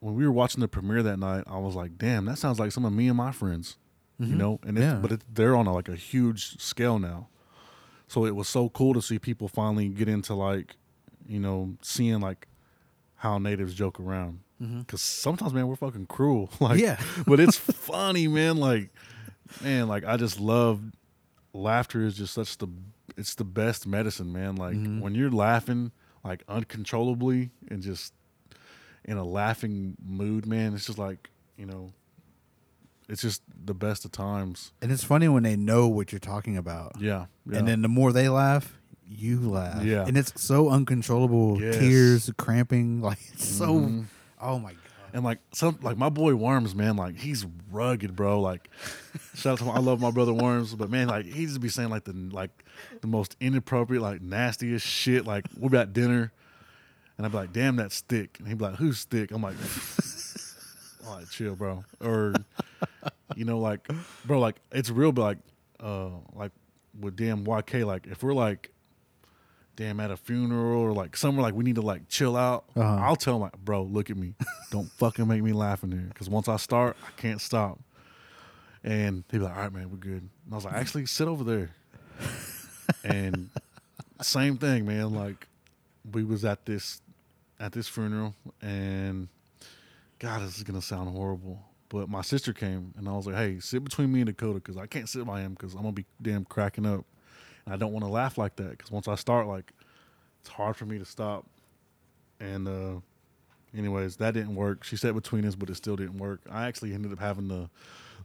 [0.00, 2.72] when we were watching the premiere that night, I was like, "Damn, that sounds like
[2.72, 3.76] some of me and my friends,"
[4.18, 4.60] you know.
[4.64, 4.94] And it's, Yeah.
[5.00, 7.28] but it, they're on a, like a huge scale now,
[8.08, 10.76] so it was so cool to see people finally get into like,
[11.26, 12.46] you know, seeing like
[13.16, 14.40] how natives joke around.
[14.62, 14.80] Mm-hmm.
[14.80, 16.50] Because sometimes, man, we're fucking cruel.
[16.60, 17.00] like, Yeah.
[17.26, 18.56] but it's funny, man.
[18.58, 18.90] Like,
[19.62, 20.80] man, like I just love
[21.52, 22.02] laughter.
[22.02, 22.68] Is just such the
[23.16, 24.56] it's the best medicine, man.
[24.56, 25.00] Like Mhm.
[25.00, 25.92] when you're laughing
[26.24, 28.14] like uncontrollably and just
[29.04, 30.72] in a laughing mood, man.
[30.74, 31.90] It's just like you know,
[33.08, 34.72] it's just the best of times.
[34.82, 36.92] And it's funny when they know what you're talking about.
[37.00, 37.58] Yeah, yeah.
[37.58, 39.82] And then the more they laugh, you laugh.
[39.84, 40.06] Yeah.
[40.06, 41.60] And it's so uncontrollable.
[41.60, 41.76] Yes.
[41.78, 43.00] Tears, cramping.
[43.02, 43.74] Like, it's so.
[43.74, 44.04] Mhm.
[44.40, 44.78] Oh my God.
[45.12, 48.40] And like some like my boy Worms, man, like he's rugged, bro.
[48.40, 48.68] Like
[49.34, 51.68] shout out to my, I love my brother Worms, but man, like he just be
[51.68, 52.50] saying like the like
[53.00, 55.24] the most inappropriate, like nastiest shit.
[55.24, 56.32] Like we'll be at dinner,
[57.16, 59.54] and I'd be like, "Damn, that's thick," and he'd be like, "Who's thick?" I'm like,
[61.06, 62.34] "All right, chill, bro." Or
[63.36, 63.88] you know, like,
[64.24, 65.38] bro, like it's real, but like,
[65.80, 66.52] uh, like
[66.98, 68.70] with damn YK, like if we're like.
[69.76, 72.66] Damn, at a funeral or like somewhere like we need to like chill out.
[72.76, 73.02] Uh-huh.
[73.02, 74.36] I'll tell him like, bro, look at me.
[74.70, 75.98] Don't fucking make me laugh in there.
[75.98, 77.80] Because once I start, I can't stop.
[78.84, 80.22] And he'd be like, all right, man, we're good.
[80.22, 81.70] And I was like, actually, sit over there.
[83.04, 83.50] and
[84.22, 85.12] same thing, man.
[85.12, 85.48] Like,
[86.12, 87.00] we was at this
[87.60, 89.28] at this funeral, and
[90.18, 91.62] God, this is gonna sound horrible.
[91.94, 94.76] But my sister came, and I was like, hey, sit between me and Dakota, because
[94.76, 97.04] I can't sit by him, because I'm gonna be damn cracking up.
[97.64, 99.70] And I don't want to laugh like that, because once I start, like,
[100.40, 101.46] it's hard for me to stop.
[102.40, 103.00] And uh
[103.78, 104.82] anyways, that didn't work.
[104.82, 106.40] She sat between us, but it still didn't work.
[106.50, 107.70] I actually ended up having to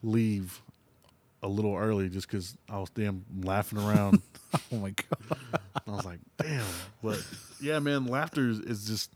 [0.02, 0.64] leave
[1.44, 4.22] a little early just because I was damn laughing around.
[4.72, 5.40] Oh my God.
[5.88, 6.66] I was like, damn.
[7.04, 7.24] But
[7.62, 9.12] yeah, man, laughter is, is just,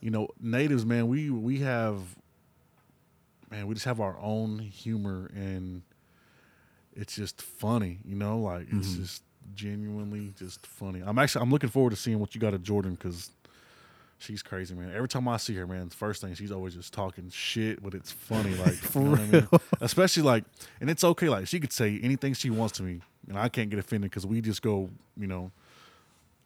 [0.00, 1.08] you know, natives, man.
[1.08, 1.98] We we have,
[3.50, 5.82] man, we just have our own humor, and
[6.94, 8.38] it's just funny, you know.
[8.40, 8.96] Like it's Mhm.
[9.00, 9.22] just
[9.54, 11.02] genuinely just funny.
[11.04, 13.30] I'm actually I'm looking forward to seeing what you got at Jordan because
[14.18, 14.92] she's crazy, man.
[14.94, 17.94] Every time I see her, man, the first thing she's always just talking shit, but
[17.94, 19.48] it's funny, like For you know what I mean?
[19.80, 20.44] Especially like,
[20.80, 21.28] and it's okay.
[21.28, 24.26] Like she could say anything she wants to me, and I can't get offended because
[24.26, 25.50] we just go, you know.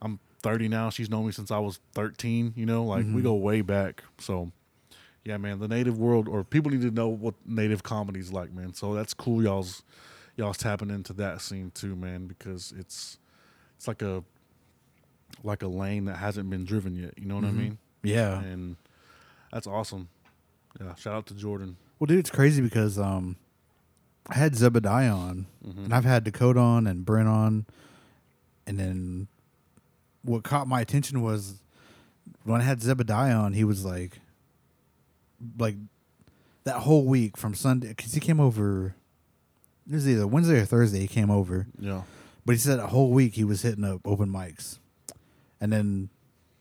[0.03, 0.91] I'm 30 now.
[0.91, 2.53] She's known me since I was 13.
[2.57, 3.23] You know, like we Mhm.
[3.23, 4.05] go way back.
[4.19, 4.53] So,
[5.25, 8.75] yeah, man, the native world or people need to know what native comedy's like, man.
[8.75, 9.43] So that's cool.
[9.43, 9.83] Y'all's
[10.37, 13.19] y'all's tapping into that scene too, man, because it's
[13.77, 14.23] it's like a
[15.43, 17.15] like a lane that hasn't been driven yet.
[17.19, 17.49] You know what Mhm.
[17.49, 17.79] I mean?
[18.03, 18.41] Yeah.
[18.41, 18.77] And
[19.53, 20.09] that's awesome.
[20.81, 21.77] Yeah, shout out to Jordan.
[21.99, 23.37] Well, dude, it's crazy because um,
[24.29, 25.85] I had Zebediah on, Mhm.
[25.87, 27.67] and I've had Dakota on and Brent on,
[28.67, 29.29] and then
[30.23, 31.61] what caught my attention was
[32.45, 34.21] when I had Zebediah on, he was like,
[35.59, 35.77] like
[36.65, 38.95] that whole week from Sunday because he came over.
[39.89, 41.01] It was either Wednesday or Thursday.
[41.01, 42.03] He came over, Yeah.
[42.47, 44.79] but he said a whole week he was hitting up open mics,
[45.61, 46.09] and then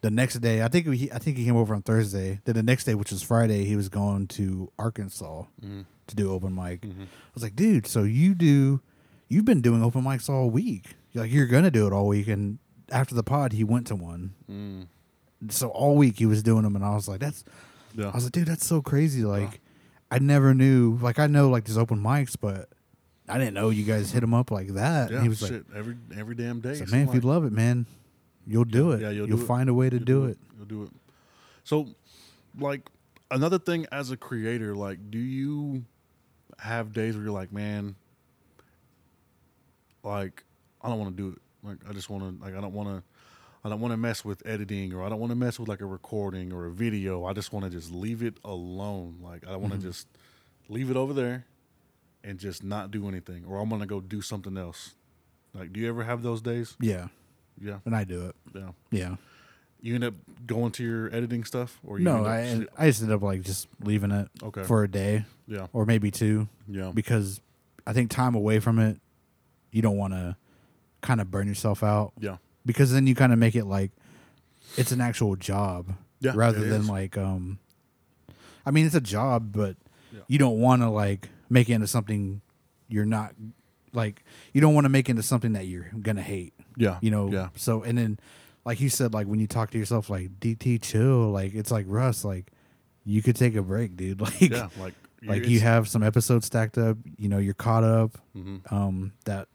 [0.02, 2.42] the next day, I think he, I think he came over on Thursday.
[2.44, 5.86] Then the next day, which was Friday, he was going to Arkansas Mhm.
[6.08, 6.82] to do open mic.
[6.82, 7.04] Mhm.
[7.04, 8.82] I was like, dude, so you do,
[9.30, 10.96] you've been doing open mics all week.
[11.14, 12.28] Like you're gonna do it all week.
[12.28, 12.58] And
[12.90, 14.34] after the pod, he went to one.
[14.52, 14.88] Mm.
[15.50, 17.44] so all week he was doing them, and I was like, "That's,"
[17.96, 18.10] Yeah.
[18.10, 19.62] I was like, "Dude, that's so crazy!" Like,
[20.12, 20.98] I never knew.
[21.02, 22.70] Like, I know like there's open mics, but
[23.28, 25.10] I didn't know you guys hit him up like that.
[25.10, 25.18] yeah.
[25.18, 26.76] and he was like, every every damn day.
[26.76, 27.86] so, it "Man, if you love it, man,
[28.46, 29.02] you'll do it.
[29.02, 29.48] Yeah, you'll you'll do it.
[29.48, 30.90] find a way to You'll do it." You'll do it.
[31.64, 31.88] So,
[32.60, 32.90] like,
[33.32, 35.86] another thing as a creator, like, do you
[36.60, 37.96] have days where you're like, man,
[40.04, 40.44] like,
[40.82, 41.40] I don't want to do it.
[41.68, 43.04] Like, I just want to, like, I don't want to,
[43.66, 45.82] I don't want to mess with editing or I don't want to mess with like
[45.82, 47.26] a recording or a video.
[47.26, 49.20] I just want to just leave it alone.
[49.22, 49.88] Like, I want to mm-hmm.
[49.88, 50.08] just
[50.68, 51.46] leave it over there
[52.24, 54.96] and just not do anything, or I'm gonna go do something else.
[55.54, 56.76] Like, do you ever have those days?
[56.80, 57.08] Yeah,
[57.62, 58.36] Yeah, and I do it.
[58.56, 58.70] yeah.
[58.92, 59.16] Yeah.
[59.82, 60.14] You end up
[60.48, 63.22] going to your editing stuff, or you No, end up I I just ended up
[63.22, 64.64] like just leaving it Okay.
[64.64, 67.42] for a day yeah, or maybe two yeah, because
[67.86, 69.00] I think time away from it,
[69.72, 70.38] you don't want to
[71.02, 73.92] kind of burn yourself out yeah, because then you kind of make it like
[74.78, 76.32] it's an actual job yeah.
[76.36, 76.90] rather than is.
[76.90, 77.60] like um
[78.66, 79.76] I mean it's a job but
[80.12, 80.22] Yeah.
[80.28, 82.42] you don't want to like make it into something
[82.88, 83.34] you're not
[83.94, 84.24] like
[84.54, 87.12] you don't want to make it into something that you're going to hate yeah, you
[87.12, 88.20] know yeah, so and then
[88.66, 91.86] like you said like when you talk to yourself like DT chill like it's like
[91.88, 92.52] Russ like
[93.06, 94.70] you could take a break dude like yeah.
[94.80, 94.94] Like,
[95.26, 99.48] like you have some episodes stacked up you know you're caught up hmm um that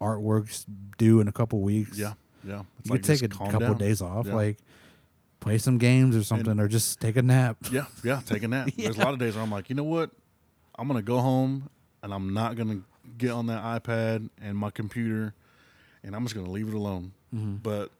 [0.00, 0.64] artwork's
[0.96, 2.14] due in a couple weeks yeah,
[2.44, 2.62] yeah.
[2.78, 3.78] It's you like could take a couple down.
[3.78, 4.34] days off Yeah.
[4.34, 4.58] like
[5.40, 8.20] play some games or something or just take a nap Yeah, yeah.
[8.26, 8.68] Take a nap.
[8.76, 10.10] There's a lot of days where I'm like, you know what?
[10.78, 11.68] I'm gonna go home
[12.02, 12.80] and I'm not gonna
[13.18, 15.34] get on that iPad and my computer,
[16.02, 17.12] and I'm just gonna leave it alone.
[17.34, 17.56] Mm-hmm.
[17.56, 17.90] But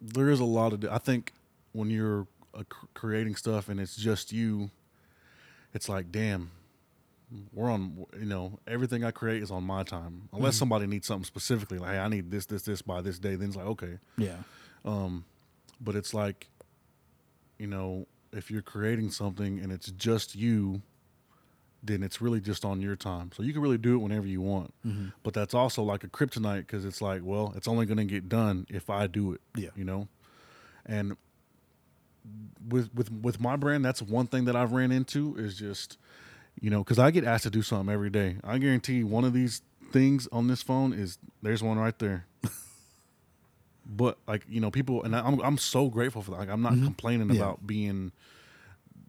[0.00, 0.84] there is a lot of.
[0.90, 1.32] I think
[1.72, 2.62] when you're uh,
[2.94, 4.70] creating stuff and it's just you,
[5.72, 6.50] it's like, damn,
[7.52, 8.06] we're on.
[8.18, 10.28] You know, everything I create is on my time.
[10.32, 10.58] Unless Mm-hmm.
[10.58, 13.34] somebody needs something specifically, like, hey, I need this, this, this by this day.
[13.36, 13.98] Then it's like, okay.
[14.16, 14.36] yeah
[14.84, 15.24] Um,
[15.80, 16.48] but it's like,
[17.58, 20.82] you know, if you're creating something and it's just you,
[21.82, 23.30] then it's really just on your time.
[23.34, 24.74] So you can really do it whenever you want.
[24.84, 25.08] Mm-hmm.
[25.22, 28.28] But that's also like a kryptonite because it's like, well, it's only going to get
[28.28, 29.40] done if I do it.
[29.56, 29.68] Yeah.
[29.76, 30.08] You know,
[30.84, 31.16] and
[32.68, 35.96] with with with my brand, that's one thing that I've ran into is just,
[36.60, 38.36] you know, because I get asked to do something every day.
[38.42, 39.62] I guarantee one of these
[39.92, 42.26] things on this phone is there's one right there.
[43.86, 46.38] but like you know, people and I, I'm I'm so grateful for that.
[46.38, 46.84] Like I'm not mm-hmm.
[46.84, 47.42] complaining Yeah.
[47.42, 48.12] about being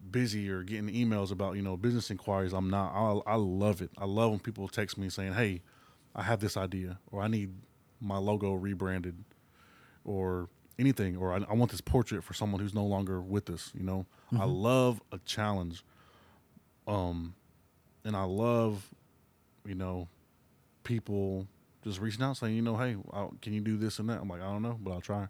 [0.09, 2.53] busy or getting emails about you know business inquiries.
[2.53, 2.93] I'm not.
[2.93, 3.91] I I love it.
[3.97, 5.61] I love when people text me saying, "Hey,
[6.15, 7.51] I have this idea," or "I need
[7.99, 9.23] my logo rebranded,"
[10.05, 10.49] or
[10.79, 13.71] anything, or I, I want this portrait for someone who's no longer with us.
[13.73, 14.51] You know, I mm-hmm.
[14.51, 15.83] love a challenge.
[16.87, 17.35] Um,
[18.03, 18.87] and I love,
[19.65, 20.07] you know,
[20.83, 21.45] people
[21.83, 24.21] just reaching out saying, you know, hey, i can you do this and that?
[24.21, 25.27] I'm like, I don't know, but I'll try.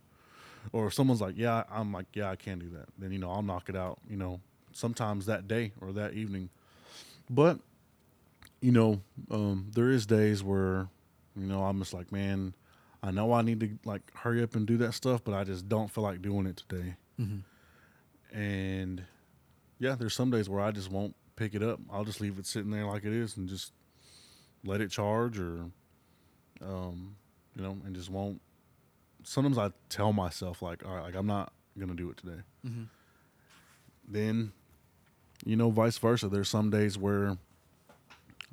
[0.71, 2.87] Or if someone's like, yeah, I'm like, yeah, I can do that.
[2.97, 3.99] Then you know, I'll knock it out.
[4.09, 4.39] You know,
[4.73, 6.49] sometimes that day or that evening.
[7.29, 7.59] But
[8.61, 9.01] you know,
[9.31, 10.87] um, there is days where,
[11.35, 12.53] you know, I'm just like, man,
[13.03, 15.69] I know I need to like hurry up and do that stuff, but I just
[15.69, 16.95] don't feel like doing it today.
[17.19, 18.37] Mm-hmm.
[18.37, 19.03] And
[19.79, 21.79] yeah, there's some days where I just won't pick it up.
[21.89, 23.71] I'll just leave it sitting there like it is and just
[24.65, 25.67] let it charge or,
[26.61, 27.15] um,
[27.55, 28.41] you know, and just won't.
[29.23, 32.41] Sometimes I tell myself like, all right, like I'm not gonna do it today.
[32.65, 32.83] Mm-hmm.
[34.09, 34.51] Then,
[35.45, 36.27] you know, vice versa.
[36.27, 37.37] There's some days where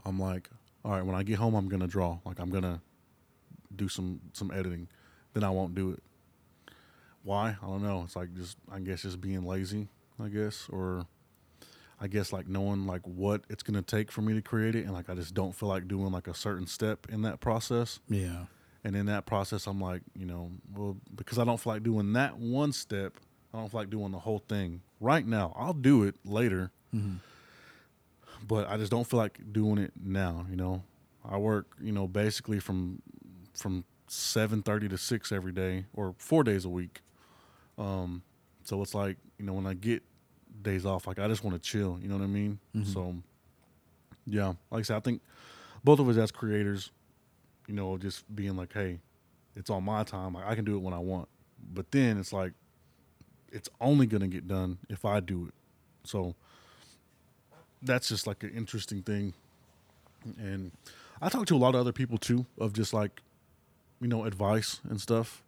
[0.05, 0.49] I'm like,
[0.85, 2.19] all right, when I get home, I'm gonna draw.
[2.25, 2.81] Like I'm gonna
[3.75, 4.89] do some some editing.
[5.33, 6.03] Then I won't do it.
[7.23, 7.57] Why?
[7.61, 8.03] I don't know.
[8.05, 9.89] It's like just I guess just being lazy.
[10.23, 11.07] I guess or
[12.01, 14.93] I guess like knowing like what it's gonna take for me to create it, and
[14.93, 18.01] like I just don't feel like doing like a certain step in that process.
[18.09, 18.47] yeah
[18.83, 22.13] And in that process, I'm like, you know, well, because I don't feel like doing
[22.15, 23.15] that one step,
[23.53, 25.55] I don't feel like doing the whole thing right now.
[25.57, 27.17] I'll do it later, mm-hmm.
[28.47, 30.45] but I just don't feel like doing it now.
[30.51, 30.83] You know,
[31.25, 33.01] I work, you know, basically from
[33.55, 37.01] from seven thirty to six every day, or four days a week.
[37.79, 38.23] Um,
[38.65, 40.03] so it's like, you know, when I get
[40.63, 41.99] days off, like I just want to chill.
[42.01, 42.59] You know what I mean?
[42.75, 42.87] Mhm.
[42.93, 43.15] So,
[44.27, 45.21] yeah, like I said, I think
[45.83, 46.91] both of us as creators,
[47.67, 49.01] you know, just being like, hey,
[49.57, 50.35] it's on my time.
[50.35, 51.29] Like, I can do it when I want.
[51.73, 52.53] But then it's like,
[53.53, 55.55] it's only gonna get done if I do it.
[56.05, 56.35] So
[57.83, 59.35] that's just like an interesting thing.
[60.39, 60.73] And
[61.21, 63.23] I talk to a lot of other people too of just like,
[64.01, 65.43] you know, advice and stuff.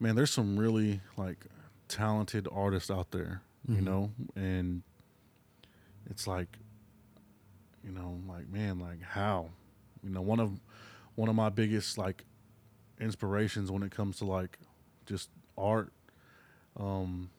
[0.00, 1.46] Man, there's some really like
[1.88, 3.84] talented artists out there, you Mhm.
[3.84, 4.82] know, and
[6.08, 6.58] it's like,
[7.84, 9.50] you know, like man, like how,
[10.02, 10.60] you know, one of
[11.14, 12.24] one of my biggest like
[13.00, 14.58] inspirations when it comes to like
[15.06, 15.92] just art.
[16.78, 17.30] um,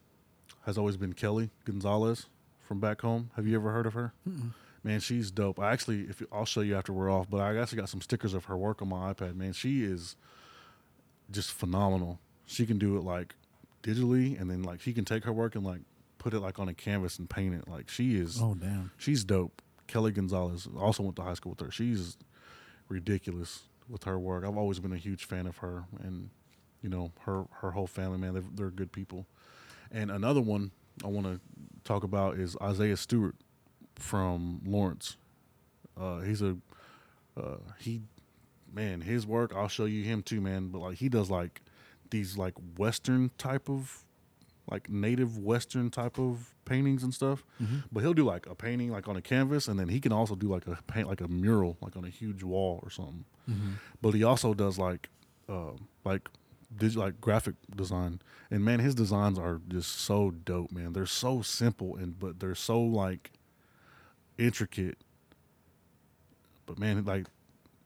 [0.65, 2.25] has always been Kelly Gonzalez
[2.59, 3.29] from back home.
[3.35, 4.13] Have you ever heard of her?
[4.27, 4.51] Mm-mm.
[4.83, 5.59] Man, she's dope.
[5.59, 8.01] I actually, if you, I'll show you after we're off, but I actually got some
[8.01, 9.35] stickers of her work on my iPad.
[9.35, 10.15] Man, she is
[11.31, 12.19] just phenomenal.
[12.47, 13.35] She can do it like
[13.83, 15.81] digitally, and then like she can take her work and like
[16.27, 17.69] put it like on a canvas and paint it.
[17.69, 18.91] Like she is, Oh damn.
[18.97, 19.61] she's dope.
[19.87, 21.71] Kelly Gonzalez also went to high school with her.
[21.71, 22.17] She's
[22.89, 24.43] ridiculous with her work.
[24.43, 26.29] I've always been a huge fan of her, and
[26.81, 28.17] you know her her whole family.
[28.17, 29.25] Man, they're, they're good people.
[29.89, 30.71] And another one
[31.01, 31.39] I want to
[31.85, 33.35] talk about is Isaiah Stewart
[33.95, 35.15] from Lawrence.
[35.97, 36.57] Uh, he's a
[37.41, 38.01] uh, he
[38.73, 39.53] man his work.
[39.55, 40.67] I'll show you him too, man.
[40.71, 41.61] But like he does like
[42.09, 44.03] these like Western type of
[44.69, 47.43] like native Western type of paintings and stuff.
[47.61, 47.79] Mm-hmm.
[47.91, 50.35] But he'll do like a painting like on a canvas, and then he can also
[50.35, 53.25] do like a paint like a mural like on a huge wall or something.
[53.49, 53.71] Mm-hmm.
[54.01, 55.09] But he also does like
[55.47, 55.71] uh,
[56.03, 56.29] like
[56.75, 58.21] digital like graphic design,
[58.51, 60.93] and man, his designs are just so dope, man.
[60.93, 63.31] They're so simple and but they're so like
[64.37, 64.97] intricate.
[66.65, 67.27] But man, like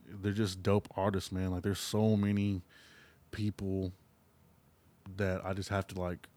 [0.08, 1.52] they're just dope artists, man.
[1.52, 2.62] Like there's so many
[3.30, 3.92] people
[5.16, 6.28] that I just have to like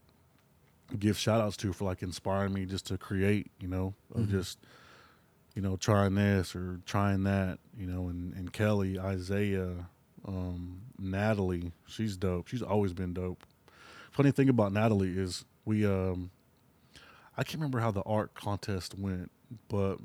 [1.00, 4.30] give shout outs to for like inspiring me just to create, you know, of Mhm.
[4.32, 4.60] just
[5.56, 9.88] you know, trying this or trying that, you know, and, and Kelly, Isaiah,
[10.28, 12.48] um, Natalie, she's dope.
[12.50, 13.42] She's always been dope.
[14.12, 16.30] Funny thing about Natalie is we um
[17.38, 19.32] I can't remember how the art contest went,
[19.70, 19.98] but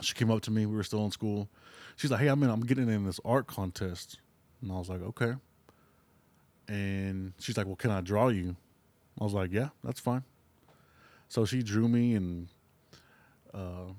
[0.00, 1.48] she came up to me, we were still in school.
[1.96, 4.20] She's like, Hey, I'm in I'm getting in this art contest.
[4.62, 5.34] And I was like, Okay.
[6.68, 8.56] And she's like, Well, can I draw you?
[9.20, 10.24] I was like, Yeah, that's fine.
[11.28, 12.48] So she drew me and
[13.52, 13.92] uh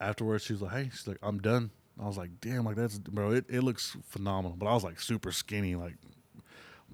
[0.00, 1.70] afterwards she was like, Hey, she's like, I'm done.
[2.00, 4.56] I was like, damn, like that's bro, it, it looks phenomenal.
[4.56, 5.94] But I was like super skinny, like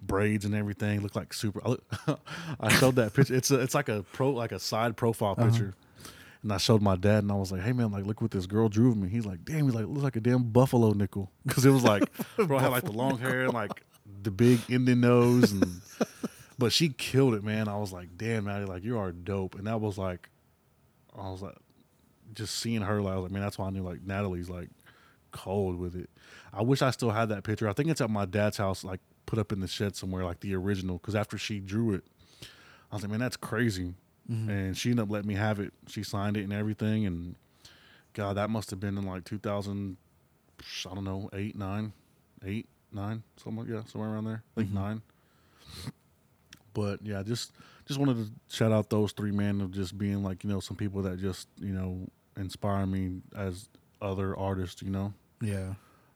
[0.02, 1.00] braids and everything.
[1.00, 1.84] Looked like super I, look,
[2.60, 3.34] I showed that picture.
[3.34, 5.48] It's a, it's like a pro like a side profile Uh-huh.
[5.48, 5.74] picture.
[6.42, 8.46] And I showed my dad, and I was like, "Hey man, like look what this
[8.46, 11.32] girl drew of me." He's like, "Damn," he's like, "Looks like a damn buffalo nickel,"
[11.44, 12.04] because it was like,
[12.36, 13.82] bro, I had like the long hair and like
[14.22, 15.80] the big Indian nose, and
[16.58, 17.68] but she killed it, man.
[17.68, 20.28] I was like, "Damn, Maddie, like you are dope," and that was like,
[21.16, 21.56] I was like,
[22.34, 24.68] just seeing her, like, I was like, man, that's why I knew like Natalie's like
[25.32, 26.10] cold with it.
[26.52, 27.68] I wish I still had that picture.
[27.68, 30.40] I think it's at my dad's house, like put up in the shed somewhere, like
[30.40, 30.98] the original.
[30.98, 32.04] Because after she drew it,
[32.90, 33.94] I was like, man, that's crazy.
[34.30, 34.50] Mm-hmm.
[34.50, 35.72] And she ended up letting me have it.
[35.86, 37.06] She signed it and everything.
[37.06, 37.34] And
[38.14, 39.96] God, that must have been in like 2000,
[40.90, 41.92] I don't know, eight, nine,
[42.44, 44.42] eight, nine, somewhere, yeah, somewhere around there.
[44.56, 44.74] I think Mhm.
[44.74, 45.02] nine.
[46.74, 47.52] But yeah, just
[47.86, 50.76] just wanted to shout out those three men of just being like you know some
[50.76, 53.68] people that just you know inspire me as
[54.00, 54.82] other artists.
[54.82, 55.74] You know, Yeah.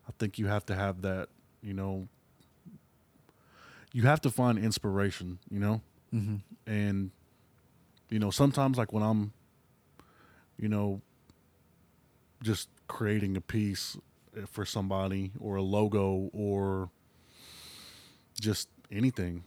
[0.09, 1.29] I think you have to have that.
[1.63, 2.09] You know,
[3.93, 5.39] you have to find inspiration.
[5.51, 5.81] You know,
[6.15, 6.37] Mm-hmm.
[6.71, 7.11] and
[8.11, 9.33] you know sometimes like when i'm
[10.59, 11.01] you know
[12.43, 13.97] just creating a piece
[14.37, 16.91] eh, for somebody or a logo or
[18.39, 19.45] just anything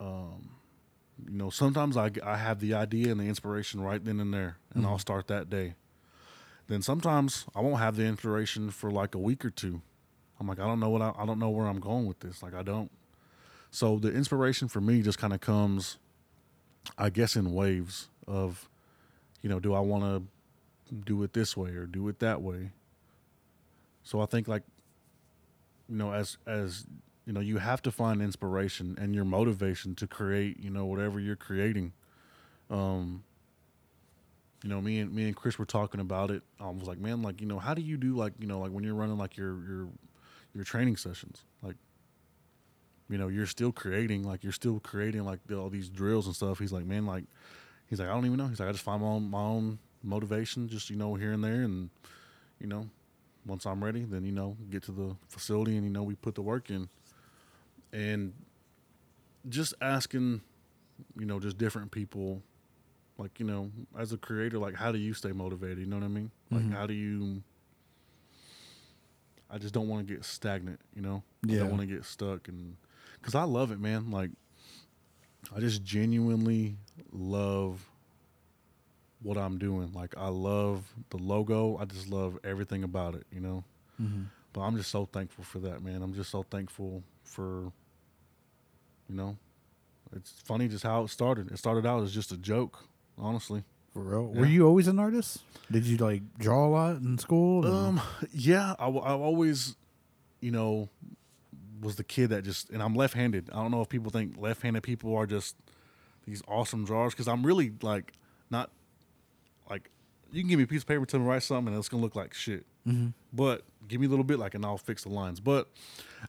[0.00, 0.50] um
[1.24, 4.58] you know sometimes i i have the idea and the inspiration right then and there
[4.74, 5.00] and i'll Mhm.
[5.00, 5.74] start that day
[6.68, 9.80] then sometimes i won't have the inspiration for like a week or two
[10.38, 12.42] i'm like i don't know what i, I don't know where i'm going with this
[12.42, 12.90] like i don't
[13.70, 15.98] so the inspiration for me just kind of comes,
[16.96, 18.70] I guess, in waves of,
[19.42, 22.70] you know, do I want to do it this way or do it that way?
[24.02, 24.62] So I think like,
[25.90, 26.86] you know, as as
[27.26, 31.18] you know, you have to find inspiration and your motivation to create, you know, whatever
[31.18, 31.92] you're creating.
[32.70, 33.24] Um,
[34.62, 36.42] you know, me and me and Chris were talking about it.
[36.60, 38.70] I was like, man, like, you know, how do you do like, you know, like
[38.70, 39.88] when you're running like your your
[40.54, 41.76] your training sessions, like
[43.08, 46.58] you know, you're still creating, like you're still creating like all these drills and stuff.
[46.58, 47.24] He's like, man, like,
[47.88, 48.48] he's like, I don't even know.
[48.48, 51.42] He's like, I just find my own my own motivation, just you know, here and
[51.42, 51.90] there, and
[52.60, 52.88] you know,
[53.44, 56.34] once I'm ready, then you know, get to the facility and you know, we put
[56.34, 56.88] the work in,
[57.92, 58.32] and
[59.48, 60.40] just asking,
[61.18, 62.42] you know, just different people,
[63.18, 65.78] like you know, as a creator, like how do you stay motivated?
[65.78, 66.30] You know what I mean?
[66.50, 66.72] Like Mhm.
[66.72, 67.42] how do you?
[69.48, 71.22] I just don't want to get stagnant, you know.
[71.48, 71.60] I Yeah.
[71.60, 72.76] don't want to get stuck, and
[73.14, 74.10] because I love it, man.
[74.10, 74.30] Like,
[75.54, 76.76] I just genuinely
[77.12, 77.88] love
[79.22, 79.92] what I'm doing.
[79.92, 81.76] Like, I love the logo.
[81.78, 83.62] I just love everything about it, you know.
[84.02, 84.24] Mm-hmm.
[84.56, 86.00] But I'm just so thankful for that, man.
[86.02, 87.70] I'm just so thankful for,
[89.06, 89.36] you know,
[90.14, 91.50] it's funny just how it started.
[91.52, 92.82] It started out as just a joke,
[93.18, 93.64] honestly.
[93.92, 94.30] For real?
[94.32, 94.40] Yeah.
[94.40, 95.40] Were you always an artist?
[95.70, 97.66] Did you like draw a lot in school?
[97.66, 98.02] and- Um,
[98.32, 99.76] yeah, I've always,
[100.40, 100.88] you know,
[101.82, 103.50] was the kid that just, and I'm left-handed.
[103.52, 105.54] I don't know if people think left-handed people are just
[106.26, 108.14] these awesome drawers because I'm really like
[108.48, 108.70] not
[109.68, 109.90] like
[110.32, 111.90] you can give me a piece of paper, tell me to write something, and it's
[111.90, 112.64] gonna look like shit.
[112.86, 113.08] Mm-hmm.
[113.32, 115.40] But give me a little bit, like, and I'll fix the lines.
[115.40, 115.68] But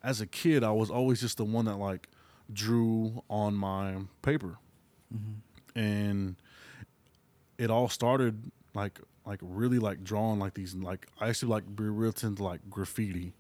[0.04, 2.10] as a kid, I was always just the one that like
[2.52, 4.58] drew on my paper,
[5.76, 6.36] and
[7.58, 11.76] it all started like like really like drawing like these like I used to like
[11.76, 13.34] be real into like graffiti.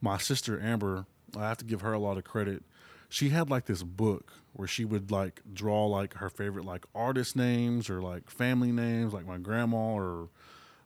[0.00, 1.06] My sister Amber,
[1.36, 2.62] I have to give her a lot of credit.
[3.08, 7.36] She had like this book where she would like draw like her favorite like artist
[7.36, 10.28] names or like family names, like my grandma or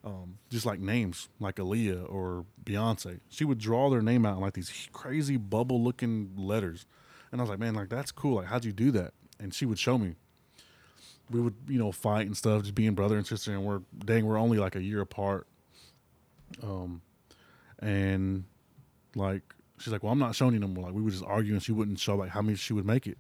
[0.05, 3.21] um, just like names like Aaliyah or Beyonce.
[3.29, 6.87] She would draw their name out in like these crazy bubble looking letters.
[7.31, 8.37] And I was like, man, like that's cool.
[8.37, 9.13] Like, how'd you do that?
[9.39, 10.15] And she would show me.
[11.31, 13.53] We would, you know, fight and stuff, just being brother and sister.
[13.53, 15.47] And we're, dang, we're only like a year apart.
[16.63, 17.03] Um,
[17.81, 18.45] and
[19.15, 19.43] like,
[19.79, 20.87] she's like, well, I'm not showing you no more.
[20.87, 23.07] Like, we would just argue and she wouldn't show like how many she would make
[23.07, 23.19] it.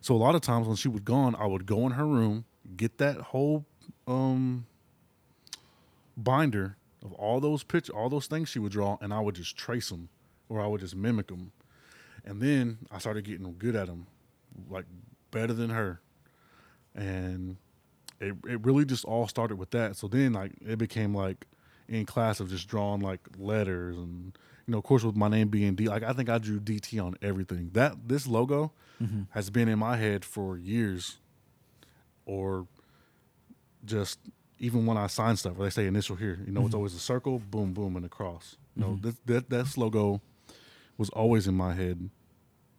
[0.00, 2.44] So a lot of times when she would gone, I would go in her room,
[2.76, 3.66] get that whole,
[4.06, 4.66] um,
[6.18, 9.56] binder of all those pictures, all those things she would draw, and I would just
[9.56, 10.08] trace them,
[10.48, 11.52] or I would just mimic them,
[12.24, 14.06] and then I started getting good at them,
[14.68, 14.84] like
[15.30, 16.00] better than her,
[16.94, 17.56] and
[18.20, 19.96] it it really just all started with that.
[19.96, 21.46] So then like it became like
[21.88, 24.36] in class of just drawing like letters and
[24.66, 27.02] you know of course with my name being D like I think I drew DT
[27.02, 27.70] on everything.
[27.72, 29.22] That this logo mm-hmm.
[29.30, 31.18] has been in my head for years,
[32.26, 32.66] or
[33.84, 34.18] just
[34.60, 36.98] even when I sign stuff, where they say initial here, you know, it's always a
[36.98, 38.56] circle, boom, boom, and a cross.
[38.76, 40.20] You know, that that that logo
[40.96, 42.10] was always in my head,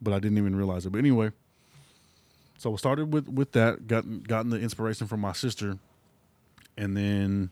[0.02, 0.92] but I didn't even realize it.
[0.92, 1.32] But anyway,
[2.58, 5.78] so I started with with that, gotten gotten the inspiration from my sister,
[6.78, 7.52] and then,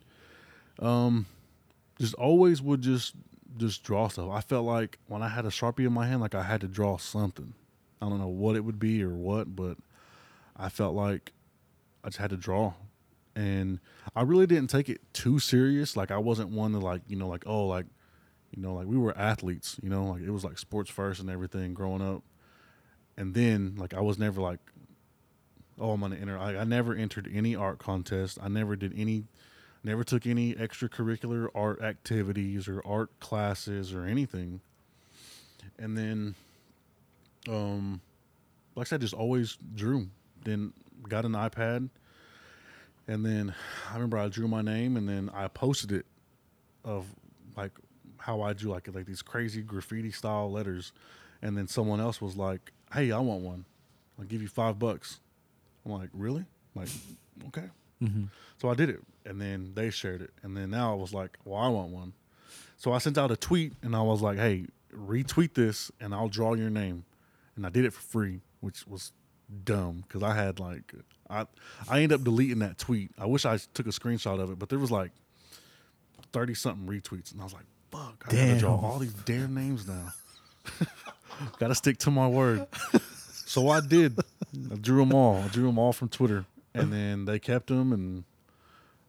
[0.80, 1.26] um,
[2.00, 3.16] just always would just
[3.58, 4.30] just draw stuff.
[4.30, 6.68] I felt like when I had a sharpie in my hand, like I had to
[6.68, 7.54] draw something.
[8.02, 9.78] I don't know what it would be or what, but
[10.56, 11.32] I felt like
[12.04, 12.74] I just had to draw.
[13.38, 13.80] And
[14.16, 15.96] I really didn't take it too serious.
[15.96, 17.86] Like I wasn't one to like, you know, like, oh, like,
[18.50, 21.30] you know, like we were athletes, you know, like it was like sports first and
[21.30, 22.24] everything growing up.
[23.16, 24.58] And then like I was never like,
[25.80, 26.36] oh, I'm gonna enter.
[26.40, 28.40] I never entered any art contest.
[28.42, 29.26] I never did any,
[29.84, 34.62] never took any extracurricular art activities or art classes or anything.
[35.78, 36.34] And then,
[37.48, 38.02] um,
[38.76, 40.08] like I said, just always drew.
[40.44, 40.74] Then
[41.08, 41.90] got an iPad,
[43.08, 43.54] and then
[43.90, 46.06] I remember I drew my name, and then I posted it
[46.84, 47.06] of
[47.56, 47.72] like
[48.18, 50.92] how I drew like like these crazy graffiti style letters,
[51.42, 53.66] and then someone else was like, "Hey, I want one.
[54.20, 55.20] I'll give you five bucks."
[55.86, 56.90] I'm like, "Really?" I'm like,
[57.48, 57.70] okay.
[58.04, 58.26] Mm-hmm.
[58.58, 61.38] So I did it, and then they shared it, and then now I was like,
[61.46, 62.14] "Well, I want one."
[62.78, 66.30] So I sent out a tweet, and I was like, "Hey, retweet this, and I'll
[66.30, 67.06] draw your name."
[67.56, 69.14] And I did it for free, which was
[69.64, 70.94] dumb because I had like
[71.30, 71.46] I
[71.90, 73.12] I ended up deleting that tweet.
[73.18, 75.12] I wish I took a screenshot of it, but there was like
[76.32, 79.88] thirty something retweets, and I was like, "Fuck, I gotta draw all these damn names
[79.88, 80.10] now."
[81.60, 82.68] gotta stick to my word.
[83.46, 84.20] so I did.
[84.72, 85.38] I drew them all.
[85.38, 88.24] I drew them all from Twitter, and then they kept them, and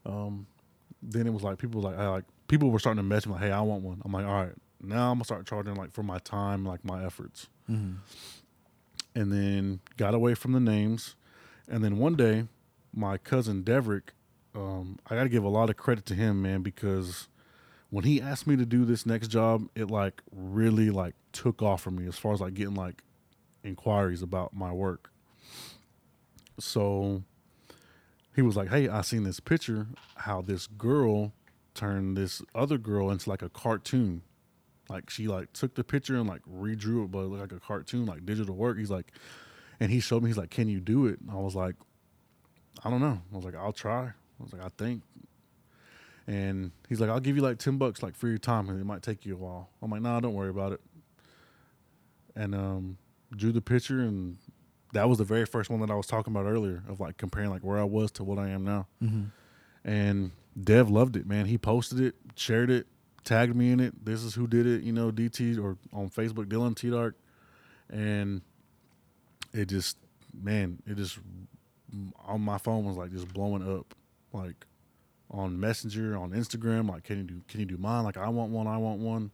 [0.05, 0.47] um,
[1.01, 3.33] then it was like people were like, I like people were starting to message me
[3.33, 5.91] like, "Hey, I want one." I'm like, "All right, now I'm gonna start charging like
[5.91, 7.47] for my time, like my efforts."
[9.15, 11.15] and then got away from the names.
[11.69, 12.47] And then one day,
[12.93, 14.09] my cousin Deverick,
[14.55, 17.27] um, I got to give a lot of credit to him, man, because
[17.91, 21.81] when he asked me to do this next job, it like really like took off
[21.81, 23.03] for me as far as like getting like
[23.63, 25.11] inquiries about my work.
[26.59, 27.23] So
[28.35, 31.33] he was like, "Hey, I seen this picture how this girl
[31.73, 34.23] turned this other girl into like a cartoon."
[34.89, 38.05] Like she like took the picture and like redrew it, but it like a cartoon,
[38.05, 38.77] like digital work.
[38.77, 39.11] He's like,
[39.79, 40.29] and he showed me.
[40.29, 41.75] He's like, "Can you do it?" And I was like,
[42.83, 45.03] "I don't know." I was like, "I'll try." I was like, "I think."
[46.27, 48.85] And he's like, "I'll give you like ten bucks, like for your time, and it
[48.85, 50.81] might take you a while." I'm like, "Nah, don't worry about it."
[52.35, 52.97] And um,
[53.35, 54.37] drew the picture, and
[54.93, 57.49] that was the very first one that I was talking about earlier of like comparing
[57.49, 58.87] like where I was to what I am now.
[59.83, 60.31] And
[60.61, 61.45] Dev loved it, man.
[61.45, 62.87] He posted it, shared it,
[63.23, 64.05] tagged me in it.
[64.05, 67.15] This is who did it, you know, DT or on Facebook, Dylan T Dark.
[67.89, 68.41] And
[69.53, 69.97] it just,
[70.33, 71.19] man, it just
[72.25, 73.93] on my phone was like just blowing up,
[74.33, 74.65] like
[75.31, 76.89] on Messenger, on Instagram.
[76.89, 78.03] Like, can you do, can you do mine?
[78.03, 79.31] Like, I want one, I want one.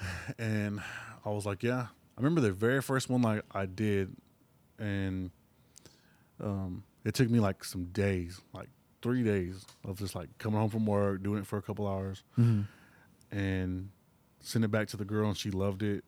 [0.38, 0.80] And
[1.24, 1.86] I was like, yeah.
[2.16, 4.14] I remember the very first one like I did,
[4.78, 5.30] and
[6.40, 8.68] um, it took me like some days, like
[9.02, 12.22] three days of just like coming home from work, doing it for a couple hours,
[13.32, 13.88] and
[14.40, 16.04] send it back to the girl, and she loved it.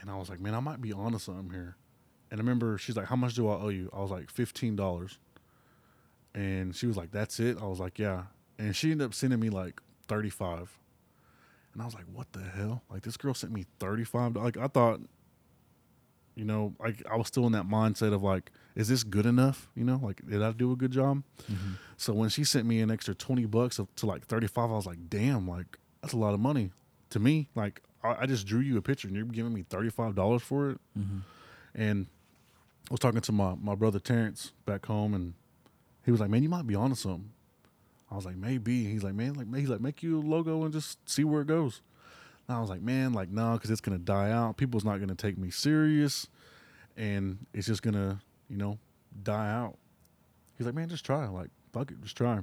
[0.00, 1.76] And I was like, man, I might be onto something here.
[2.30, 4.76] And I remember she's like, "How much do I owe you?" I was like, 15
[4.76, 5.18] dollars."
[6.34, 8.24] And she was like, "That's it." I was like, "Yeah."
[8.58, 10.78] And she ended up sending me like 35.
[11.72, 14.36] And I was like, "What the hell?" Like this girl sent me 35.
[14.36, 15.00] Like I thought
[16.38, 19.68] you know, like I was still in that mindset of like, is this good enough?
[19.74, 21.24] You know, like did I do a good job?
[21.50, 21.72] Mm-hmm.
[21.96, 24.86] So when she sent me an extra twenty bucks to like thirty five, I was
[24.86, 26.70] like, damn, like that's a lot of money
[27.10, 27.48] to me.
[27.56, 30.42] Like I, I just drew you a picture and you're giving me thirty five dollars
[30.42, 30.80] for it.
[30.98, 31.18] Mm-hmm.
[31.74, 32.06] And
[32.90, 35.34] I was talking to my my brother Terrence back home, and
[36.04, 37.30] he was like, man, you might be onto something.
[38.10, 38.84] I was like, maybe.
[38.84, 41.46] He's like, man, like he's like, make you a logo and just see where it
[41.46, 41.82] goes.
[42.46, 44.56] And I was like, man, like, no, because it's gonna die out.
[44.56, 46.26] People's not gonna take me serious,
[46.96, 48.78] and it's just gonna, you know,
[49.22, 49.76] die out.
[50.56, 51.26] He's like, man, just try.
[51.28, 52.40] like, fuck it, just try.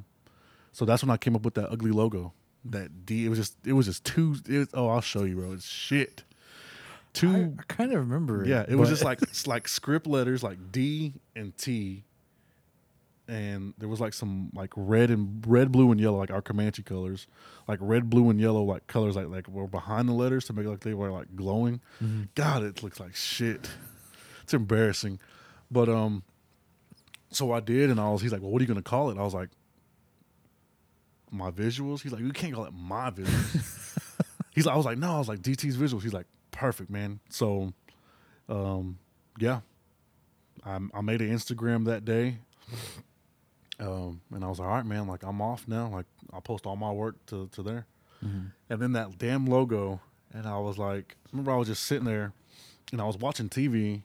[0.72, 2.34] So that's when I came up with that ugly logo.
[2.66, 3.26] That D.
[3.26, 4.36] It was just, it was just two.
[4.50, 5.54] It was, oh, I'll show you, bro.
[5.54, 6.24] It's shit.
[7.14, 7.32] Two.
[7.32, 8.50] I, I kind of remember it.
[8.50, 12.04] Yeah, it was just like it's like script letters, like D and T,
[13.28, 16.84] and there was like some like red and red, blue, and yellow, like our Comanche
[16.84, 17.28] colors,
[17.68, 20.66] like red, blue, and yellow, like colors like like were behind the letters to make
[20.66, 21.82] it like they were like glowing.
[22.04, 22.24] Mm-hmm.
[22.36, 23.70] God, it looks like shit.
[24.44, 25.20] It's embarrassing,
[25.72, 26.24] but um,
[27.32, 28.22] so I did, and I was.
[28.22, 29.50] He's like, "Well, what are you gonna call it?" I was like,
[31.32, 34.22] "My visuals." He's like, "You can't call it my visuals."
[34.52, 37.20] he's like, "I was like, no." I was like, "DT's visuals." He's like, "Perfect, man."
[37.30, 37.74] So,
[38.50, 38.98] um,
[39.40, 39.62] yeah,
[40.66, 42.38] I, I made an Instagram that day.
[43.80, 45.90] Um, and I was like, all right, man, like I'm off now.
[45.90, 47.86] Like I'll post all my work to, to there.
[48.26, 48.48] Mm-hmm.
[48.70, 50.00] And then that damn logo,
[50.34, 52.34] and I was like, remember I was just sitting there
[52.92, 54.04] and I was watching TV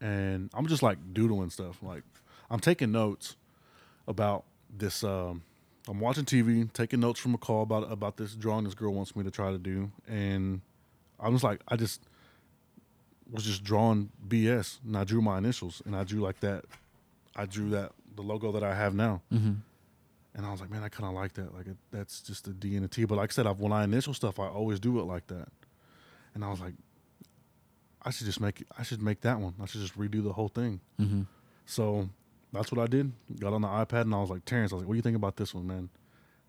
[0.00, 1.78] and I'm just like doodling stuff.
[1.82, 2.02] Like
[2.50, 3.36] I'm taking notes
[4.06, 4.44] about
[4.76, 5.42] this um,
[5.88, 9.14] I'm watching TV, taking notes from a call about about this drawing this girl wants
[9.14, 9.90] me to try to do.
[10.08, 10.62] And
[11.20, 12.00] I was like, I just
[13.30, 16.64] was just drawing BS and I drew my initials and I drew like that
[17.36, 19.22] I drew that the logo that I have now.
[19.32, 19.54] Mm-hmm.
[20.36, 21.54] And I was like, man, I kind of like that.
[21.54, 23.04] Like, it, that's just a D and a T.
[23.04, 25.48] But like I said, I've, when I initial stuff, I always do it like that.
[26.34, 26.74] And I was like,
[28.02, 29.54] I should just make it, I should make that one.
[29.62, 30.80] I should just redo the whole thing.
[31.00, 31.22] Mm-hmm.
[31.66, 32.08] So
[32.54, 33.12] that's what I did.
[33.40, 35.02] Got on the iPad and I was like, Terrence, I was like, what do you
[35.02, 35.88] think about this one, man?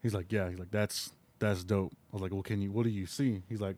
[0.02, 0.50] He's like, yeah.
[0.50, 1.94] He's like, that's that's dope.
[2.12, 2.72] I was like, well, can you?
[2.72, 3.42] What do you see?
[3.50, 3.78] He's like,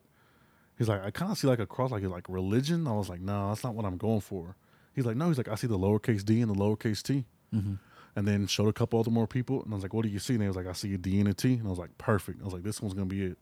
[0.77, 2.87] he's like, I kind of see like a cross, like like religion.
[2.87, 4.55] I was like, no, that's not what I'm going for.
[4.93, 5.27] He's like, no.
[5.27, 7.25] He's like, I see the lowercase d and the lowercase t.
[7.53, 7.75] Mm-hmm.
[8.15, 10.17] And then showed a couple other more people, and I was like, "What do you
[10.17, 11.77] see?" And they was like, "I see a D and a T." And I was
[11.77, 13.37] like, "Perfect." I was like, "This one's gonna be it."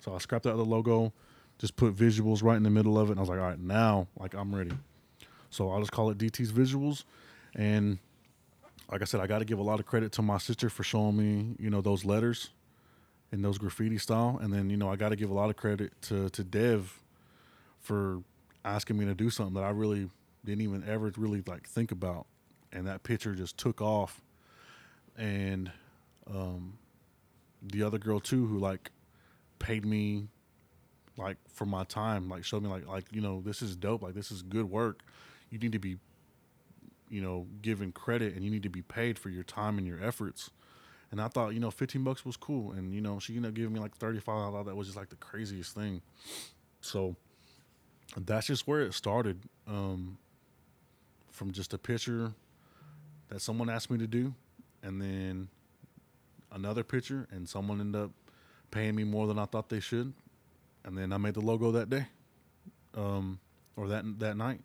[0.00, 1.12] So I scrapped out the logo,
[1.58, 3.60] just put visuals right in the middle of it, and I was like, "All right,
[3.60, 4.72] now like I'm ready."
[5.50, 7.04] So I'll just call it DT's Visuals,
[7.54, 7.98] and
[8.90, 10.84] like I said, I got to give a lot of credit to my sister for
[10.84, 12.50] showing me, you know, those letters
[13.34, 15.56] in those graffiti style, and then you know I got to give a lot of
[15.56, 17.00] credit to to Dev
[17.80, 18.22] for
[18.64, 20.08] asking me to do something that I really
[20.44, 22.26] didn't even ever really like think about.
[22.72, 24.20] And that picture just took off.
[25.16, 25.70] And
[26.32, 26.78] um
[27.60, 28.90] the other girl too who like
[29.58, 30.28] paid me
[31.16, 34.14] like for my time like showed me like like you know this is dope like
[34.14, 35.00] this is good work.
[35.50, 35.98] You need to be
[37.14, 40.02] you know given credit and you need to be paid for your time and your
[40.02, 40.50] efforts.
[41.10, 42.72] And i thought you know 15 bucks was cool.
[42.72, 44.96] And you know she ended up giving me like 35 i thought that was just
[44.96, 46.02] like the craziest thing.
[46.80, 47.16] So
[48.16, 50.18] that's just where it started um
[51.30, 52.32] from just a picture
[53.28, 54.34] that someone asked me to do,
[54.82, 55.48] and then
[56.52, 58.10] another picture, and someone ended up
[58.70, 60.12] paying me more than I thought they should,
[60.84, 62.06] and then I made the logo that day,
[62.94, 63.40] um,
[63.76, 64.60] or that that night.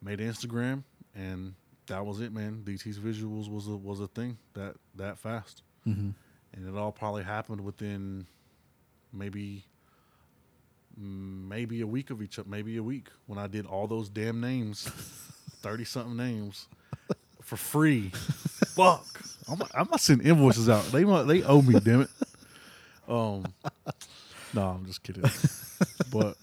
[0.00, 0.82] Made Instagram,
[1.14, 1.54] and
[1.86, 2.62] that was it, man.
[2.64, 6.10] DT's visuals was a was a thing that that fast, Mm-hmm.
[6.54, 8.26] and it all probably happened within
[9.12, 9.64] maybe
[10.96, 14.40] maybe a week of each other, maybe a week when I did all those damn
[14.40, 14.84] names,
[15.62, 16.68] thirty something names
[17.42, 18.10] for free.
[18.10, 19.04] Fuck.
[19.48, 20.84] I'm, I'm not sending invoices out.
[20.86, 22.10] They they owe me, damn it.
[23.06, 23.44] Um,
[24.54, 25.24] no, I'm just kidding.
[26.10, 26.36] but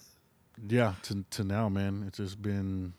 [0.67, 2.93] yeah, to to now, man, it's just been.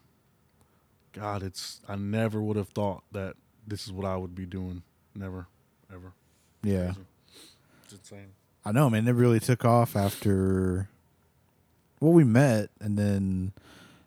[1.13, 1.81] God, it's.
[1.89, 3.37] I never would have thought that
[3.67, 4.83] this is what I would be doing.
[5.15, 5.47] Never,
[5.93, 6.13] ever.
[6.63, 6.87] Yeah.
[6.87, 7.01] Crazy.
[7.85, 8.29] It's insane.
[8.65, 9.07] I know, man.
[9.07, 10.89] It really took off after.
[12.01, 13.53] Well, we met, and then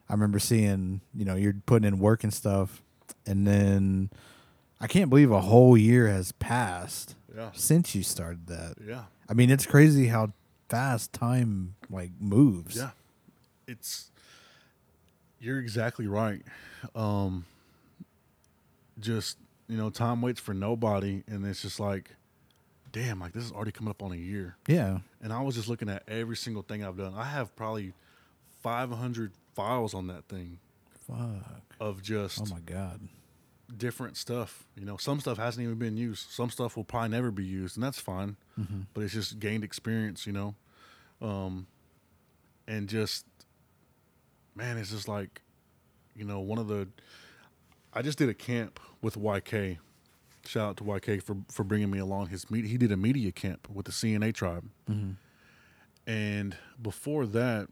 [0.10, 2.82] I remember seeing, you know, you're putting in work and stuff,
[3.26, 4.10] and then
[4.82, 7.52] I can't believe a whole year has passed Yeah.
[7.54, 8.76] since you started that.
[8.86, 9.04] Yeah.
[9.30, 10.34] I mean, it's crazy how
[10.68, 12.76] fast time like moves.
[12.76, 12.90] Yeah.
[13.68, 14.10] It's
[15.40, 16.42] you're exactly right.
[16.94, 17.46] Um
[19.00, 19.38] just,
[19.68, 22.12] you know, time waits for nobody and it's just like
[22.92, 24.56] damn, like this is already coming up on a year.
[24.68, 25.00] Yeah.
[25.22, 27.14] And I was just looking at every single thing I've done.
[27.14, 27.92] I have probably
[28.64, 30.60] 500 files on that thing.
[31.06, 31.76] Fuck.
[31.80, 33.02] of just Oh my god.
[33.76, 34.66] different stuff.
[34.78, 36.32] You know, some stuff hasn't even been used.
[36.32, 38.38] Some stuff will probably never be used, and that's fine.
[38.60, 38.82] Mm-hmm.
[38.94, 40.56] But it's just gained experience, you know.
[41.22, 41.68] Um,
[42.68, 43.26] and just,
[44.56, 45.42] man, it's just like,
[46.16, 46.88] you know, one of the.
[47.94, 49.78] I just did a camp with YK.
[50.46, 52.28] Shout out to YK for for bringing me along.
[52.28, 55.12] His meet, he did a media camp with the CNA tribe, Mm-hmm.
[56.12, 57.68] and before that,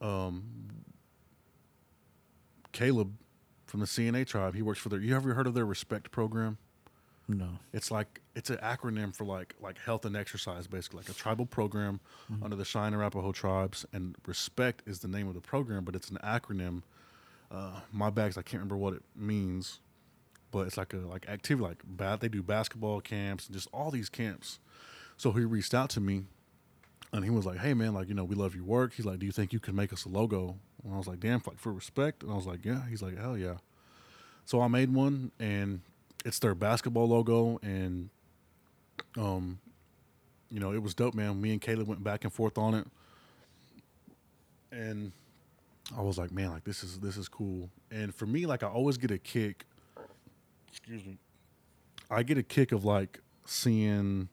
[0.00, 0.44] um,
[2.72, 3.12] Caleb
[3.66, 5.00] from the CNA tribe, he works for their.
[5.00, 6.58] You ever heard of their Respect program?
[7.28, 7.48] No.
[7.72, 11.46] It's like it's an acronym for like like health and exercise, basically like a tribal
[11.46, 12.00] program
[12.42, 13.84] under the Cheyenne Arapaho tribes.
[13.92, 16.82] And respect is the name of the program, but it's an acronym.
[17.50, 19.80] Uh, my bags, I can't remember what it means,
[20.50, 22.20] but it's like a like activity like bat.
[22.20, 24.58] They do basketball camps and just all these camps.
[25.16, 26.24] So he reached out to me,
[27.12, 29.18] and he was like, "Hey man, like you know we love your work." He's like,
[29.18, 31.58] "Do you think you can make us a logo?" And I was like, "Damn, like
[31.58, 33.56] for respect." And I was like, "Yeah." He's like, "Hell yeah."
[34.44, 35.80] So I made one, and
[36.24, 38.10] it's their basketball logo, and
[39.16, 39.58] um,
[40.50, 41.40] you know, it was dope, man.
[41.40, 42.86] Me and Caleb went back and forth on it,
[44.72, 45.12] and
[45.94, 47.70] I was like, man, like this is this is cool.
[47.90, 49.64] And for me, like I always get a kick.
[50.68, 51.18] Excuse me.
[52.10, 54.28] I get a kick of like seeing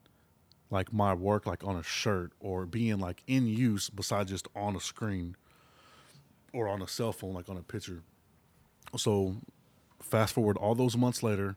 [0.69, 4.75] like my work like on a shirt or being like in use besides just on
[4.75, 5.35] a screen
[6.51, 8.01] or on a cell phone like on a picture.
[8.97, 9.35] So
[10.01, 11.55] fast forward all those months later,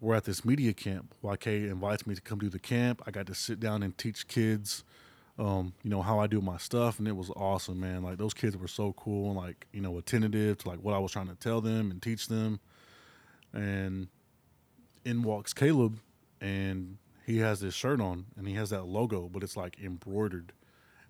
[0.00, 1.14] we're at this media camp.
[1.22, 3.02] YK invites me to come do the camp.
[3.06, 4.84] I got to sit down and teach kids,
[5.38, 8.02] um, you know, how I do my stuff, and it was awesome, man.
[8.02, 10.98] Like those kids were so cool and like you know attentive to like what I
[10.98, 12.60] was trying to tell them and teach them.
[13.52, 14.08] And
[15.04, 15.98] in walks Caleb,
[16.40, 20.52] and he has this shirt on, and he has that logo, but it's like embroidered.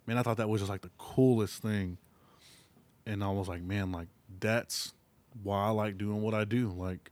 [0.07, 1.97] Man, I thought that was just like the coolest thing.
[3.07, 4.07] And I was like, man, like
[4.39, 4.93] that's
[5.43, 6.69] why I like doing what I do.
[6.69, 7.11] Like,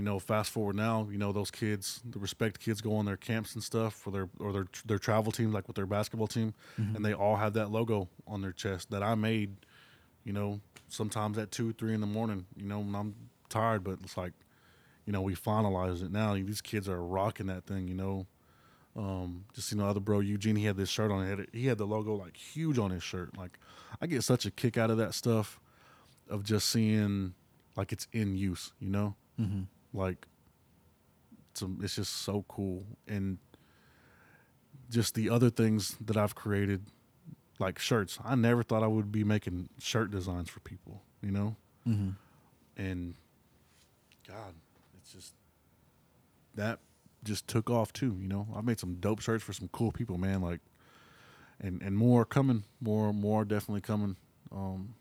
[0.00, 3.18] you know, fast forward now, you know, those kids, the respect kids go on their
[3.18, 6.54] camps and stuff for their or their their travel team, like with their basketball team,
[6.78, 9.56] and they all have that logo on their chest that I made.
[10.24, 12.46] You know, sometimes at two, three in the morning.
[12.56, 13.14] You know, when I'm
[13.50, 14.32] tired, but it's like,
[15.04, 16.32] you know, we finalized it now.
[16.32, 17.86] These kids are rocking that thing.
[17.86, 18.26] You know,
[18.96, 21.24] um, just you know, other bro Eugene, he had this shirt on.
[21.24, 23.36] He had, it, he had the logo like huge on his shirt.
[23.36, 23.58] Like,
[24.00, 25.60] I get such a kick out of that stuff,
[26.26, 27.34] of just seeing
[27.76, 28.72] like it's in use.
[28.80, 29.62] You know, Mm-hmm.
[29.92, 30.26] Like
[31.50, 32.84] it's, it's just so cool.
[33.08, 33.38] And
[34.90, 36.86] just the other things that i've created
[37.58, 41.56] like shirts i never thought i would be making shirt designs for people you know?
[41.86, 42.10] Mm-hmm.
[42.76, 43.14] and
[44.26, 44.54] god
[44.98, 45.34] it's just
[46.54, 46.80] that
[47.22, 48.48] just took off too you know?
[48.56, 50.60] I've made some dope shirts for some cool people man like
[51.60, 54.16] and and more coming more more definitely coming.
[54.50, 54.94] Um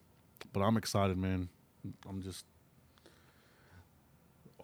[0.54, 1.50] but i'm excited man.
[2.08, 2.46] I'm just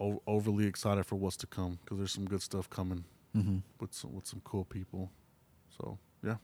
[0.00, 3.04] o- overly excited for what's to come because there's some good stuff coming
[3.36, 3.58] Mm-hmm.
[3.80, 5.10] with some with some cool people
[5.76, 6.36] so yeah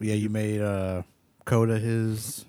[0.00, 1.02] Yeah, you made uh
[1.44, 2.46] Coda his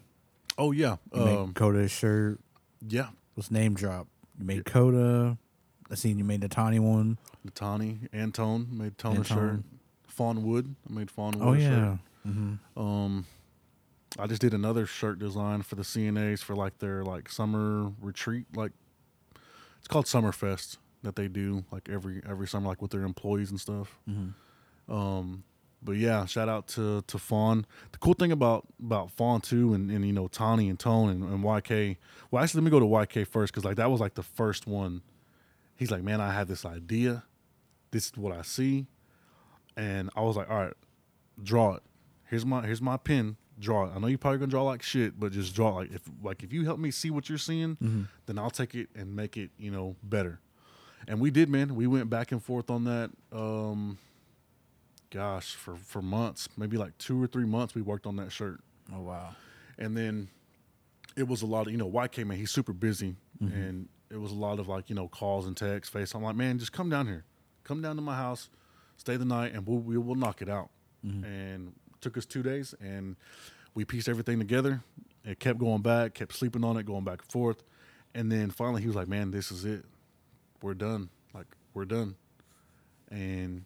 [0.58, 2.40] oh yeah um Coda his shirt.
[2.88, 4.08] yeah Let's name drop.
[4.40, 5.38] You made Coda.
[5.92, 7.18] I seen you made the Tawny one.
[7.46, 9.60] The Natani Antone made Toner shirt
[10.08, 11.62] Fawn Wood I made Fawn Wood Oh shirt.
[11.62, 11.98] yeah.
[12.28, 12.80] Mm-hmm.
[12.82, 13.26] Um,
[14.18, 18.46] I just did another shirt design for the CNAs for like their like summer retreat.
[18.56, 18.72] Like
[19.88, 23.60] it's called Summerfest that they do like every every summer, like with their employees and
[23.60, 23.98] stuff.
[24.10, 24.94] Mm-hmm.
[24.94, 25.46] Um,
[25.82, 27.66] but yeah, shout out to to Fawn.
[27.94, 31.24] The cool thing about about Fawn too, and, and you know Tawny and Tone and,
[31.24, 31.96] and YK.
[32.30, 34.68] Well, actually, let me go to YK first because like that was like the first
[34.68, 35.04] one.
[35.78, 37.24] He's like, man, I had this idea.
[37.92, 38.88] This is what I see,
[39.78, 40.74] and I was like, all right,
[41.42, 41.84] draw it.
[42.26, 43.38] Here's my here's my pen.
[43.60, 43.92] Draw it.
[43.96, 46.54] I know you're probably gonna draw like shit, but just draw like if like if
[46.54, 48.04] you help me see what you're seeing, Mm-hmm.
[48.28, 50.40] then I'll take it and make it you know better.
[51.08, 51.76] And we did, man.
[51.76, 53.10] We went back and forth on that.
[53.32, 53.98] Um,
[55.10, 58.60] gosh, for for months, maybe like two or three months, we worked on that shirt.
[58.94, 59.36] Oh wow.
[59.78, 60.30] And then
[61.16, 62.38] it was a lot of you know YK man.
[62.38, 63.56] He's super busy, Mm-hmm.
[63.56, 65.92] and it was a lot of like you know calls and texts.
[65.94, 66.14] Face.
[66.14, 67.24] I'm like, man, just come down here,
[67.64, 68.50] come down to my house,
[68.98, 70.70] stay the night, and we'll we will knock it out.
[71.06, 71.24] Mm-hmm.
[71.24, 73.16] And took us two days, and
[73.74, 74.82] we pieced everything together.
[75.24, 77.64] It kept going back, kept sleeping on it, going back and forth,
[78.16, 79.86] and then finally he was like, man, this is it.
[80.62, 81.10] We're done.
[81.34, 82.16] Like we're done.
[83.10, 83.66] And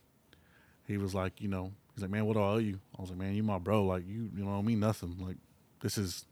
[0.88, 2.80] he was like, you know, he's like, man, what do I owe you?
[2.98, 3.86] I was like, man, you my bro.
[3.86, 5.18] Like you, you know, owe mean nothing.
[5.20, 5.38] Like
[5.82, 6.26] this is,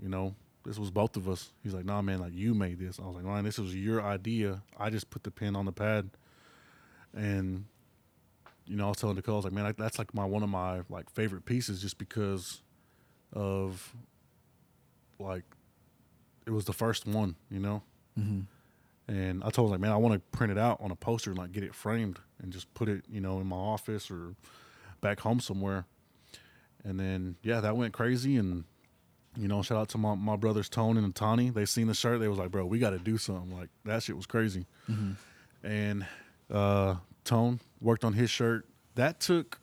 [0.00, 0.34] you know,
[0.64, 1.52] this was both of us.
[1.62, 2.98] He's like, nah, man, like you made this.
[2.98, 4.62] I was like, Ryan, this was your idea.
[4.78, 6.10] I just put the pen on the pad,
[7.14, 7.66] and
[8.66, 10.48] you know, I was telling Nicole, I was like, man, that's like my one of
[10.48, 12.62] my like favorite pieces, just because
[13.32, 13.94] of
[15.18, 15.44] like
[16.46, 17.82] it was the first one, you know.
[18.18, 18.40] Mm-hmm.
[19.12, 21.30] And I told him like, man, I want to print it out on a poster
[21.30, 24.34] and like get it framed and just put it, you know, in my office or
[25.00, 25.86] back home somewhere.
[26.84, 28.64] And then yeah, that went crazy and
[29.36, 31.50] you know, shout out to my, my brothers Tone and Tani.
[31.50, 32.20] They seen the shirt.
[32.20, 33.56] They was like, bro, we got to do something.
[33.56, 34.66] Like that shit was crazy.
[34.90, 35.66] Mm-hmm.
[35.66, 36.06] And
[36.50, 38.66] uh, Tone worked on his shirt.
[38.94, 39.60] That took,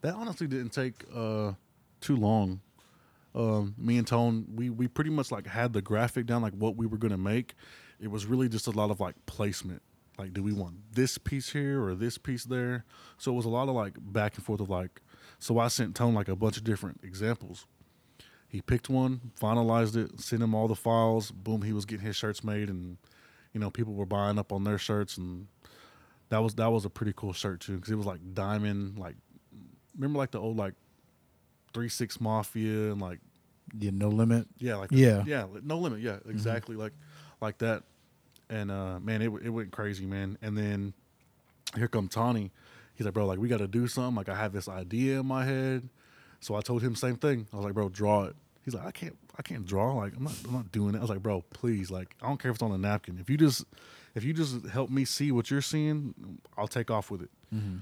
[0.00, 1.52] that honestly didn't take uh,
[2.00, 2.60] too long.
[3.34, 6.76] Um, me and Tone, we we pretty much like had the graphic down, like what
[6.76, 7.54] we were gonna make.
[8.00, 9.82] It was really just a lot of like placement.
[10.18, 12.84] Like, do we want this piece here or this piece there?
[13.18, 15.00] So it was a lot of like back and forth of like.
[15.40, 17.66] So I sent Tone like a bunch of different examples.
[18.46, 21.32] He picked one, finalized it, sent him all the files.
[21.32, 22.98] Boom, he was getting his shirts made, and
[23.52, 25.48] you know people were buying up on their shirts, and
[26.30, 29.16] that was that was a pretty cool shirt too because it was like diamond, like
[29.96, 30.74] remember like the old like
[31.72, 33.20] three six mafia and like
[33.78, 34.46] Yeah, no limit.
[34.58, 35.24] yeah like Yeah.
[35.26, 36.92] yeah no limit yeah exactly like
[37.40, 37.82] like that.
[38.50, 40.38] And uh man it it went crazy man.
[40.42, 40.94] And then
[41.76, 42.50] here come Tawny.
[42.94, 44.14] He's like bro like we got to do something.
[44.14, 45.88] Like I have this idea in my head.
[46.40, 47.46] So I told him same thing.
[47.52, 48.36] I was like bro draw it.
[48.64, 51.00] He's like I can't I can't draw like I'm not I'm not doing it I
[51.00, 53.18] was like bro please like I don't care if it's on a napkin.
[53.18, 53.64] If you just
[54.14, 56.14] if you just help me see what you're seeing
[56.56, 57.78] I'll take off with it Mm-hmm.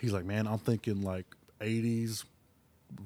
[0.00, 1.24] he's like, man, I'm thinking like
[1.60, 2.24] 80s,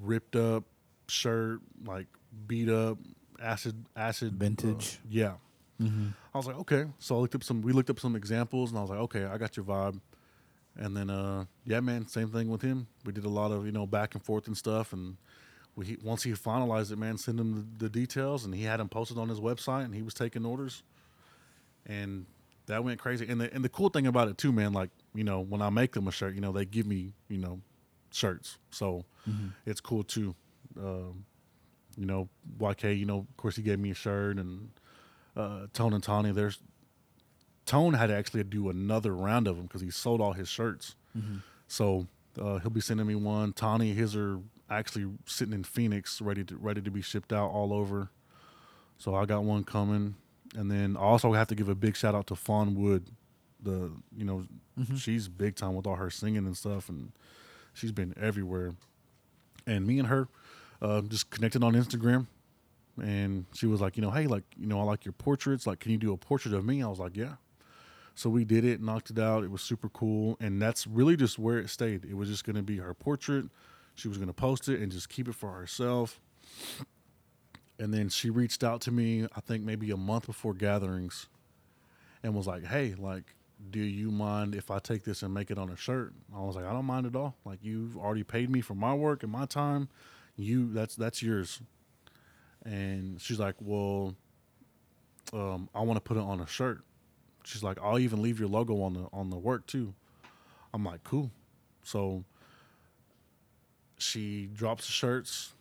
[0.01, 0.63] ripped up
[1.07, 2.07] shirt, like
[2.47, 2.97] beat up,
[3.41, 4.99] acid, acid uh, Vintage.
[5.09, 5.33] yeah.
[5.81, 6.07] Mm-hmm.
[6.33, 6.85] I was like, okay.
[6.99, 9.25] So I looked up some, we looked up some examples, and I was like, okay,
[9.25, 9.99] I got your vibe.
[10.77, 12.87] And then, uh, yeah, man, same thing with him.
[13.05, 15.15] We did a lot of you know back and forth and stuff, and
[15.75, 18.89] we once he finalized it, man, send him the, the details, and he had him
[18.89, 20.83] posted on his website, and he was taking orders,
[21.85, 22.25] and
[22.67, 23.27] that went crazy.
[23.27, 25.69] And the and the cool thing about it too, man, like you know when I
[25.69, 27.61] make them a shirt, you know they give me you know
[28.11, 29.47] shirts, so Mm-hmm.
[29.65, 30.35] it's cool too.
[30.79, 31.25] Um,
[31.97, 32.29] you know,
[32.59, 34.69] YK, you know, of course he gave me a shirt, and
[35.35, 36.59] uh, Tone and Tawny, there's
[37.65, 40.95] Tone had to actually do another round of them because he sold all his shirts.
[41.17, 41.37] Mm-hmm.
[41.67, 42.05] So
[42.39, 43.53] uh, he'll be sending me one.
[43.53, 44.39] Tawny, his are
[44.69, 48.09] actually sitting in Phoenix, ready to ready to be shipped out all over.
[48.99, 50.15] So I got one coming,
[50.55, 53.09] and then I also have to give a big shout out to Fawn Wood.
[53.61, 54.45] The you know
[54.79, 54.97] Mhm.
[54.97, 57.11] she's big time with all her singing and stuff, and
[57.73, 58.73] she's been everywhere.
[59.67, 60.27] And me and her
[60.81, 62.27] uh, just connected on Instagram,
[63.01, 65.65] and she was like, you know, hey, like you know, I like your portraits.
[65.65, 66.83] Like, can you do a portrait of me?
[66.83, 67.35] I was like, yeah.
[68.17, 69.43] So we did it, knocked it out.
[69.43, 72.05] It was super cool, and that's really just where it stayed.
[72.05, 73.45] It was just going to be her portrait.
[73.95, 76.19] She was going to post it and just keep it for herself.
[77.77, 81.27] And then she reached out to me, I think maybe a month before gatherings,
[82.23, 83.35] and was like, "Hey, like,
[83.69, 86.55] do you mind if I take this and make it on a shirt?" I was
[86.55, 87.35] like, "I don't mind at all.
[87.43, 89.89] Like, you've already paid me for my work and my time.
[90.37, 91.61] You, that's that's yours."
[92.63, 94.15] And she's like, "Well,
[95.33, 96.83] um, I want to put it on a shirt."
[97.43, 99.93] She's like, "I'll even leave your logo on the on the work too."
[100.73, 101.29] I'm like, "Cool."
[101.83, 102.23] So
[103.97, 105.53] she drops the shirts.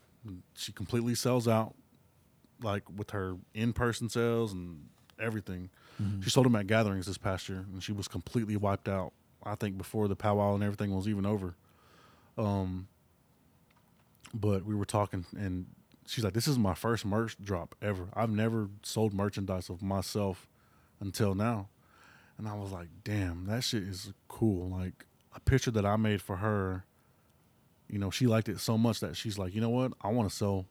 [0.54, 1.74] She completely sells out,
[2.64, 4.88] like with her in person sales and
[5.20, 5.70] everything.
[6.02, 6.22] Mm-hmm.
[6.22, 9.12] She sold them at gatherings this past year, and she was completely wiped out.
[9.44, 11.54] I think before the powwow and everything was even over.
[12.36, 12.88] Um,
[14.32, 15.66] but we were talking, and
[16.06, 18.08] she's like, "This is my first merch drop ever.
[18.14, 20.48] I've never sold merchandise of myself
[21.00, 21.68] until now."
[22.36, 26.22] And I was like, "Damn, that shit is cool." Like a picture that I made
[26.22, 26.84] for her.
[27.88, 29.92] You know, she liked it so much that she's like, "You know what?
[30.00, 30.66] I want to sell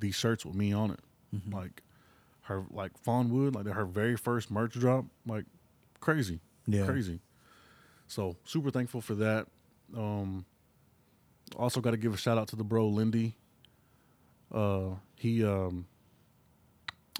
[0.00, 1.00] these shirts with me on it."
[1.34, 1.52] Mhm.
[1.52, 1.82] Like
[2.42, 5.44] her, like Fawn Wood, like her very first merch drop, like
[6.00, 6.86] crazy yeah.
[6.86, 7.20] crazy.
[8.06, 9.46] So super thankful for that.
[9.96, 10.44] Um,
[11.56, 13.36] also got to give a shout out to the bro Lindy.
[14.52, 15.86] Uh, he um,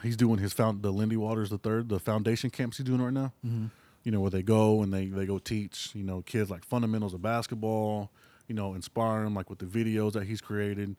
[0.02, 3.12] he's doing his found the Lindy Waters the third the foundation camps he's doing right
[3.12, 3.32] now.
[3.44, 3.66] Mm-hmm.
[4.02, 7.14] You know where they go and they they go teach you know kids like fundamentals
[7.14, 8.10] of basketball.
[8.48, 10.96] You know inspire them like with the videos that he's created,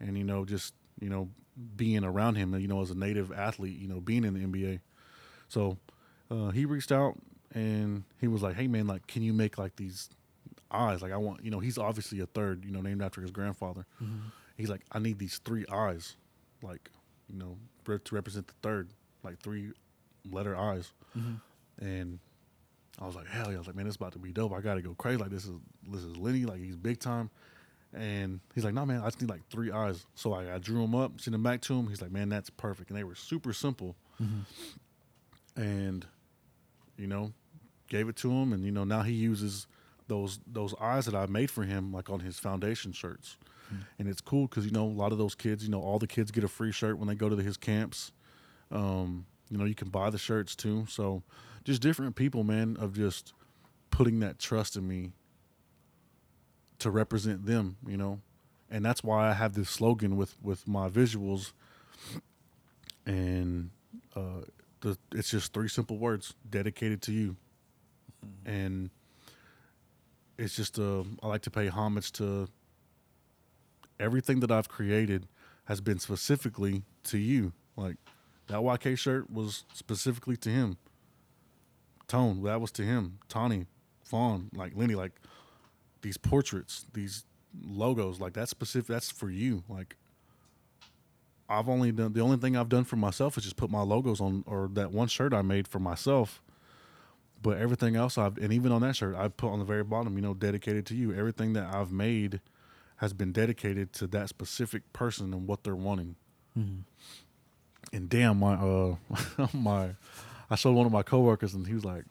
[0.00, 1.28] and you know just you know
[1.76, 2.58] being around him.
[2.58, 4.80] You know as a native athlete, you know being in the NBA.
[5.48, 5.78] So
[6.30, 7.16] uh, he reached out
[7.54, 10.10] and he was like, "Hey man, like, can you make like these
[10.70, 11.02] eyes?
[11.02, 13.86] Like, I want, you know, he's obviously a third, you know, named after his grandfather.
[14.02, 14.28] Mm-hmm.
[14.56, 16.16] He's like, I need these three eyes,
[16.62, 16.90] like,
[17.32, 17.56] you know,
[17.86, 18.90] to represent the third,
[19.22, 19.72] like three
[20.30, 21.84] letter eyes." Mm-hmm.
[21.84, 22.18] And
[23.00, 24.52] I was like, "Hell yeah!" I was like, "Man, this about to be dope.
[24.52, 25.18] I got to go crazy.
[25.18, 25.52] Like, this is
[25.88, 26.44] this is Lindy.
[26.44, 27.30] Like, he's big time."
[27.94, 30.82] And he's like, "No, man, I just need like three eyes." So I, I drew
[30.82, 31.88] them up, sent them back to him.
[31.88, 35.60] He's like, "Man, that's perfect." And they were super simple Mm-hmm.
[35.62, 36.06] and
[36.96, 37.32] you know
[37.88, 39.66] gave it to him and you know now he uses
[40.08, 43.36] those those eyes that i made for him like on his foundation shirts
[43.98, 46.06] and it's cool because you know a lot of those kids, you know, all the
[46.06, 48.12] kids get a free shirt when they go to his camps.
[48.72, 50.86] Um, you know, you can buy the shirts too.
[50.88, 51.22] So,
[51.64, 53.34] just different people, man, of just
[53.90, 55.12] putting that trust in me
[56.80, 57.76] to represent them.
[57.86, 58.20] You know,
[58.70, 61.52] and that's why I have this slogan with with my visuals,
[63.06, 63.70] and
[64.14, 64.42] uh,
[64.80, 67.36] the, it's just three simple words: dedicated to you,
[68.44, 68.90] and
[70.38, 72.48] it's just uh, I like to pay homage to
[74.00, 75.26] everything that I've created
[75.64, 77.52] has been specifically to you.
[77.76, 77.96] Like
[78.46, 80.78] that YK shirt was specifically to him.
[82.06, 83.18] Tone, that was to him.
[83.28, 83.66] Tawny,
[84.02, 85.12] Fawn, like Lindy, like
[86.02, 87.24] these portraits, these
[87.62, 88.88] logos, like that's specific.
[88.88, 89.64] That's for you.
[89.68, 89.96] Like
[91.48, 94.20] I've only done the only thing I've done for myself is just put my logos
[94.20, 96.42] on, or that one shirt I made for myself.
[97.40, 100.16] But everything else I've, and even on that shirt, I put on the very bottom,
[100.16, 101.14] you know, dedicated to you.
[101.14, 102.40] Everything that I've made
[102.96, 106.16] has been dedicated to that specific person and what they're wanting.
[107.92, 108.96] And damn, my uh,
[109.52, 109.90] my,
[110.50, 112.04] I showed one of my coworkers, and he was like,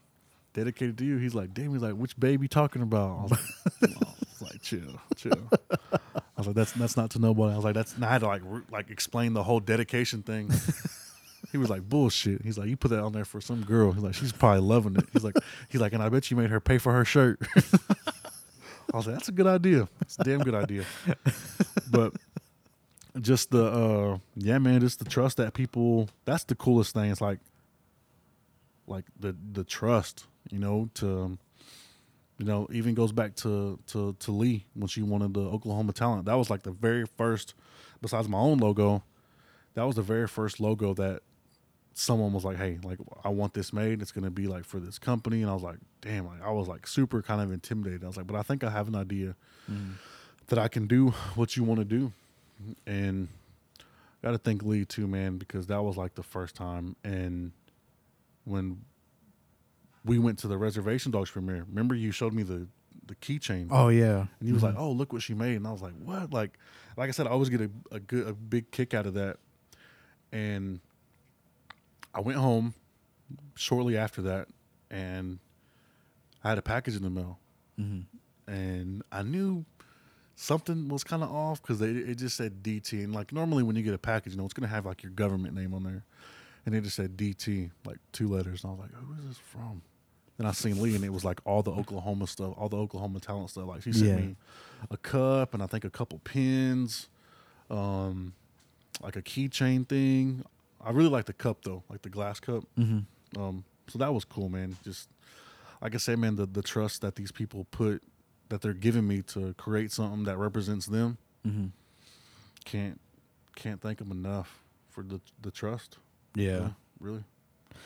[0.58, 3.32] "Dedicated to you." He's like, "Damn," he's like, "Which baby you talking about?" I was
[3.32, 3.42] like,
[3.84, 5.50] I was like "Chill, chill."
[5.94, 6.00] I
[6.38, 8.28] was like, "That's that's not to nobody." I was like, "That's." And I had to
[8.28, 10.52] like re- like explain the whole dedication thing.
[11.52, 14.04] He was like, "Bullshit." He's like, "You put that on there for some girl." He's
[14.04, 15.36] like, "She's probably loving it." He's like,
[15.70, 19.16] "He's like, and I bet you made her pay for her shirt." I was like,
[19.16, 19.88] "That's a good idea.
[20.02, 20.84] It's a damn good idea."
[21.90, 22.14] But
[23.22, 26.10] just the uh, yeah, man, just the trust that people.
[26.26, 27.12] That's the coolest thing.
[27.12, 27.40] It's like,
[28.86, 31.38] like the the trust, you know, to
[32.38, 36.26] you know, even goes back to to to Lee when she wanted the Oklahoma talent.
[36.26, 37.54] That was like the very first,
[38.02, 39.04] besides my own logo,
[39.74, 41.22] that was the very first logo that
[41.94, 44.02] someone was like, "Hey, like I want this made.
[44.02, 46.68] It's gonna be like for this company." And I was like, "Damn!" Like I was
[46.68, 48.04] like super kind of intimidated.
[48.04, 49.36] I was like, "But I think I have an idea
[49.70, 49.94] mm.
[50.48, 52.14] that I can do what you want to do."
[52.86, 53.30] And
[54.22, 56.96] got to thank Lee too, man, because that was like the first time.
[57.04, 57.52] And
[58.46, 58.82] when
[60.08, 62.68] we went to the Reservation Dogs premiere, remember you showed me the
[63.08, 63.68] the keychain.
[63.72, 64.26] Oh yeah.
[64.40, 64.84] And he was like, mm-hmm.
[64.84, 66.58] "Oh, look what she made," and I was like, "What?" Like,
[66.96, 69.38] like I said, I always get a, a good, a big kick out of that.
[70.32, 70.82] And
[72.14, 72.74] I went home
[73.56, 74.48] shortly after that,
[74.92, 75.40] and
[76.44, 77.40] I had a package in the mail,
[77.80, 78.52] mm-hmm.
[78.52, 79.66] and I knew
[80.36, 83.84] something was kind of off because it just said DT, and like normally when you
[83.84, 86.04] get a package, you know, it's gonna have like your government name on there,
[86.66, 89.38] and it just said DT, like two letters, and I was like, "Who is this
[89.38, 89.82] from?"
[90.38, 93.20] Then I seen Lee, and it was like all the Oklahoma stuff, all the Oklahoma
[93.20, 93.68] talent stuff.
[93.68, 94.16] Like she sent Yeah.
[94.18, 94.36] me
[94.92, 97.10] a cup and I think a couple pins,
[97.72, 98.34] um,
[99.02, 100.44] like a keychain thing.
[100.80, 102.64] I really like the cup though, like the glass cup.
[102.78, 103.42] Mm-hmm.
[103.42, 104.78] Um, so that was cool, man.
[104.84, 105.10] Just
[105.82, 108.04] like I said, man, the the trust that these people put
[108.50, 111.68] that they're giving me to create something that represents them Mm-hmm.
[112.66, 113.00] can't
[113.56, 114.60] can't thank them enough
[114.92, 115.98] for the the trust.
[116.36, 116.70] Yeah.
[117.00, 117.24] really.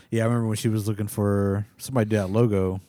[0.09, 2.81] Yeah, I remember when she was looking for somebody to do that logo,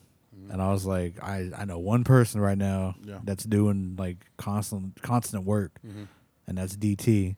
[0.51, 3.19] and I was like, I, I know one person right now Yeah.
[3.25, 6.09] that's doing like constant constant work, Mhm.
[6.47, 7.37] and that's DT.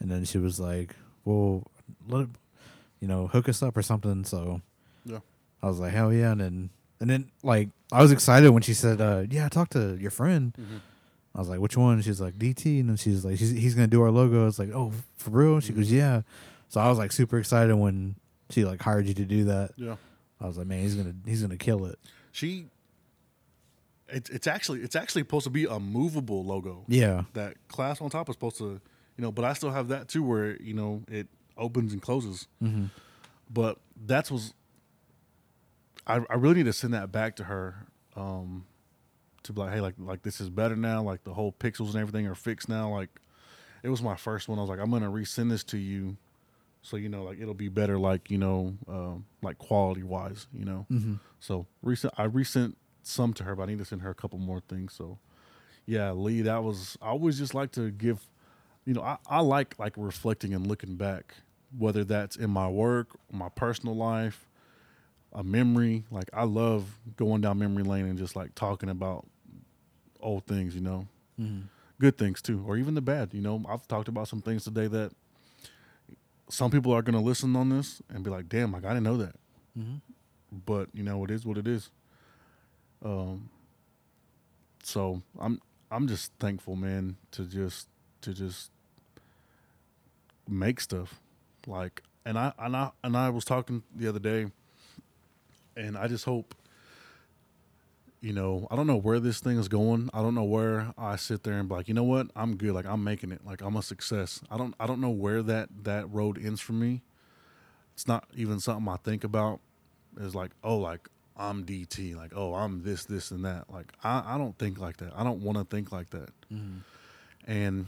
[0.00, 1.64] And then she was like, "Well,
[2.08, 2.26] let
[3.00, 4.60] you know, hook us up or something." So
[5.04, 5.20] Yeah.
[5.62, 6.70] I was like, "Hell yeah!" And then
[7.00, 10.10] and then like I was excited when she said, uh, "Yeah, I talked to your
[10.10, 10.80] friend." Mhm.
[11.34, 13.86] I was like, "Which one?" She's like, "DT," and then she's like, she's, "He's gonna
[13.86, 16.22] do our logo." It's like, "Oh, for real?" She goes, "Yeah."
[16.68, 18.16] So I was like super excited when
[18.52, 19.72] she like hired you to do that.
[19.76, 19.96] Yeah.
[20.40, 21.98] I was like, "Man, he's gonna he's gonna kill it."
[22.32, 22.66] She.
[24.08, 26.84] It's it's actually it's actually supposed to be a movable logo.
[26.86, 27.22] Yeah.
[27.32, 28.80] That class on top is supposed to,
[29.16, 32.46] you know, but I still have that too, where you know it opens and closes.
[32.62, 32.86] Mm-hmm.
[33.48, 34.52] But that's was.
[36.06, 38.66] I I really need to send that back to her, um,
[39.44, 41.02] to be like, hey, like like this is better now.
[41.02, 42.90] Like the whole pixels and everything are fixed now.
[42.90, 43.08] Like,
[43.82, 44.58] it was my first one.
[44.58, 46.16] I was like, I'm gonna resend this to you,
[46.82, 47.98] so you know, like it'll be better.
[47.98, 50.86] Like you know, um, like quality wise, you know.
[50.90, 51.14] Mm-hmm.
[51.40, 54.38] So recent, I resent some to her, but I need to send her a couple
[54.38, 54.92] more things.
[54.92, 55.18] So,
[55.86, 56.98] yeah, Lee, that was.
[57.00, 58.20] I always just like to give,
[58.84, 61.34] you know, I, I like like reflecting and looking back,
[61.76, 64.48] whether that's in my work, my personal life,
[65.32, 66.04] a memory.
[66.10, 69.26] Like I love going down memory lane and just like talking about
[70.20, 71.06] old things, you know,
[71.40, 71.66] Mm-hmm.
[71.98, 73.34] good things too, or even the bad.
[73.34, 75.12] You know, I've talked about some things today that
[76.52, 79.04] some people are going to listen on this and be like, "Damn, like I didn't
[79.04, 79.34] know that."
[79.78, 79.96] Mm-hmm.
[80.66, 81.90] but you know it is what it is.
[83.02, 83.48] Um,
[84.82, 85.60] so I'm
[85.90, 87.88] I'm just thankful, man, to just
[88.20, 88.70] to just
[90.46, 91.20] make stuff
[91.66, 94.50] like and I and I and I was talking the other day,
[95.74, 96.54] and I just hope
[98.22, 100.08] you know, I don't know where this thing is going.
[100.14, 102.72] I don't know where I sit there and be like, you know what, I'm good.
[102.72, 103.44] Like I'm making it.
[103.44, 104.40] Like I'm a success.
[104.48, 107.02] I don't I don't know where that that road ends for me.
[107.94, 109.58] It's not even something I think about.
[110.20, 112.14] It's like, oh, like I'm DT.
[112.14, 113.68] Like, oh, I'm this, this, and that.
[113.68, 115.12] Like I I don't think like that.
[115.16, 116.30] I don't want to think like that.
[116.52, 116.78] Mm-hmm.
[117.50, 117.86] And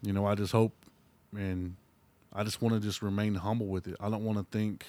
[0.00, 0.72] you know, I just hope
[1.36, 1.76] and
[2.32, 3.96] I just want to just remain humble with it.
[4.00, 4.86] I don't want to think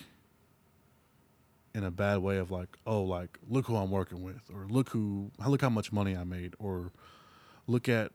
[1.74, 4.90] in a bad way of like, oh, like look who I'm working with, or look
[4.90, 6.92] who, look how much money I made, or
[7.68, 8.12] look at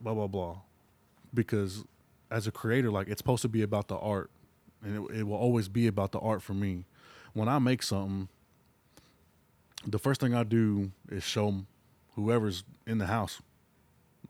[0.00, 0.58] blah blah blah.
[1.34, 1.84] Because
[2.30, 4.30] as a creator, like it's supposed to be about the art,
[4.82, 6.84] and it, it will always be about the art for me.
[7.32, 8.28] When I make something,
[9.86, 11.64] the first thing I do is show
[12.14, 13.40] whoever's in the house.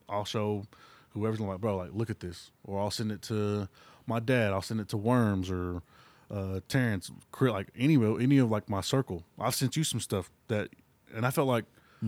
[0.09, 0.67] I'll show
[1.11, 3.69] whoever's like, bro, like look at this, or I'll send it to
[4.07, 4.53] my dad.
[4.53, 5.83] I'll send it to Worms or
[6.33, 7.11] uh, Terrence,
[7.41, 9.25] like any of any of like my circle.
[9.39, 10.71] I've sent you some stuff that,
[11.15, 11.67] and I felt like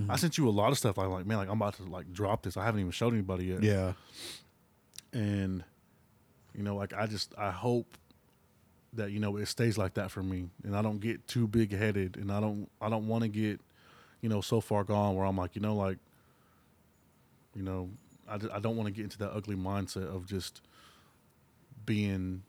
[0.09, 0.99] I sent you a lot of stuff.
[0.99, 2.57] I'm like, man, like I'm about to like drop this.
[2.57, 3.63] I haven't even showed anybody yet.
[3.63, 3.93] Yeah.
[5.13, 5.63] And
[6.55, 7.97] you know, like I just I hope
[8.95, 11.73] that you know it stays like that for me, and I don't get too big
[11.73, 13.61] headed, and I don't I don't want to get
[14.21, 15.99] you know so far gone where I'm like you know like
[17.55, 17.91] you know
[18.29, 20.61] I I don't want to get into that ugly mindset of just
[21.87, 22.43] being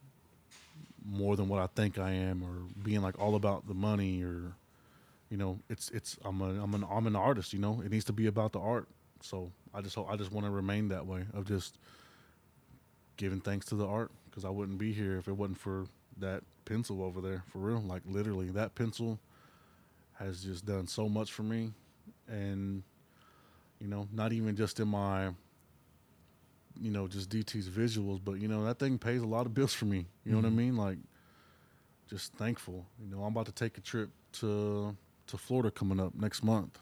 [1.07, 4.55] more than what I think I am, or being like all about the money, or
[5.29, 7.53] you know, it's it's I'm a I'm an I'm an artist.
[7.53, 8.87] You know, it needs to be about the art.
[9.21, 11.77] So I just hope I just want to remain that way of just
[13.17, 15.85] giving thanks to the art because I wouldn't be here if it wasn't for
[16.17, 17.43] that pencil over there.
[17.51, 19.19] For real, like literally, that pencil
[20.19, 21.71] has just done so much for me,
[22.27, 22.83] and
[23.79, 25.29] you know, not even just in my
[26.81, 29.73] you know, just DT's visuals, but you know, that thing pays a lot of bills
[29.73, 30.05] for me.
[30.23, 30.57] You know what I mm-hmm.
[30.57, 30.77] mean?
[30.77, 30.97] Like
[32.09, 32.85] just thankful.
[32.99, 34.95] You know, I'm about to take a trip to
[35.27, 36.79] to Florida coming up next month.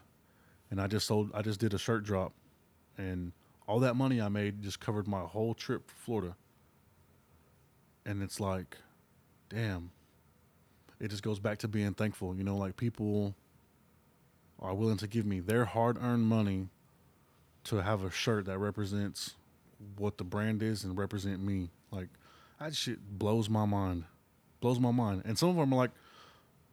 [0.70, 2.32] And I just sold I just did a shirt drop
[2.98, 3.32] and
[3.66, 6.36] all that money I made just covered my whole trip for Florida.
[8.06, 8.76] And it's like,
[9.48, 9.90] damn.
[11.00, 12.36] It just goes back to being thankful.
[12.36, 13.34] You know, like people
[14.60, 16.68] are willing to give me their hard earned money
[17.64, 19.34] to have a shirt that represents
[19.96, 21.70] what the brand is and represent me.
[21.90, 22.08] Like
[22.60, 24.04] that shit blows my mind.
[24.60, 25.22] Blows my mind.
[25.24, 25.90] And some of them are like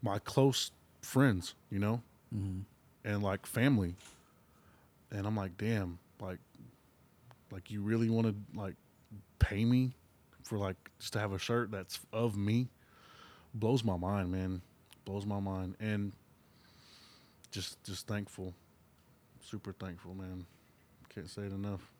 [0.01, 0.71] my close
[1.01, 2.01] friends, you know?
[2.35, 2.61] Mm-hmm.
[3.03, 3.95] And like family.
[5.11, 6.39] And I'm like, damn, like
[7.51, 8.75] like you really want to like
[9.39, 9.93] pay me
[10.43, 12.69] for like just to have a shirt that's of me?
[13.53, 14.61] Blows my mind, man.
[15.03, 15.75] Blows my mind.
[15.79, 16.13] And
[17.51, 18.53] just just thankful.
[19.41, 20.45] Super thankful, man.
[21.09, 21.90] Can't say it enough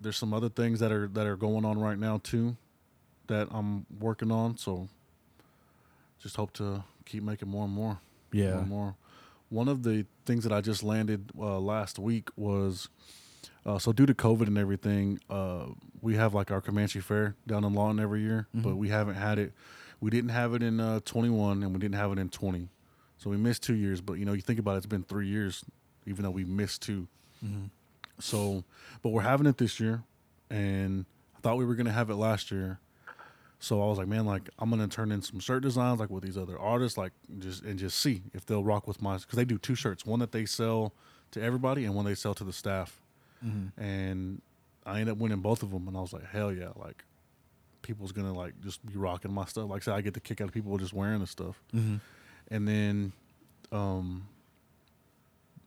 [0.00, 2.56] there's some other things that are that are going on right now too
[3.26, 4.56] that I'm working on.
[4.56, 4.88] So
[6.20, 8.00] just hope to keep making more and more.
[8.32, 8.50] Yeah.
[8.50, 8.94] More and more.
[9.48, 12.88] One of the things that I just landed uh, last week was
[13.66, 15.66] uh, so due to COVID and everything, uh,
[16.00, 19.38] we have like our Comanche Fair down in Lawton every year, but we haven't had
[19.38, 19.52] it.
[20.00, 22.68] We didn't have it in uh, 21 and we didn't have it in 20.
[23.18, 24.00] So we missed two years.
[24.00, 25.64] But you know, you think about it, it's been three years,
[26.06, 27.06] even though we missed 2
[28.20, 28.64] so,
[29.02, 30.02] but we're having it this year,
[30.50, 31.04] and
[31.36, 32.78] I thought we were gonna have it last year.
[33.62, 36.24] So I was like, man, like I'm gonna turn in some shirt designs like with
[36.24, 39.44] these other artists, like just and just see if they'll rock with my because they
[39.44, 40.94] do two shirts, one that they sell
[41.32, 43.00] to everybody and one they sell to the staff.
[43.76, 44.40] And
[44.86, 47.04] I ended up winning both of them, and I was like, hell yeah, like
[47.82, 49.68] people's gonna like just be rocking my stuff.
[49.68, 51.62] Like I said, I get the kick out of people just wearing the stuff.
[52.50, 53.12] And then,
[53.72, 54.26] um,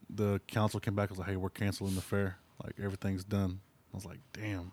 [0.09, 2.37] the council came back and was like, "Hey, we're canceling the fair.
[2.63, 3.59] Like everything's done."
[3.93, 4.71] I was like, "Damn."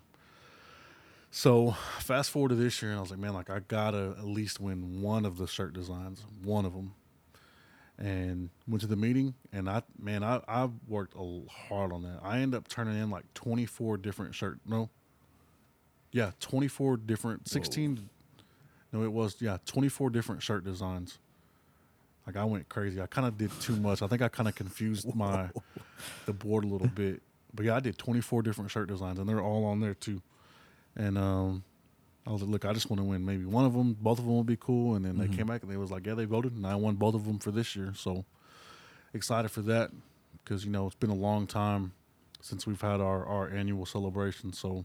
[1.30, 4.24] So fast forward to this year, and I was like, "Man, like I gotta at
[4.24, 6.94] least win one of the shirt designs, one of them."
[7.98, 11.14] And went to the meeting, and I, man, I I worked
[11.68, 12.20] hard on that.
[12.22, 14.58] I ended up turning in like twenty four different shirt.
[14.66, 14.88] No,
[16.10, 18.08] yeah, twenty four different, sixteen.
[18.92, 21.18] No, it was yeah, twenty four different shirt designs.
[22.26, 23.00] Like I went crazy.
[23.00, 24.02] I kind of did too much.
[24.02, 25.50] I think I kind of confused my
[26.26, 27.22] the board a little bit.
[27.54, 30.22] But yeah, I did 24 different shirt designs, and they're all on there too.
[30.96, 31.64] And um,
[32.26, 33.96] I was like, look, I just want to win maybe one of them.
[34.00, 34.94] Both of them would be cool.
[34.94, 36.94] And then they came back and they was like, yeah, they voted, and I won
[36.96, 37.92] both of them for this year.
[37.96, 38.24] So
[39.14, 39.90] excited for that
[40.44, 41.92] because you know it's been a long time
[42.40, 44.52] since we've had our our annual celebration.
[44.52, 44.84] So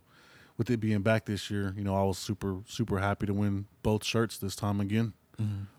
[0.58, 3.66] with it being back this year, you know, I was super super happy to win
[3.84, 5.14] both shirts this time again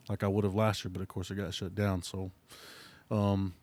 [0.09, 2.03] like I would have last year, but of course it got shut down.
[2.03, 2.31] So,
[3.11, 3.55] um,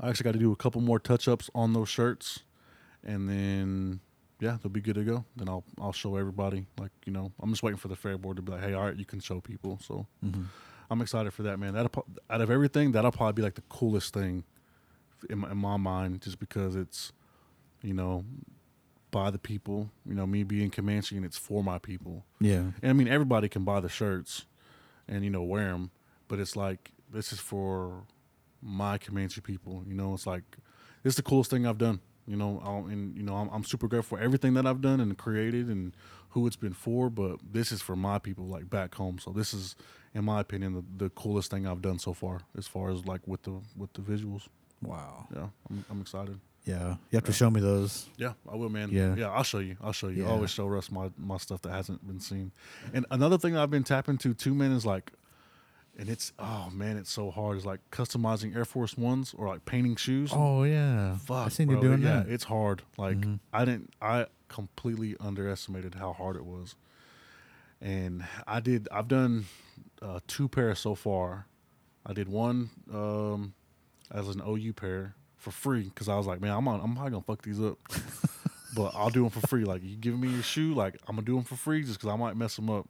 [0.00, 2.40] I actually got to do a couple more touch ups on those shirts,
[3.04, 4.00] and then
[4.40, 5.24] yeah, they'll be good to go.
[5.36, 6.66] Then I'll I'll show everybody.
[6.78, 8.84] Like you know, I'm just waiting for the fair board to be like, hey, all
[8.84, 9.78] right, you can show people.
[9.82, 10.42] So mm-hmm.
[10.90, 11.74] I'm excited for that, man.
[11.74, 11.94] That
[12.28, 14.44] out of everything, that'll probably be like the coolest thing
[15.30, 17.12] in my, in my mind, just because it's,
[17.82, 18.24] you know,
[19.12, 19.90] by the people.
[20.04, 22.24] You know, me being Comanche, and it's for my people.
[22.40, 22.72] Yeah.
[22.82, 24.44] And I mean, everybody can buy the shirts,
[25.06, 25.92] and you know, wear them,
[26.26, 28.02] but it's like this is for
[28.62, 29.84] my Comanche people.
[29.86, 30.44] You know, it's like
[31.04, 32.00] it's the coolest thing I've done.
[32.26, 35.00] You know, I'll, and you know, I'm, I'm super grateful for everything that I've done
[35.00, 35.92] and created and
[36.30, 37.10] who it's been for.
[37.10, 39.18] But this is for my people, like back home.
[39.18, 39.74] So this is,
[40.14, 43.26] in my opinion, the, the coolest thing I've done so far, as far as like
[43.26, 44.46] with the with the visuals.
[44.80, 45.26] Wow.
[45.34, 46.38] Yeah, I'm, I'm excited.
[46.64, 46.90] Yeah.
[47.10, 48.08] You have to show me those.
[48.16, 48.90] Yeah, I will, man.
[48.92, 49.16] Yeah.
[49.16, 49.30] yeah.
[49.30, 49.76] I'll show you.
[49.82, 50.26] I'll show you.
[50.26, 52.52] I always show Russ my my stuff that hasn't been seen.
[52.94, 55.12] And another thing I've been tapping to too, man, is like,
[55.98, 57.56] and it's oh man, it's so hard.
[57.56, 60.30] It's like customizing Air Force Ones or like painting shoes.
[60.32, 61.16] Oh yeah.
[61.18, 61.76] Fuck, I seen bro.
[61.76, 62.28] you doing yeah, that.
[62.28, 62.82] it's hard.
[62.96, 63.40] Like Mhm.
[63.52, 63.92] I didn't.
[64.00, 66.74] I completely underestimated how hard it was.
[67.80, 68.88] And I did.
[68.92, 69.46] I've done
[70.00, 71.46] uh, two pairs so far.
[72.06, 73.54] I did one um,
[74.10, 76.80] as an OU pair for free because I was like, man, I'm on.
[76.80, 77.78] I'm probably gonna fuck these up,
[78.76, 79.64] but I'll do them for free.
[79.64, 82.12] Like you give me your shoe, like I'm gonna do them for free just because
[82.12, 82.88] I might mess them up.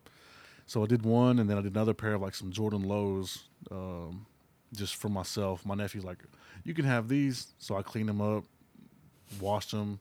[0.67, 3.45] So I did one, and then I did another pair of like some Jordan lows,
[3.71, 4.27] um,
[4.75, 5.67] just for myself.
[5.67, 6.19] My nephew's like,
[6.65, 8.45] you can have these, so I cleaned them up,
[9.41, 10.01] washed them,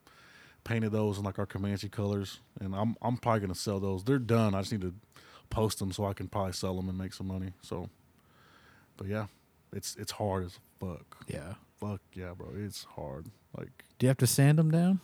[0.63, 4.03] painted those in like our Comanche colors, and I'm I'm probably gonna sell those.
[4.03, 4.55] They're done.
[4.55, 4.93] I just need to
[5.49, 7.53] post them so I can probably sell them and make some money.
[7.61, 7.89] So,
[8.97, 9.25] but yeah,
[9.73, 11.25] it's it's hard as fuck.
[11.27, 11.55] Yeah.
[11.79, 12.49] Fuck yeah, bro.
[12.55, 13.25] It's hard.
[13.57, 14.99] Like Do you have to sand them down?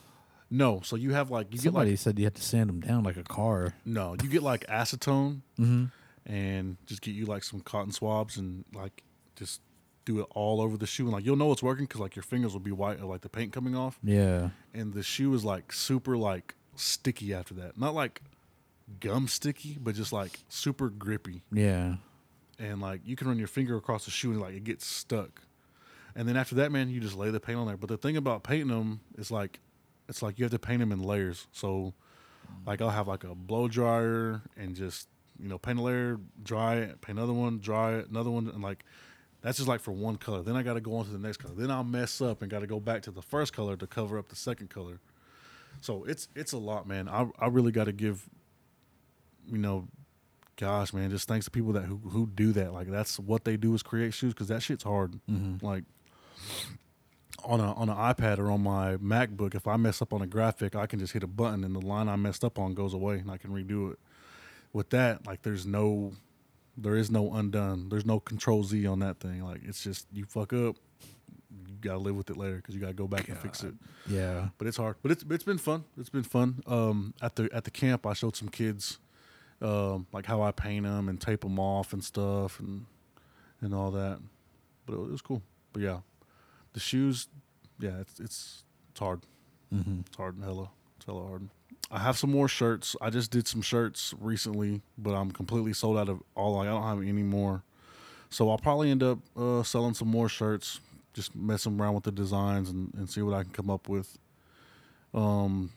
[0.50, 2.80] No, so you have like you get Somebody like said you have to sand them
[2.80, 3.74] down like a car.
[3.86, 5.86] no, you get like acetone Mm-hmm.
[6.26, 9.04] and just get you like some cotton swabs and like
[9.36, 9.62] just
[10.06, 12.24] do it all over the shoe and like you'll know it's working because like your
[12.24, 14.50] fingers will be white or like the paint coming off Yeah.
[14.74, 18.22] and the shoe is like super like sticky after that not like
[19.02, 21.96] gum sticky but just like super grippy Yeah.
[22.58, 25.42] and like you can run your finger across the shoe and like it gets stuck
[26.16, 28.16] and then after that man you just lay the paint on there but the thing
[28.16, 29.60] about painting them is like
[30.08, 31.94] it's like you have to paint them in layers so
[32.66, 35.08] like i'll have like a blow dryer and just
[35.40, 38.62] you know paint a layer dry it paint another one dry it another one and
[38.62, 38.84] like
[39.42, 41.38] that's just like for one color then i got to go on to the next
[41.38, 43.88] color then i'll mess up and got to go back to the first color to
[43.88, 45.00] cover up the second color
[45.82, 48.28] so it's it's a lot man i, I really got to give
[49.50, 49.88] you know
[50.58, 52.74] gosh, man, just thanks to people that who who do that.
[52.74, 55.20] Like that's what they do is create shoes because that shit's hard.
[55.30, 55.66] Mm-hmm.
[55.66, 55.84] Like
[57.44, 60.28] on a on an iPad or on my MacBook, if I mess up on a
[60.28, 62.94] graphic, I can just hit a button and the line I messed up on goes
[62.94, 64.00] away and I can redo it.
[64.74, 66.14] With that, like there's no
[66.78, 67.90] there is no undone.
[67.90, 69.44] There's no control Z on that thing.
[69.44, 70.76] Like it's just you fuck up,
[71.68, 73.74] you gotta live with it later because you gotta go back and fix it
[74.08, 74.50] Yeah.
[74.58, 74.96] but it's hard.
[75.02, 75.86] But it's it's been fun.
[75.98, 76.62] It's been fun.
[76.68, 79.00] Um, at the at the camp, I showed some kids,
[79.62, 82.86] um, like how I paint them and tape them off and stuff and
[83.62, 84.20] and all that.
[84.86, 85.42] But it was cool.
[85.74, 86.00] But yeah,
[86.74, 87.28] the shoes,
[87.80, 89.22] yeah, it's it's it's hard.
[89.74, 90.02] Mm-hmm.
[90.08, 91.50] It's hard and hella it's hella hard.
[91.90, 92.96] I have some more shirts.
[93.02, 96.56] I just did some shirts recently, but I'm completely sold out of all.
[96.58, 97.64] Like I don't have any more.
[98.30, 100.82] So I'll probably end up uh, selling some more shirts,
[101.14, 104.18] just messing around with the designs and, and see what I can come up with.
[105.14, 105.72] Um,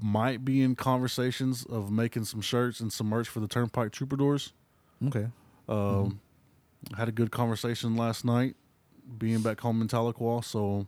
[0.00, 4.52] might be in conversations of making some shirts and some merch for the Turnpike Troubadours.
[5.06, 5.26] Okay.
[5.68, 6.20] Um,
[6.96, 8.56] Had a good conversation last night,
[9.18, 10.44] being back home in Tahlequah.
[10.44, 10.86] So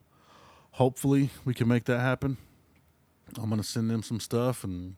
[0.73, 2.37] hopefully we can make that happen.
[3.41, 4.97] I'm gonna send them some stuff, and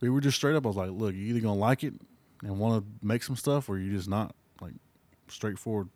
[0.00, 0.64] we were just straight up.
[0.66, 1.94] I was like, "Look, you either gonna like it
[2.42, 4.74] and want to make some stuff, or you're just not like
[5.28, 5.88] straightforward."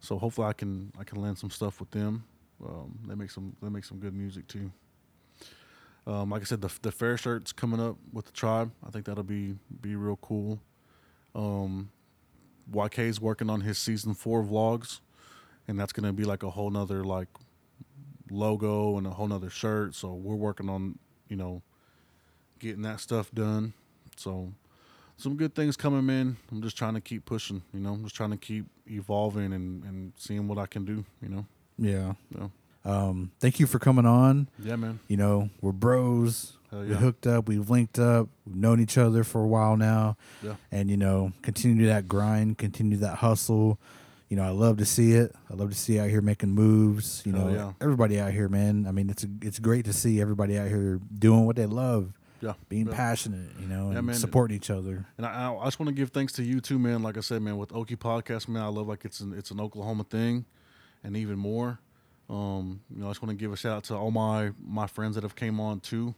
[0.00, 2.24] So hopefully I can I can land some stuff with them.
[2.64, 4.70] Um, they make some they make some good music too.
[6.06, 8.72] Um, like I said, the the fair shirt's coming up with the tribe.
[8.86, 10.60] I think that'll be be real cool.
[11.34, 11.90] Um,
[12.72, 15.00] YK's working on his season four vlogs,
[15.66, 17.28] and that's gonna be like a whole nother like
[18.30, 19.94] logo and a whole nother shirt.
[19.94, 21.62] So we're working on you know
[22.58, 23.72] getting that stuff done.
[24.16, 24.52] So
[25.16, 26.36] some good things coming in.
[26.50, 27.62] I'm just trying to keep pushing.
[27.72, 31.04] You know, I'm just trying to keep evolving and and seeing what I can do.
[31.22, 31.46] You know.
[31.78, 32.14] Yeah.
[32.36, 32.48] Yeah.
[32.84, 34.48] Um, thank you for coming on.
[34.58, 35.00] Yeah, man.
[35.08, 36.57] You know, we're bros.
[36.70, 37.48] Hell We hooked up.
[37.48, 38.28] We've linked up.
[38.46, 40.16] We've known each other for a while now.
[40.42, 40.54] Yeah.
[40.70, 43.78] And, you know, continue that grind, continue that hustle.
[44.28, 45.34] You know, I love to see it.
[45.50, 47.22] I love to see you out here making moves.
[47.24, 47.72] You know, yeah.
[47.80, 48.86] everybody out here, man.
[48.86, 52.12] I mean, it's it's great to see everybody out here doing what they love,
[52.42, 52.52] Yeah.
[52.68, 52.94] being yeah.
[52.94, 55.06] passionate, you know, Yeah, and supporting each other.
[55.16, 57.02] And I, I just want to give thanks to you too, man.
[57.02, 59.60] Like I said, man, with Okie Podcast, man, I love like it's an it's an
[59.60, 60.44] Oklahoma thing,
[61.02, 61.78] and even more.
[62.28, 64.86] Um, you know, I just want to give a shout out to all my my
[64.86, 66.14] friends that have came on too.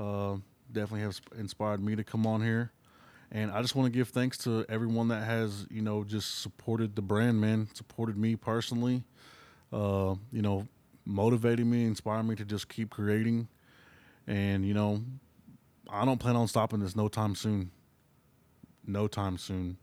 [0.00, 0.36] Uh,
[0.72, 2.72] definitely have inspired me to come on here,
[3.30, 6.96] And I just want to give thanks to everyone that has, you know, just supported
[6.96, 9.04] the brand, man, supported me personally,
[9.72, 10.66] uh, you know,
[11.04, 13.48] motivated me, inspired me to just keep creating.
[14.26, 15.02] And, you know,
[15.90, 17.70] I don't plan on stopping this no time soon.
[18.86, 19.76] No time soon.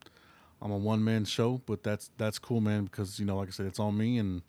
[0.61, 3.51] I'm a one man show, but that's that's cool, man, because you know, like I
[3.51, 4.41] said, it's on me and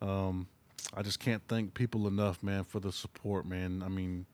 [0.00, 0.46] um,
[0.94, 3.82] I just can't thank people enough, man, for the support, man.
[3.84, 4.26] I mean,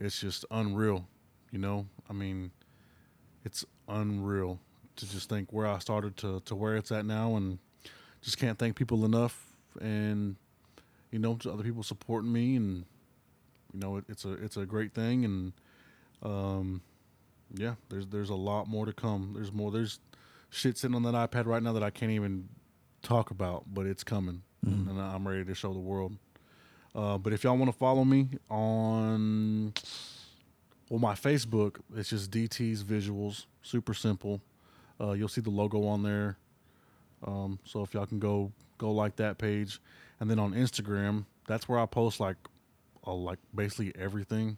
[0.00, 1.06] it's just unreal,
[1.52, 1.86] you know.
[2.08, 2.50] I mean,
[3.44, 4.58] it's unreal
[4.96, 7.58] to just think where I started to to where it's at now, and
[8.22, 9.46] just can't thank people enough.
[9.80, 10.34] And
[11.12, 12.84] you know, to other people supporting me, and
[13.72, 15.52] you know, it, it's a it's a great thing, and
[16.22, 16.82] um,
[17.54, 19.32] yeah, there's there's a lot more to come.
[19.34, 19.70] There's more.
[19.70, 20.00] There's
[20.50, 22.48] shit sitting on that iPad right now that I can't even
[23.02, 24.90] talk about, but it's coming, Mhm.
[24.90, 26.16] and I'm ready to show the world.
[26.94, 29.72] Uh, but if y'all want to follow me on
[30.90, 34.40] well, my Facebook, it's just DT's Visuals, super simple.
[35.00, 36.36] Uh, you'll see the logo on there.
[37.24, 39.80] Um, so if y'all can go go like that page,
[40.18, 42.36] and then on Instagram, that's where I post like,
[43.06, 44.56] uh, like basically everything.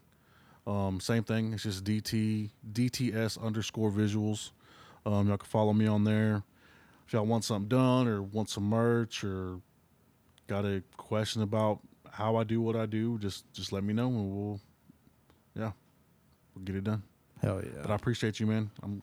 [0.67, 1.53] Um, same thing.
[1.53, 4.53] It's just DT DTS underscore Visuals.
[5.05, 6.43] Um, y'all can follow me on there.
[7.07, 9.61] If y'all want something done or want some merch or
[10.47, 11.81] got a question about
[12.13, 14.61] how I do what I do, just just let me know and we'll
[15.57, 15.73] yeah,
[16.55, 17.03] we'll get it done.
[17.43, 17.81] Hell yeah!
[17.83, 18.71] But I appreciate you, man.
[18.83, 19.03] I'm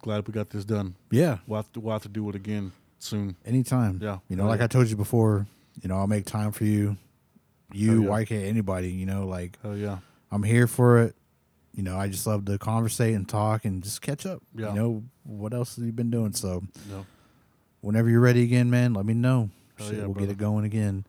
[0.00, 0.94] glad we got this done.
[1.10, 1.38] Yeah.
[1.46, 3.36] We'll have to, we'll have to do it again soon.
[3.44, 3.98] Anytime.
[4.02, 4.18] Yeah.
[4.28, 4.64] You know, like yeah.
[4.64, 5.46] I told you before,
[5.82, 6.96] you know, I'll make time for you.
[7.72, 8.08] You, yeah.
[8.08, 9.98] YK, anybody, you know, like Oh yeah.
[10.30, 11.14] I'm here for it.
[11.74, 14.42] You know, I just love to conversate and talk and just catch up.
[14.54, 14.68] Yeah.
[14.70, 16.32] You know, what else have you been doing?
[16.32, 17.06] So No.
[17.80, 19.50] whenever you're ready again, man, let me know.
[19.78, 20.26] Shit, yeah, we'll brother.
[20.26, 21.04] get it going again.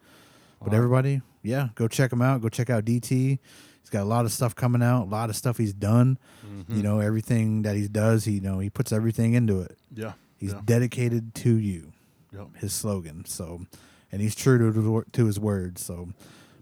[0.62, 2.42] But everybody, yeah, go check him out.
[2.42, 3.40] Go check out DT.
[3.82, 6.18] He's got a lot of stuff coming out, a lot of stuff he's done.
[6.46, 6.76] Mhm.
[6.78, 9.78] You know, everything that he does, he you know, he puts everything into it.
[9.94, 10.14] Yeah.
[10.38, 10.62] He's Yeah.
[10.66, 11.94] dedicated to you.
[12.34, 12.58] Yep.
[12.58, 13.24] His slogan.
[13.26, 13.62] So,
[14.12, 15.84] and he's true to to his words.
[15.84, 16.10] So,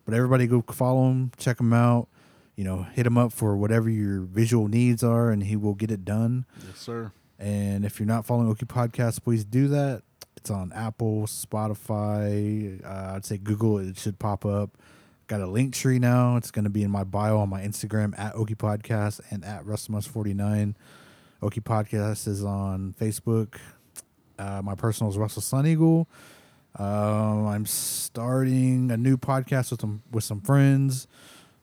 [0.06, 2.08] but everybody go follow him, check him out.
[2.56, 5.92] You know, hit him up for whatever your visual needs are, and he will get
[5.92, 6.46] it done.
[6.66, 7.12] Yes, sir.
[7.38, 10.02] And if you're not following Okie Podcast, please do that.
[10.48, 12.82] It's on Apple, Spotify.
[12.82, 13.80] Uh, I'd say Google.
[13.80, 14.78] It should pop up.
[15.28, 16.38] Got a link tree now.
[16.38, 19.66] It's going to be in my bio on my Instagram at Okie Podcast and at
[19.66, 20.76] RussellMus49.
[21.44, 23.56] Okie Podcast is on Facebook.
[24.40, 26.08] Uh, my personal is Russell Sun Eagle.
[26.80, 31.08] Um, I'm starting a new podcast with some with some friends.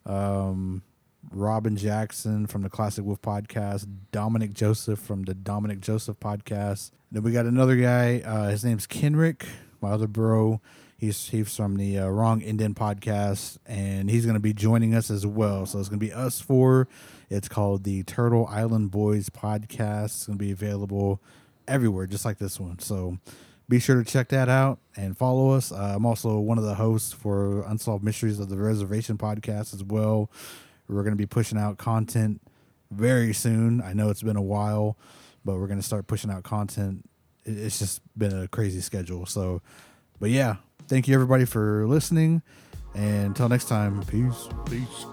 [0.05, 0.83] Um,
[1.31, 6.91] Robin Jackson from the Classic Wolf podcast, Dominic Joseph from the Dominic Joseph podcast.
[7.15, 8.23] Then we got another guy.
[8.27, 9.47] Uh, his name's Kenrick,
[9.81, 10.61] my other bro.
[10.99, 15.13] He's he's from the uh, Wrong Indian podcast, and he's going to be joining us
[15.13, 15.65] as well.
[15.65, 16.89] So it's going to be us four.
[17.31, 20.07] It's called the Turtle Island Boys podcast.
[20.07, 21.23] It's going to be available
[21.69, 22.81] everywhere, just like this one.
[22.81, 23.19] So
[23.69, 25.71] be sure to check that out and follow us.
[25.71, 29.85] Uh, I'm also one of the hosts for Unsolved Mysteries of the Reservation podcast as
[29.85, 30.33] well.
[30.89, 32.41] We're going to be pushing out content
[32.91, 33.81] very soon.
[33.81, 34.97] I know it's been a while,
[35.45, 37.09] but we're to start pushing out content.
[37.45, 39.27] It's just been a crazy schedule.
[39.27, 39.61] So,
[40.19, 40.57] but yeah,
[40.89, 42.43] thank you everybody for listening.
[42.95, 44.49] And until next time, peace.
[44.67, 45.07] Peace.